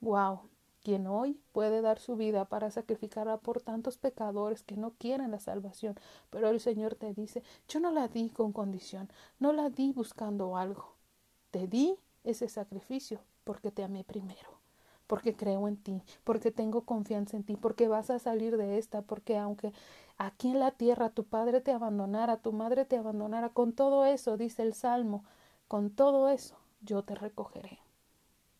Wow, 0.00 0.42
quien 0.84 1.08
hoy 1.08 1.40
puede 1.50 1.80
dar 1.80 1.98
su 1.98 2.14
vida 2.14 2.44
para 2.44 2.70
sacrificarla 2.70 3.38
por 3.38 3.60
tantos 3.60 3.98
pecadores 3.98 4.62
que 4.62 4.76
no 4.76 4.92
quieren 4.92 5.32
la 5.32 5.40
salvación, 5.40 5.98
pero 6.30 6.50
el 6.50 6.60
Señor 6.60 6.94
te 6.94 7.12
dice, 7.14 7.42
yo 7.66 7.80
no 7.80 7.90
la 7.90 8.06
di 8.06 8.30
con 8.30 8.52
condición, 8.52 9.10
no 9.40 9.52
la 9.52 9.70
di 9.70 9.92
buscando 9.92 10.56
algo, 10.56 10.94
te 11.50 11.66
di 11.66 11.96
ese 12.22 12.48
sacrificio 12.48 13.18
porque 13.42 13.72
te 13.72 13.82
amé 13.82 14.04
primero 14.04 14.61
porque 15.12 15.36
creo 15.36 15.68
en 15.68 15.76
ti, 15.76 16.02
porque 16.24 16.50
tengo 16.50 16.86
confianza 16.86 17.36
en 17.36 17.44
ti, 17.44 17.54
porque 17.54 17.86
vas 17.86 18.08
a 18.08 18.18
salir 18.18 18.56
de 18.56 18.78
esta, 18.78 19.02
porque 19.02 19.36
aunque 19.36 19.74
aquí 20.16 20.48
en 20.48 20.58
la 20.58 20.70
tierra 20.70 21.10
tu 21.10 21.24
padre 21.24 21.60
te 21.60 21.70
abandonara, 21.70 22.38
tu 22.38 22.50
madre 22.50 22.86
te 22.86 22.96
abandonara, 22.96 23.50
con 23.50 23.74
todo 23.74 24.06
eso, 24.06 24.38
dice 24.38 24.62
el 24.62 24.72
Salmo, 24.72 25.22
con 25.68 25.90
todo 25.90 26.30
eso 26.30 26.56
yo 26.80 27.02
te 27.02 27.14
recogeré. 27.14 27.78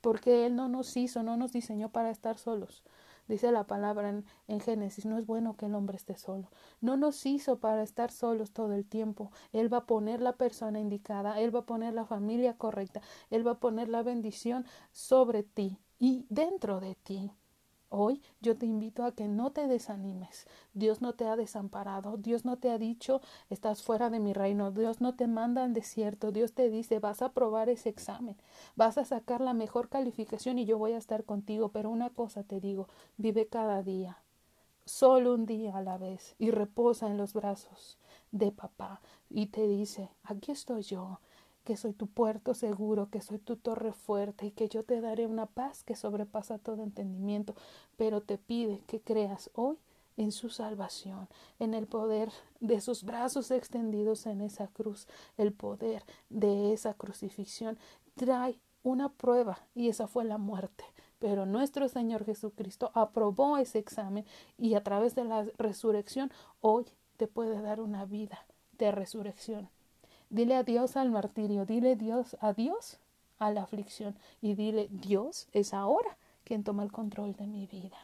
Porque 0.02 0.44
Él 0.44 0.54
no 0.54 0.68
nos 0.68 0.94
hizo, 0.98 1.22
no 1.22 1.38
nos 1.38 1.52
diseñó 1.54 1.88
para 1.88 2.10
estar 2.10 2.36
solos. 2.36 2.84
Dice 3.28 3.50
la 3.50 3.64
palabra 3.66 4.22
en, 4.46 4.60
Génesis, 4.60 5.06
no 5.06 5.16
es 5.16 5.24
bueno 5.24 5.56
que 5.56 5.64
el 5.64 5.74
hombre 5.74 5.96
esté 5.96 6.18
solo. 6.18 6.50
No 6.82 6.98
nos 6.98 7.24
hizo 7.24 7.60
para 7.60 7.82
estar 7.82 8.10
solos 8.10 8.50
todo 8.50 8.74
el 8.74 8.84
tiempo. 8.84 9.32
Él 9.54 9.72
va 9.72 9.78
a 9.78 9.86
poner 9.86 10.20
la 10.20 10.34
persona 10.34 10.80
indicada, 10.80 11.40
Él 11.40 11.54
va 11.54 11.60
a 11.60 11.66
poner 11.66 11.94
la 11.94 12.04
familia 12.04 12.58
correcta, 12.58 13.00
Él 13.30 13.46
va 13.46 13.52
a 13.52 13.58
poner 13.58 13.88
la 13.88 14.02
bendición 14.02 14.66
sobre 14.90 15.44
ti 15.44 15.78
y 16.02 16.26
dentro 16.30 16.80
de 16.80 16.96
ti. 16.96 17.30
Hoy 17.88 18.20
yo 18.40 18.58
te 18.58 18.66
invito 18.66 19.04
a 19.04 19.12
que 19.12 19.28
no 19.28 19.52
te 19.52 19.68
desanimes. 19.68 20.48
Dios 20.74 21.00
no 21.00 21.12
te 21.12 21.28
ha 21.28 21.36
desamparado. 21.36 22.16
Dios 22.16 22.44
no 22.44 22.56
te 22.56 22.70
ha 22.70 22.78
dicho 22.78 23.20
estás 23.50 23.84
fuera 23.84 24.10
de 24.10 24.18
mi 24.18 24.32
reino. 24.32 24.72
Dios 24.72 25.00
no 25.00 25.14
te 25.14 25.28
manda 25.28 25.62
al 25.62 25.74
desierto. 25.74 26.32
Dios 26.32 26.54
te 26.54 26.70
dice 26.70 26.98
vas 26.98 27.22
a 27.22 27.32
probar 27.32 27.68
ese 27.68 27.88
examen. 27.88 28.36
Vas 28.74 28.98
a 28.98 29.04
sacar 29.04 29.40
la 29.40 29.54
mejor 29.54 29.88
calificación 29.88 30.58
y 30.58 30.64
yo 30.64 30.76
voy 30.76 30.94
a 30.94 30.98
estar 30.98 31.22
contigo. 31.22 31.68
Pero 31.68 31.88
una 31.88 32.10
cosa 32.10 32.42
te 32.42 32.58
digo, 32.58 32.88
vive 33.16 33.46
cada 33.46 33.84
día. 33.84 34.18
Solo 34.84 35.34
un 35.34 35.46
día 35.46 35.76
a 35.76 35.82
la 35.82 35.98
vez 35.98 36.34
y 36.36 36.50
reposa 36.50 37.06
en 37.06 37.16
los 37.16 37.32
brazos 37.32 37.96
de 38.32 38.50
papá 38.50 39.00
y 39.30 39.46
te 39.46 39.68
dice, 39.68 40.10
aquí 40.24 40.50
estoy 40.50 40.82
yo, 40.82 41.20
que 41.64 41.76
soy 41.76 41.92
tu 41.92 42.06
puerto 42.06 42.54
seguro, 42.54 43.08
que 43.10 43.20
soy 43.20 43.38
tu 43.38 43.56
torre 43.56 43.92
fuerte 43.92 44.46
y 44.46 44.50
que 44.50 44.68
yo 44.68 44.84
te 44.84 45.00
daré 45.00 45.26
una 45.26 45.46
paz 45.46 45.84
que 45.84 45.94
sobrepasa 45.94 46.58
todo 46.58 46.82
entendimiento, 46.82 47.54
pero 47.96 48.20
te 48.20 48.38
pide 48.38 48.80
que 48.86 49.00
creas 49.00 49.50
hoy 49.54 49.78
en 50.16 50.32
su 50.32 50.50
salvación, 50.50 51.28
en 51.58 51.74
el 51.74 51.86
poder 51.86 52.30
de 52.60 52.80
sus 52.80 53.04
brazos 53.04 53.50
extendidos 53.50 54.26
en 54.26 54.40
esa 54.40 54.68
cruz, 54.68 55.06
el 55.36 55.52
poder 55.52 56.04
de 56.28 56.72
esa 56.72 56.94
crucifixión. 56.94 57.78
Trae 58.14 58.58
una 58.82 59.10
prueba 59.10 59.58
y 59.74 59.88
esa 59.88 60.06
fue 60.08 60.24
la 60.24 60.38
muerte. 60.38 60.84
Pero 61.18 61.46
nuestro 61.46 61.88
Señor 61.88 62.24
Jesucristo 62.24 62.90
aprobó 62.94 63.56
ese 63.56 63.78
examen 63.78 64.26
y 64.58 64.74
a 64.74 64.82
través 64.82 65.14
de 65.14 65.24
la 65.24 65.46
resurrección 65.56 66.32
hoy 66.60 66.86
te 67.16 67.28
puede 67.28 67.62
dar 67.62 67.80
una 67.80 68.04
vida 68.04 68.44
de 68.78 68.90
resurrección. 68.90 69.70
Dile 70.32 70.56
adiós 70.56 70.96
al 70.96 71.10
martirio, 71.10 71.66
dile 71.66 71.94
Dios 71.94 72.38
adiós 72.40 72.98
a 73.38 73.50
la 73.50 73.64
aflicción 73.64 74.16
y 74.40 74.54
dile 74.54 74.88
Dios 74.90 75.46
es 75.52 75.74
ahora 75.74 76.16
quien 76.42 76.64
toma 76.64 76.84
el 76.84 76.90
control 76.90 77.34
de 77.34 77.46
mi 77.46 77.66
vida. 77.66 77.98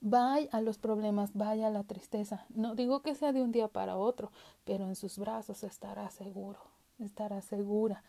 Vaya 0.00 0.48
a 0.52 0.60
los 0.60 0.78
problemas, 0.78 1.32
vaya 1.34 1.66
a 1.66 1.70
la 1.70 1.82
tristeza. 1.82 2.46
No 2.50 2.76
digo 2.76 3.02
que 3.02 3.16
sea 3.16 3.32
de 3.32 3.42
un 3.42 3.50
día 3.50 3.66
para 3.66 3.96
otro, 3.96 4.30
pero 4.64 4.84
en 4.84 4.94
sus 4.94 5.18
brazos 5.18 5.64
estará 5.64 6.08
seguro, 6.10 6.60
estará 7.00 7.42
segura. 7.42 8.04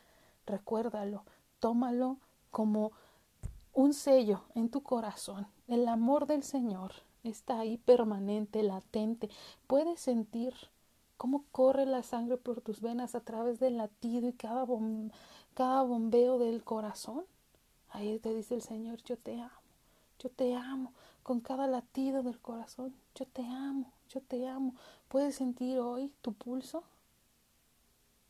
Recuérdalo, 0.46 1.24
tómalo 1.58 2.18
como 2.52 2.92
un 3.74 3.96
sello 3.96 4.44
en 4.54 4.70
tu 4.70 4.84
corazón. 4.84 5.48
El 5.68 5.88
amor 5.88 6.28
del 6.28 6.44
Señor 6.44 6.92
está 7.24 7.58
ahí 7.58 7.78
permanente, 7.78 8.62
latente. 8.62 9.32
Puedes 9.66 10.00
sentir 10.00 10.54
cómo 11.24 11.46
corre 11.54 11.86
la 11.86 12.04
sangre 12.04 12.36
por 12.36 12.60
tus 12.60 12.82
venas 12.82 13.16
a 13.16 13.22
través 13.22 13.58
del 13.58 13.78
latido 13.78 14.28
y 14.28 14.34
cada, 14.34 14.68
cada 15.54 15.82
bombeo 15.84 16.38
del 16.38 16.66
corazón. 16.66 17.24
Ahí 17.92 18.20
te 18.20 18.34
dice 18.34 18.56
el 18.56 18.62
Señor, 18.62 19.02
yo 19.04 19.16
te 19.16 19.40
amo, 19.40 19.62
yo 20.20 20.30
te 20.30 20.54
amo, 20.54 20.92
con 21.24 21.40
cada 21.40 21.66
latido 21.66 22.24
del 22.24 22.38
corazón, 22.42 22.94
yo 23.16 23.26
te 23.26 23.42
amo, 23.42 23.90
yo 24.10 24.20
te 24.20 24.50
amo. 24.50 24.76
¿Puedes 25.08 25.36
sentir 25.36 25.80
hoy 25.80 26.12
tu 26.22 26.34
pulso? 26.34 26.84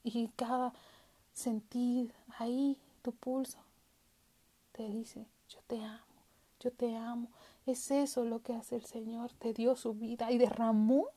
Y 0.03 0.27
cada 0.35 0.71
sentir 1.33 2.13
ahí 2.37 2.77
tu 3.01 3.11
pulso 3.11 3.57
te 4.71 4.87
dice, 4.87 5.25
yo 5.49 5.57
te 5.65 5.83
amo, 5.83 6.21
yo 6.59 6.71
te 6.71 6.95
amo. 6.95 7.27
Es 7.65 7.89
eso 7.89 8.23
lo 8.23 8.43
que 8.43 8.53
hace 8.53 8.75
el 8.75 8.85
Señor, 8.85 9.31
te 9.39 9.51
dio 9.51 9.75
su 9.75 9.95
vida 9.95 10.31
y 10.31 10.37
derramó 10.37 11.07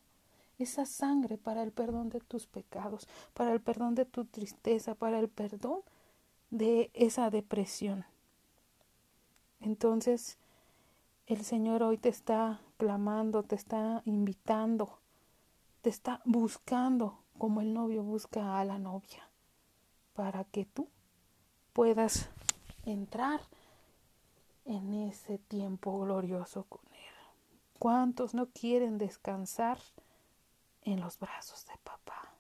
esa 0.59 0.87
sangre 0.87 1.39
para 1.39 1.63
el 1.63 1.73
perdón 1.73 2.09
de 2.09 2.21
tus 2.21 2.47
pecados, 2.47 3.09
para 3.35 3.53
el 3.53 3.61
perdón 3.61 3.95
de 3.95 4.05
tu 4.05 4.25
tristeza, 4.25 4.95
para 4.95 5.19
el 5.19 5.29
perdón 5.29 5.81
de 6.51 6.91
esa 6.95 7.31
depresión. 7.31 8.05
Entonces, 9.61 10.39
el 11.27 11.45
Señor 11.45 11.83
hoy 11.83 11.99
te 11.99 12.09
está 12.09 12.61
clamando, 12.77 13.43
te 13.43 13.57
está 13.57 14.03
invitando, 14.05 14.99
te 15.83 15.91
está 15.91 16.21
buscando 16.25 17.19
como 17.39 17.61
el 17.61 17.75
novio 17.75 18.03
busca 18.03 18.59
a 18.59 18.65
la 18.65 18.79
novia, 18.79 19.29
para 20.15 20.45
que 20.45 20.65
tú 20.65 20.89
puedas 21.73 22.31
entrar 22.85 23.41
en 24.65 24.95
ese 24.95 25.39
tiempo 25.39 25.99
glorioso 26.01 26.65
con 26.65 26.81
Él. 26.93 27.15
¿Cuántos 27.79 28.35
no 28.35 28.47
quieren 28.47 28.99
descansar? 28.99 29.79
En 30.87 31.01
los 31.01 31.19
brazos 31.19 31.67
de 31.67 31.77
papá. 31.83 32.33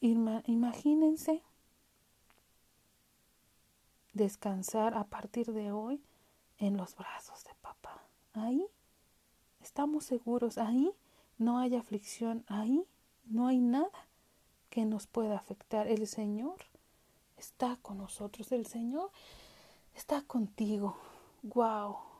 Imagínense 0.00 1.42
descansar 4.12 4.94
a 4.96 5.04
partir 5.04 5.52
de 5.52 5.72
hoy 5.72 6.02
en 6.58 6.76
los 6.76 6.94
brazos 6.94 7.44
de 7.44 7.54
papá. 7.62 8.02
Ahí 8.34 8.66
estamos 9.60 10.04
seguros, 10.04 10.58
ahí 10.58 10.92
no 11.38 11.58
hay 11.58 11.76
aflicción, 11.76 12.44
ahí 12.46 12.84
no 13.24 13.46
hay 13.46 13.58
nada 13.58 14.06
que 14.68 14.84
nos 14.84 15.06
pueda 15.06 15.36
afectar. 15.36 15.88
El 15.88 16.06
Señor 16.06 16.56
está 17.38 17.78
con 17.80 17.98
nosotros, 17.98 18.52
el 18.52 18.66
Señor 18.66 19.10
está 19.94 20.22
contigo. 20.22 20.98
Wow 21.42 22.11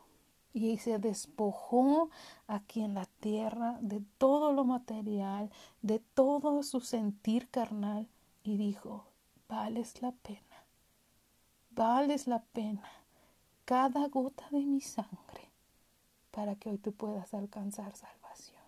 y 0.53 0.77
se 0.77 0.99
despojó 0.99 2.09
aquí 2.47 2.81
en 2.81 2.93
la 2.93 3.07
tierra 3.19 3.77
de 3.81 4.01
todo 4.19 4.53
lo 4.53 4.63
material, 4.63 5.49
de 5.81 5.99
todo 5.99 6.61
su 6.61 6.79
sentir 6.79 7.49
carnal 7.49 8.07
y 8.43 8.57
dijo, 8.57 9.05
vales 9.49 10.01
la 10.01 10.11
pena, 10.11 10.63
vales 11.71 12.27
la 12.27 12.43
pena, 12.43 12.87
cada 13.65 14.07
gota 14.07 14.47
de 14.51 14.59
mi 14.59 14.79
sangre 14.79 15.49
para 16.29 16.55
que 16.55 16.69
hoy 16.69 16.77
tú 16.77 16.91
puedas 16.91 17.33
alcanzar 17.33 17.95
salvación. 17.95 18.61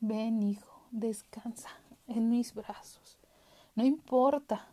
Ven, 0.00 0.42
hijo, 0.42 0.82
descansa 0.90 1.70
en 2.06 2.28
mis 2.30 2.54
brazos. 2.54 3.18
No 3.74 3.84
importa 3.84 4.66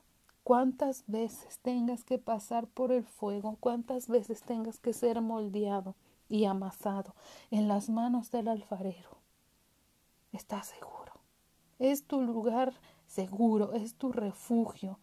cuántas 0.43 1.03
veces 1.07 1.59
tengas 1.59 2.03
que 2.03 2.17
pasar 2.17 2.67
por 2.67 2.91
el 2.91 3.03
fuego, 3.03 3.57
cuántas 3.59 4.07
veces 4.07 4.41
tengas 4.41 4.80
que 4.80 4.93
ser 4.93 5.21
moldeado 5.21 5.95
y 6.30 6.45
amasado 6.45 7.15
en 7.51 7.67
las 7.67 7.89
manos 7.89 8.32
del 8.32 8.47
alfarero. 8.47 9.17
Estás 10.32 10.67
seguro. 10.67 11.13
Es 11.80 12.05
tu 12.05 12.21
lugar 12.21 12.73
seguro, 13.07 13.73
es 13.73 13.95
tu 13.95 14.11
refugio. 14.11 14.99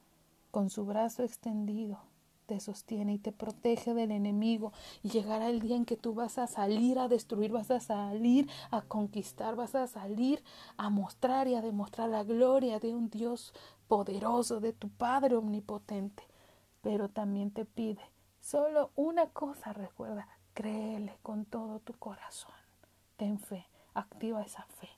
Con 0.51 0.71
su 0.71 0.85
brazo 0.85 1.23
extendido 1.23 2.01
te 2.47 2.61
sostiene 2.61 3.15
y 3.15 3.19
te 3.19 3.33
protege 3.33 3.95
del 3.95 4.11
enemigo. 4.11 4.73
Y 5.03 5.11
llegará 5.11 5.49
el 5.49 5.61
día 5.61 5.77
en 5.77 5.85
que 5.85 5.97
tú 5.97 6.15
vas 6.15 6.39
a 6.39 6.47
salir 6.47 6.99
a 6.99 7.09
destruir, 7.09 7.53
vas 7.53 7.71
a 7.71 7.81
salir 7.81 8.49
a 8.71 8.83
conquistar, 8.83 9.57
vas 9.57 9.75
a 9.75 9.87
salir 9.87 10.43
a 10.77 10.91
mostrar 10.91 11.49
y 11.49 11.55
a 11.55 11.63
demostrar 11.63 12.11
la 12.11 12.25
gloria 12.25 12.79
de 12.79 12.95
un 12.95 13.09
Dios 13.09 13.55
poderoso, 13.89 14.61
de 14.61 14.73
tu 14.73 14.91
Padre 14.91 15.37
omnipotente. 15.37 16.25
Pero 16.83 17.09
también 17.09 17.51
te 17.51 17.65
pide 17.65 18.03
solo 18.41 18.91
una 18.97 19.27
cosa, 19.31 19.73
recuerda, 19.73 20.29
créele 20.55 21.17
con 21.23 21.45
todo 21.45 21.81
tu 21.81 21.93
corazón. 21.95 22.55
Ten 23.17 23.39
fe, 23.39 23.67
activa 23.95 24.43
esa 24.43 24.65
fe. 24.65 24.89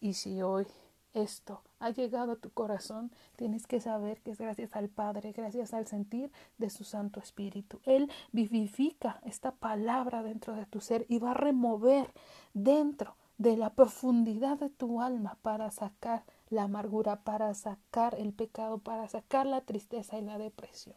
Y 0.00 0.14
si 0.14 0.42
hoy 0.42 0.66
esto 1.14 1.62
ha 1.80 1.90
llegado 1.90 2.32
a 2.32 2.36
tu 2.36 2.50
corazón, 2.50 3.10
tienes 3.36 3.66
que 3.66 3.80
saber 3.80 4.20
que 4.20 4.30
es 4.30 4.38
gracias 4.38 4.74
al 4.76 4.88
Padre, 4.88 5.32
gracias 5.32 5.74
al 5.74 5.86
sentir 5.86 6.30
de 6.58 6.70
su 6.70 6.84
Santo 6.84 7.20
Espíritu. 7.20 7.80
Él 7.84 8.10
vivifica 8.32 9.20
esta 9.24 9.52
palabra 9.52 10.22
dentro 10.22 10.54
de 10.54 10.66
tu 10.66 10.80
ser 10.80 11.06
y 11.08 11.18
va 11.18 11.32
a 11.32 11.34
remover 11.34 12.12
dentro 12.54 13.16
de 13.38 13.56
la 13.56 13.70
profundidad 13.70 14.58
de 14.58 14.68
tu 14.68 15.00
alma 15.00 15.38
para 15.42 15.70
sacar 15.70 16.24
la 16.50 16.64
amargura, 16.64 17.20
para 17.20 17.54
sacar 17.54 18.14
el 18.16 18.32
pecado, 18.32 18.78
para 18.78 19.08
sacar 19.08 19.46
la 19.46 19.60
tristeza 19.60 20.18
y 20.18 20.22
la 20.22 20.38
depresión. 20.38 20.96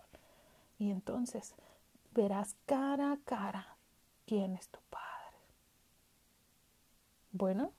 Y 0.79 0.89
entonces 0.89 1.53
verás 2.13 2.55
cara 2.65 3.13
a 3.13 3.17
cara 3.17 3.77
quién 4.25 4.55
es 4.55 4.69
tu 4.69 4.79
Padre. 4.89 5.37
Bueno, 7.31 7.71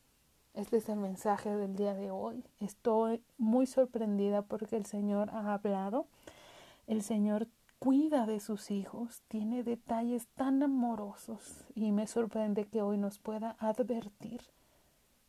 este 0.55 0.79
es 0.79 0.89
el 0.89 0.99
mensaje 0.99 1.55
del 1.55 1.77
día 1.77 1.95
de 1.95 2.11
hoy. 2.11 2.45
Estoy 2.61 3.23
muy 3.39 3.67
sorprendida 3.67 4.43
porque 4.43 4.77
el 4.77 4.87
Señor 4.87 5.31
ha 5.31 5.55
hablado. 5.55 6.07
El 6.87 7.03
Señor 7.03 7.49
cuida 7.79 8.27
de 8.27 8.39
sus 8.39 8.71
hijos, 8.71 9.23
tiene 9.29 9.65
detalles 9.65 10.29
tan 10.35 10.63
amorosos 10.63 11.65
y 11.75 11.91
me 11.91 12.07
sorprende 12.07 12.67
que 12.67 12.81
hoy 12.81 12.97
nos 12.97 13.19
pueda 13.19 13.57
advertir 13.59 14.43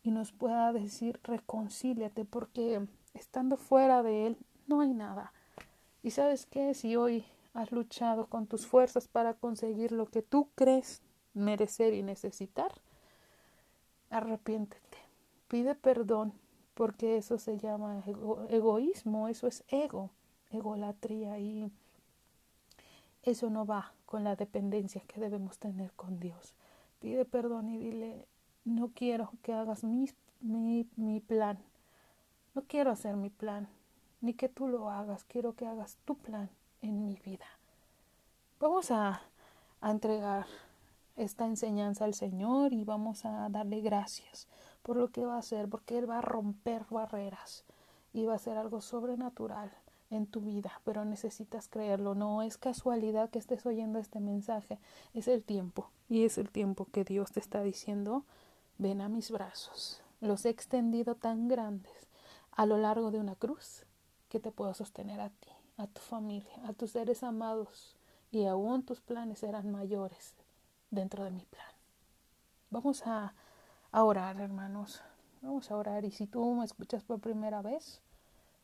y 0.03 0.11
nos 0.11 0.31
pueda 0.31 0.71
decir 0.71 1.19
reconcíliate 1.23 2.25
porque 2.25 2.85
estando 3.13 3.57
fuera 3.57 4.03
de 4.03 4.27
Él 4.27 4.37
no 4.67 4.81
hay 4.81 4.93
nada. 4.93 5.33
Y 6.03 6.11
sabes 6.11 6.45
qué, 6.45 6.73
si 6.73 6.95
hoy 6.95 7.25
has 7.53 7.71
luchado 7.71 8.27
con 8.27 8.47
tus 8.47 8.65
fuerzas 8.65 9.07
para 9.07 9.35
conseguir 9.35 9.91
lo 9.91 10.07
que 10.07 10.21
tú 10.21 10.49
crees 10.55 11.01
merecer 11.33 11.93
y 11.93 12.03
necesitar, 12.03 12.71
arrepiéntete. 14.09 14.97
Pide 15.47 15.75
perdón 15.75 16.33
porque 16.73 17.17
eso 17.17 17.37
se 17.37 17.59
llama 17.59 18.03
egoísmo, 18.49 19.27
eso 19.27 19.47
es 19.47 19.63
ego, 19.67 20.09
egolatría 20.49 21.37
y 21.37 21.71
eso 23.21 23.49
no 23.49 23.65
va 23.65 23.93
con 24.05 24.23
la 24.23 24.35
dependencia 24.35 25.01
que 25.01 25.19
debemos 25.19 25.59
tener 25.59 25.91
con 25.93 26.19
Dios. 26.19 26.55
Pide 26.99 27.25
perdón 27.25 27.69
y 27.69 27.77
dile, 27.77 28.27
no 28.65 28.89
quiero 28.89 29.31
que 29.43 29.53
hagas 29.53 29.83
mi, 29.83 30.09
mi, 30.41 30.87
mi 30.95 31.19
plan, 31.19 31.59
no 32.55 32.63
quiero 32.63 32.91
hacer 32.91 33.15
mi 33.15 33.29
plan, 33.29 33.67
ni 34.21 34.33
que 34.33 34.49
tú 34.49 34.67
lo 34.67 34.89
hagas, 34.89 35.23
quiero 35.23 35.53
que 35.53 35.67
hagas 35.67 35.97
tu 36.05 36.15
plan 36.15 36.49
en 36.83 37.05
mi 37.05 37.19
vida. 37.25 37.47
Vamos 38.59 38.91
a, 38.91 39.23
a 39.81 39.91
entregar 39.91 40.45
esta 41.15 41.45
enseñanza 41.45 42.05
al 42.05 42.13
Señor 42.13 42.73
y 42.73 42.83
vamos 42.83 43.25
a 43.25 43.49
darle 43.49 43.81
gracias 43.81 44.47
por 44.83 44.97
lo 44.97 45.09
que 45.09 45.25
va 45.25 45.35
a 45.35 45.39
hacer, 45.39 45.69
porque 45.69 45.97
Él 45.97 46.09
va 46.09 46.19
a 46.19 46.21
romper 46.21 46.85
barreras 46.89 47.63
y 48.13 48.25
va 48.25 48.35
a 48.35 48.39
ser 48.39 48.57
algo 48.57 48.81
sobrenatural 48.81 49.71
en 50.11 50.27
tu 50.27 50.41
vida, 50.41 50.81
pero 50.83 51.05
necesitas 51.05 51.67
creerlo. 51.67 52.15
No 52.15 52.43
es 52.43 52.57
casualidad 52.57 53.29
que 53.29 53.39
estés 53.39 53.65
oyendo 53.65 53.99
este 53.99 54.19
mensaje, 54.19 54.79
es 55.13 55.27
el 55.27 55.43
tiempo 55.43 55.89
y 56.09 56.25
es 56.25 56.37
el 56.37 56.51
tiempo 56.51 56.85
que 56.91 57.03
Dios 57.03 57.31
te 57.31 57.39
está 57.39 57.63
diciendo, 57.63 58.25
ven 58.77 59.01
a 59.01 59.09
mis 59.09 59.31
brazos. 59.31 60.01
Los 60.21 60.45
he 60.45 60.49
extendido 60.49 61.15
tan 61.15 61.47
grandes 61.47 62.07
a 62.51 62.65
lo 62.65 62.77
largo 62.77 63.11
de 63.11 63.19
una 63.19 63.35
cruz 63.35 63.85
que 64.29 64.39
te 64.39 64.51
puedo 64.51 64.73
sostener 64.73 65.19
a 65.19 65.29
ti, 65.29 65.49
a 65.77 65.87
tu 65.87 66.01
familia, 66.01 66.53
a 66.67 66.73
tus 66.73 66.91
seres 66.91 67.23
amados 67.23 67.95
y 68.31 68.45
aún 68.45 68.83
tus 68.83 69.01
planes 69.01 69.39
serán 69.39 69.71
mayores 69.71 70.33
dentro 70.91 71.23
de 71.23 71.31
mi 71.31 71.45
plan. 71.45 71.71
Vamos 72.69 73.03
a 73.05 73.33
a 73.93 74.03
orar, 74.03 74.41
hermanos. 74.41 75.01
Vamos 75.41 75.69
a 75.69 75.77
orar. 75.77 76.03
Y 76.03 76.11
si 76.11 76.25
tú 76.25 76.55
me 76.55 76.65
escuchas 76.65 77.03
por 77.03 77.19
primera 77.19 77.61
vez, 77.61 78.01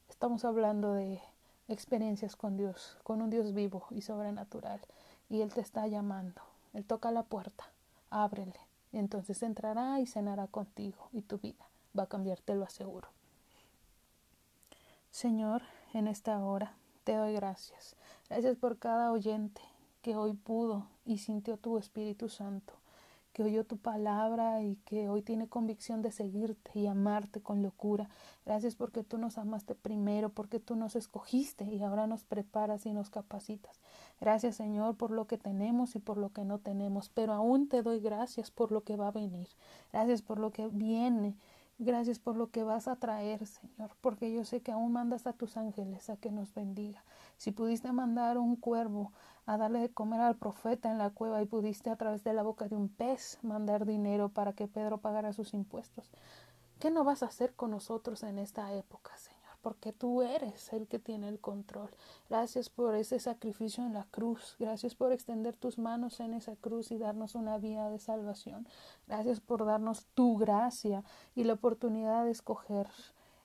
estamos 0.09 0.43
hablando 0.43 0.93
de 0.93 1.21
experiencias 1.67 2.35
con 2.35 2.57
Dios, 2.57 2.97
con 3.03 3.21
un 3.21 3.29
Dios 3.29 3.53
vivo 3.53 3.85
y 3.91 4.01
sobrenatural. 4.01 4.81
Y 5.29 5.41
Él 5.41 5.53
te 5.53 5.61
está 5.61 5.85
llamando. 5.85 6.41
Él 6.73 6.83
toca 6.83 7.11
la 7.11 7.23
puerta. 7.23 7.71
Ábrele. 8.09 8.59
Entonces 8.91 9.43
entrará 9.43 9.99
y 9.99 10.07
cenará 10.07 10.47
contigo 10.47 11.09
y 11.13 11.21
tu 11.21 11.37
vida 11.37 11.69
va 11.97 12.03
a 12.03 12.07
cambiar, 12.07 12.41
te 12.41 12.55
lo 12.55 12.65
aseguro. 12.65 13.07
Señor, 15.11 15.61
en 15.93 16.07
esta 16.07 16.39
hora 16.43 16.73
te 17.09 17.15
doy 17.15 17.33
gracias. 17.33 17.95
Gracias 18.29 18.55
por 18.55 18.77
cada 18.77 19.11
oyente 19.11 19.61
que 20.03 20.15
hoy 20.15 20.33
pudo 20.33 20.85
y 21.05 21.17
sintió 21.17 21.57
tu 21.57 21.79
Espíritu 21.79 22.29
Santo 22.29 22.75
que 23.33 23.41
oyó 23.41 23.63
tu 23.63 23.77
palabra 23.77 24.61
y 24.61 24.75
que 24.85 25.09
hoy 25.09 25.23
tiene 25.23 25.47
convicción 25.47 26.01
de 26.01 26.11
seguirte 26.11 26.71
y 26.75 26.85
amarte 26.85 27.41
con 27.41 27.63
locura. 27.63 28.09
Gracias 28.45 28.75
porque 28.75 29.03
tú 29.03 29.17
nos 29.17 29.39
amaste 29.39 29.73
primero, 29.73 30.29
porque 30.29 30.59
tú 30.59 30.75
nos 30.75 30.95
escogiste 30.95 31.65
y 31.65 31.81
ahora 31.81 32.05
nos 32.05 32.23
preparas 32.23 32.85
y 32.85 32.93
nos 32.93 33.09
capacitas. 33.09 33.79
Gracias 34.19 34.57
Señor 34.57 34.95
por 34.95 35.09
lo 35.09 35.25
que 35.25 35.37
tenemos 35.37 35.95
y 35.95 35.99
por 35.99 36.17
lo 36.17 36.29
que 36.31 36.43
no 36.43 36.59
tenemos, 36.59 37.09
pero 37.09 37.33
aún 37.33 37.69
te 37.69 37.81
doy 37.81 38.01
gracias 38.01 38.51
por 38.51 38.71
lo 38.71 38.81
que 38.81 38.97
va 38.97 39.07
a 39.07 39.11
venir. 39.11 39.47
Gracias 39.91 40.21
por 40.21 40.39
lo 40.39 40.51
que 40.51 40.67
viene. 40.67 41.35
Gracias 41.81 42.19
por 42.19 42.35
lo 42.35 42.51
que 42.51 42.65
vas 42.65 42.89
a 42.89 42.97
traer, 42.97 43.45
Señor, 43.47 43.95
porque 44.01 44.33
yo 44.33 44.43
sé 44.43 44.61
que 44.61 44.73
aún 44.73 44.91
mandas 44.91 45.25
a 45.25 45.31
tus 45.31 45.55
ángeles 45.55 46.09
a 46.09 46.17
que 46.17 46.29
nos 46.29 46.53
bendiga. 46.53 47.05
Si 47.37 47.51
pudiste 47.51 47.89
mandar 47.93 48.37
un 48.37 48.57
cuervo 48.57 49.13
a 49.45 49.55
darle 49.55 49.79
de 49.79 49.89
comer 49.89 50.19
al 50.19 50.35
profeta 50.35 50.91
en 50.91 50.97
la 50.97 51.09
cueva 51.09 51.41
y 51.41 51.45
pudiste 51.45 51.89
a 51.89 51.95
través 51.95 52.25
de 52.25 52.33
la 52.33 52.43
boca 52.43 52.67
de 52.67 52.75
un 52.75 52.89
pez 52.89 53.39
mandar 53.43 53.85
dinero 53.85 54.27
para 54.27 54.51
que 54.51 54.67
Pedro 54.67 54.97
pagara 54.97 55.31
sus 55.31 55.53
impuestos. 55.53 56.11
¿Qué 56.79 56.91
no 56.91 57.05
vas 57.05 57.23
a 57.23 57.27
hacer 57.27 57.55
con 57.55 57.71
nosotros 57.71 58.23
en 58.23 58.39
esta 58.39 58.73
época, 58.73 59.15
Señor? 59.15 59.38
Porque 59.69 59.93
tú 59.93 60.23
eres 60.23 60.73
el 60.73 60.87
que 60.87 60.97
tiene 60.97 61.27
el 61.29 61.39
control. 61.39 61.91
Gracias 62.27 62.71
por 62.71 62.95
ese 62.95 63.19
sacrificio 63.19 63.85
en 63.85 63.93
la 63.93 64.07
cruz. 64.09 64.55
Gracias 64.57 64.95
por 64.95 65.11
extender 65.11 65.55
tus 65.55 65.77
manos 65.77 66.19
en 66.21 66.33
esa 66.33 66.55
cruz 66.55 66.89
y 66.89 66.97
darnos 66.97 67.35
una 67.35 67.59
vía 67.59 67.87
de 67.87 67.99
salvación. 67.99 68.67
Gracias 69.05 69.39
por 69.39 69.67
darnos 69.67 70.07
tu 70.15 70.37
gracia 70.37 71.03
y 71.35 71.43
la 71.43 71.53
oportunidad 71.53 72.25
de 72.25 72.31
escoger 72.31 72.87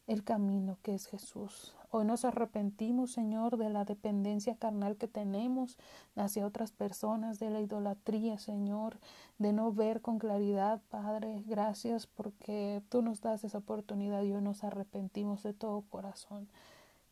el 0.06 0.24
camino 0.24 0.78
que 0.82 0.94
es 0.94 1.08
Jesús. 1.08 1.76
Hoy 1.96 2.04
nos 2.04 2.24
arrepentimos, 2.24 3.12
Señor, 3.12 3.56
de 3.56 3.70
la 3.70 3.84
dependencia 3.84 4.56
carnal 4.56 4.96
que 4.96 5.06
tenemos 5.06 5.78
hacia 6.16 6.44
otras 6.44 6.72
personas, 6.72 7.38
de 7.38 7.50
la 7.50 7.60
idolatría, 7.60 8.36
Señor, 8.40 8.98
de 9.38 9.52
no 9.52 9.72
ver 9.72 10.00
con 10.00 10.18
claridad, 10.18 10.82
Padre. 10.90 11.44
Gracias 11.46 12.08
porque 12.08 12.82
tú 12.88 13.00
nos 13.00 13.20
das 13.20 13.44
esa 13.44 13.58
oportunidad 13.58 14.22
y 14.22 14.32
nos 14.32 14.64
arrepentimos 14.64 15.44
de 15.44 15.52
todo 15.52 15.82
corazón. 15.82 16.48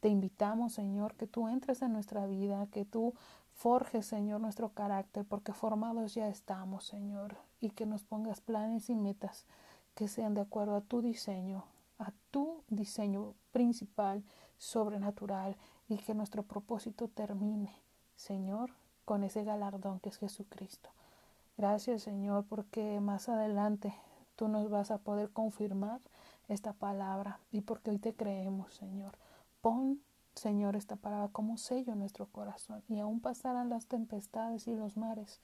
Te 0.01 0.09
invitamos, 0.09 0.73
Señor, 0.73 1.15
que 1.15 1.29
tú 1.29 1.47
entres 1.47 1.81
en 1.83 1.93
nuestra 1.93 2.27
vida, 2.27 2.67
que 2.73 2.85
tú 2.85 3.15
forjes, 3.55 4.05
Señor, 4.05 4.41
nuestro 4.41 4.71
carácter, 4.71 5.25
porque 5.25 5.53
formados 5.53 6.17
ya 6.17 6.27
estamos, 6.27 6.87
Señor, 6.87 7.37
y 7.61 7.71
que 7.71 7.87
nos 7.87 8.03
pongas 8.03 8.41
planes 8.41 8.91
y 8.91 8.97
metas 8.97 9.45
que 9.95 10.09
sean 10.09 10.35
de 10.35 10.41
acuerdo 10.41 10.75
a 10.75 10.81
tu 10.81 11.03
diseño, 11.03 11.63
a 12.01 12.11
tu 12.33 12.65
diseño 12.69 13.35
principal 13.53 14.25
sobrenatural 14.63 15.57
y 15.89 15.97
que 15.97 16.15
nuestro 16.15 16.45
propósito 16.45 17.09
termine, 17.09 17.75
Señor, 18.15 18.71
con 19.05 19.25
ese 19.25 19.43
galardón 19.43 19.99
que 19.99 20.11
es 20.11 20.19
Jesucristo. 20.19 20.89
Gracias, 21.59 22.03
Señor, 22.03 22.45
porque 22.49 23.01
más 23.01 23.29
adelante 23.29 23.93
tú 24.37 24.47
nos 24.47 24.71
vas 24.71 24.93
a 24.93 24.99
poder 24.99 25.31
confirmar 25.31 26.01
esta 26.49 26.73
palabra 26.75 27.41
y 27.51 27.63
porque 27.63 27.91
hoy 27.91 27.99
te 27.99 28.15
creemos, 28.15 28.73
Señor. 28.75 29.19
Pon, 29.63 30.01
Señor, 30.37 30.77
esta 30.77 30.95
palabra 30.95 31.29
como 31.33 31.59
sello 31.59 31.93
en 31.93 31.99
nuestro 31.99 32.27
corazón 32.27 32.85
y 32.89 33.01
aún 33.01 33.19
pasarán 33.19 33.69
las 33.69 33.87
tempestades 33.87 34.69
y 34.69 34.77
los 34.77 34.97
mares. 34.97 35.41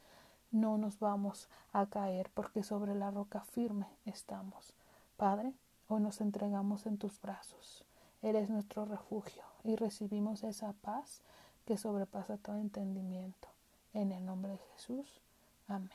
no 0.50 0.78
nos 0.78 0.98
vamos 1.00 1.48
a 1.72 1.86
caer 1.86 2.30
porque 2.32 2.62
sobre 2.62 2.94
la 2.94 3.10
roca 3.10 3.40
firme 3.40 3.88
estamos. 4.06 4.72
Padre, 5.16 5.52
hoy 5.88 6.00
nos 6.00 6.20
entregamos 6.20 6.86
en 6.86 6.96
tus 6.98 7.20
brazos. 7.20 7.87
Eres 8.22 8.50
nuestro 8.50 8.84
refugio 8.84 9.42
y 9.64 9.76
recibimos 9.76 10.42
esa 10.42 10.72
paz 10.72 11.22
que 11.64 11.76
sobrepasa 11.76 12.36
todo 12.36 12.58
entendimiento. 12.58 13.48
En 13.94 14.12
el 14.12 14.24
nombre 14.24 14.52
de 14.52 14.58
Jesús. 14.74 15.20
Amén. 15.66 15.90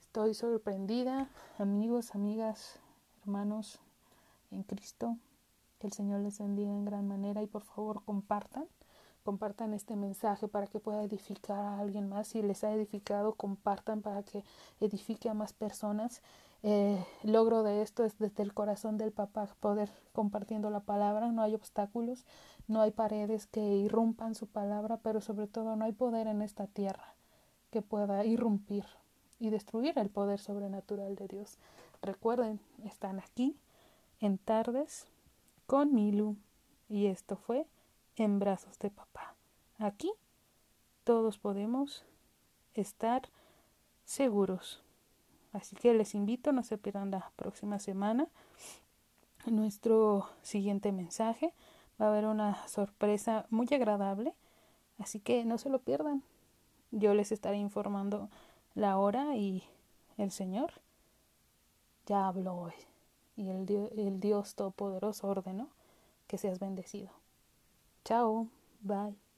Estoy 0.00 0.34
sorprendida, 0.34 1.28
amigos, 1.58 2.14
amigas, 2.14 2.78
hermanos 3.22 3.78
en 4.50 4.62
Cristo. 4.62 5.16
Que 5.78 5.86
el 5.86 5.92
Señor 5.92 6.20
les 6.20 6.38
bendiga 6.38 6.70
en 6.70 6.84
gran 6.84 7.08
manera 7.08 7.42
y 7.42 7.46
por 7.46 7.62
favor 7.62 8.04
compartan 8.04 8.66
compartan 9.24 9.74
este 9.74 9.96
mensaje 9.96 10.48
para 10.48 10.66
que 10.66 10.80
pueda 10.80 11.02
edificar 11.02 11.60
a 11.60 11.78
alguien 11.78 12.08
más. 12.08 12.28
Si 12.28 12.42
les 12.42 12.64
ha 12.64 12.72
edificado, 12.72 13.34
compartan 13.34 14.02
para 14.02 14.22
que 14.22 14.44
edifique 14.80 15.28
a 15.28 15.34
más 15.34 15.52
personas. 15.52 16.22
Eh, 16.62 17.02
logro 17.22 17.62
de 17.62 17.80
esto 17.80 18.04
es 18.04 18.18
desde 18.18 18.42
el 18.42 18.52
corazón 18.52 18.98
del 18.98 19.12
papá 19.12 19.48
poder 19.60 19.90
compartiendo 20.12 20.70
la 20.70 20.80
palabra. 20.80 21.32
No 21.32 21.42
hay 21.42 21.54
obstáculos, 21.54 22.26
no 22.68 22.82
hay 22.82 22.90
paredes 22.90 23.46
que 23.46 23.60
irrumpan 23.60 24.34
su 24.34 24.46
palabra, 24.46 24.98
pero 24.98 25.20
sobre 25.20 25.46
todo 25.46 25.76
no 25.76 25.84
hay 25.84 25.92
poder 25.92 26.26
en 26.26 26.42
esta 26.42 26.66
tierra 26.66 27.14
que 27.70 27.82
pueda 27.82 28.24
irrumpir 28.24 28.84
y 29.38 29.50
destruir 29.50 29.98
el 29.98 30.10
poder 30.10 30.38
sobrenatural 30.38 31.16
de 31.16 31.28
Dios. 31.28 31.58
Recuerden, 32.02 32.60
están 32.84 33.18
aquí 33.18 33.56
en 34.20 34.36
tardes 34.38 35.06
con 35.66 35.94
Milu 35.94 36.36
y 36.88 37.06
esto 37.06 37.36
fue 37.36 37.66
en 38.16 38.38
brazos 38.38 38.78
de 38.78 38.90
papá. 38.90 39.34
Aquí 39.78 40.12
todos 41.04 41.38
podemos 41.38 42.04
estar 42.74 43.30
seguros. 44.04 44.82
Así 45.52 45.76
que 45.76 45.94
les 45.94 46.14
invito, 46.14 46.52
no 46.52 46.62
se 46.62 46.78
pierdan 46.78 47.10
la 47.10 47.32
próxima 47.36 47.78
semana 47.78 48.28
nuestro 49.46 50.28
siguiente 50.42 50.92
mensaje. 50.92 51.52
Va 52.00 52.06
a 52.06 52.08
haber 52.10 52.26
una 52.26 52.66
sorpresa 52.68 53.46
muy 53.50 53.68
agradable, 53.72 54.34
así 54.98 55.20
que 55.20 55.44
no 55.44 55.58
se 55.58 55.70
lo 55.70 55.80
pierdan. 55.80 56.22
Yo 56.90 57.14
les 57.14 57.32
estaré 57.32 57.56
informando 57.56 58.28
la 58.74 58.98
hora 58.98 59.36
y 59.36 59.64
el 60.18 60.30
Señor 60.30 60.72
ya 62.06 62.26
habló 62.26 62.54
hoy. 62.56 62.74
Y 63.36 63.48
el 63.48 63.66
Dios, 63.66 63.90
el 63.96 64.20
Dios 64.20 64.54
Todopoderoso 64.54 65.28
ordenó 65.28 65.68
que 66.26 66.38
seas 66.38 66.58
bendecido. 66.58 67.10
Chao, 68.04 68.48
bye. 68.80 69.29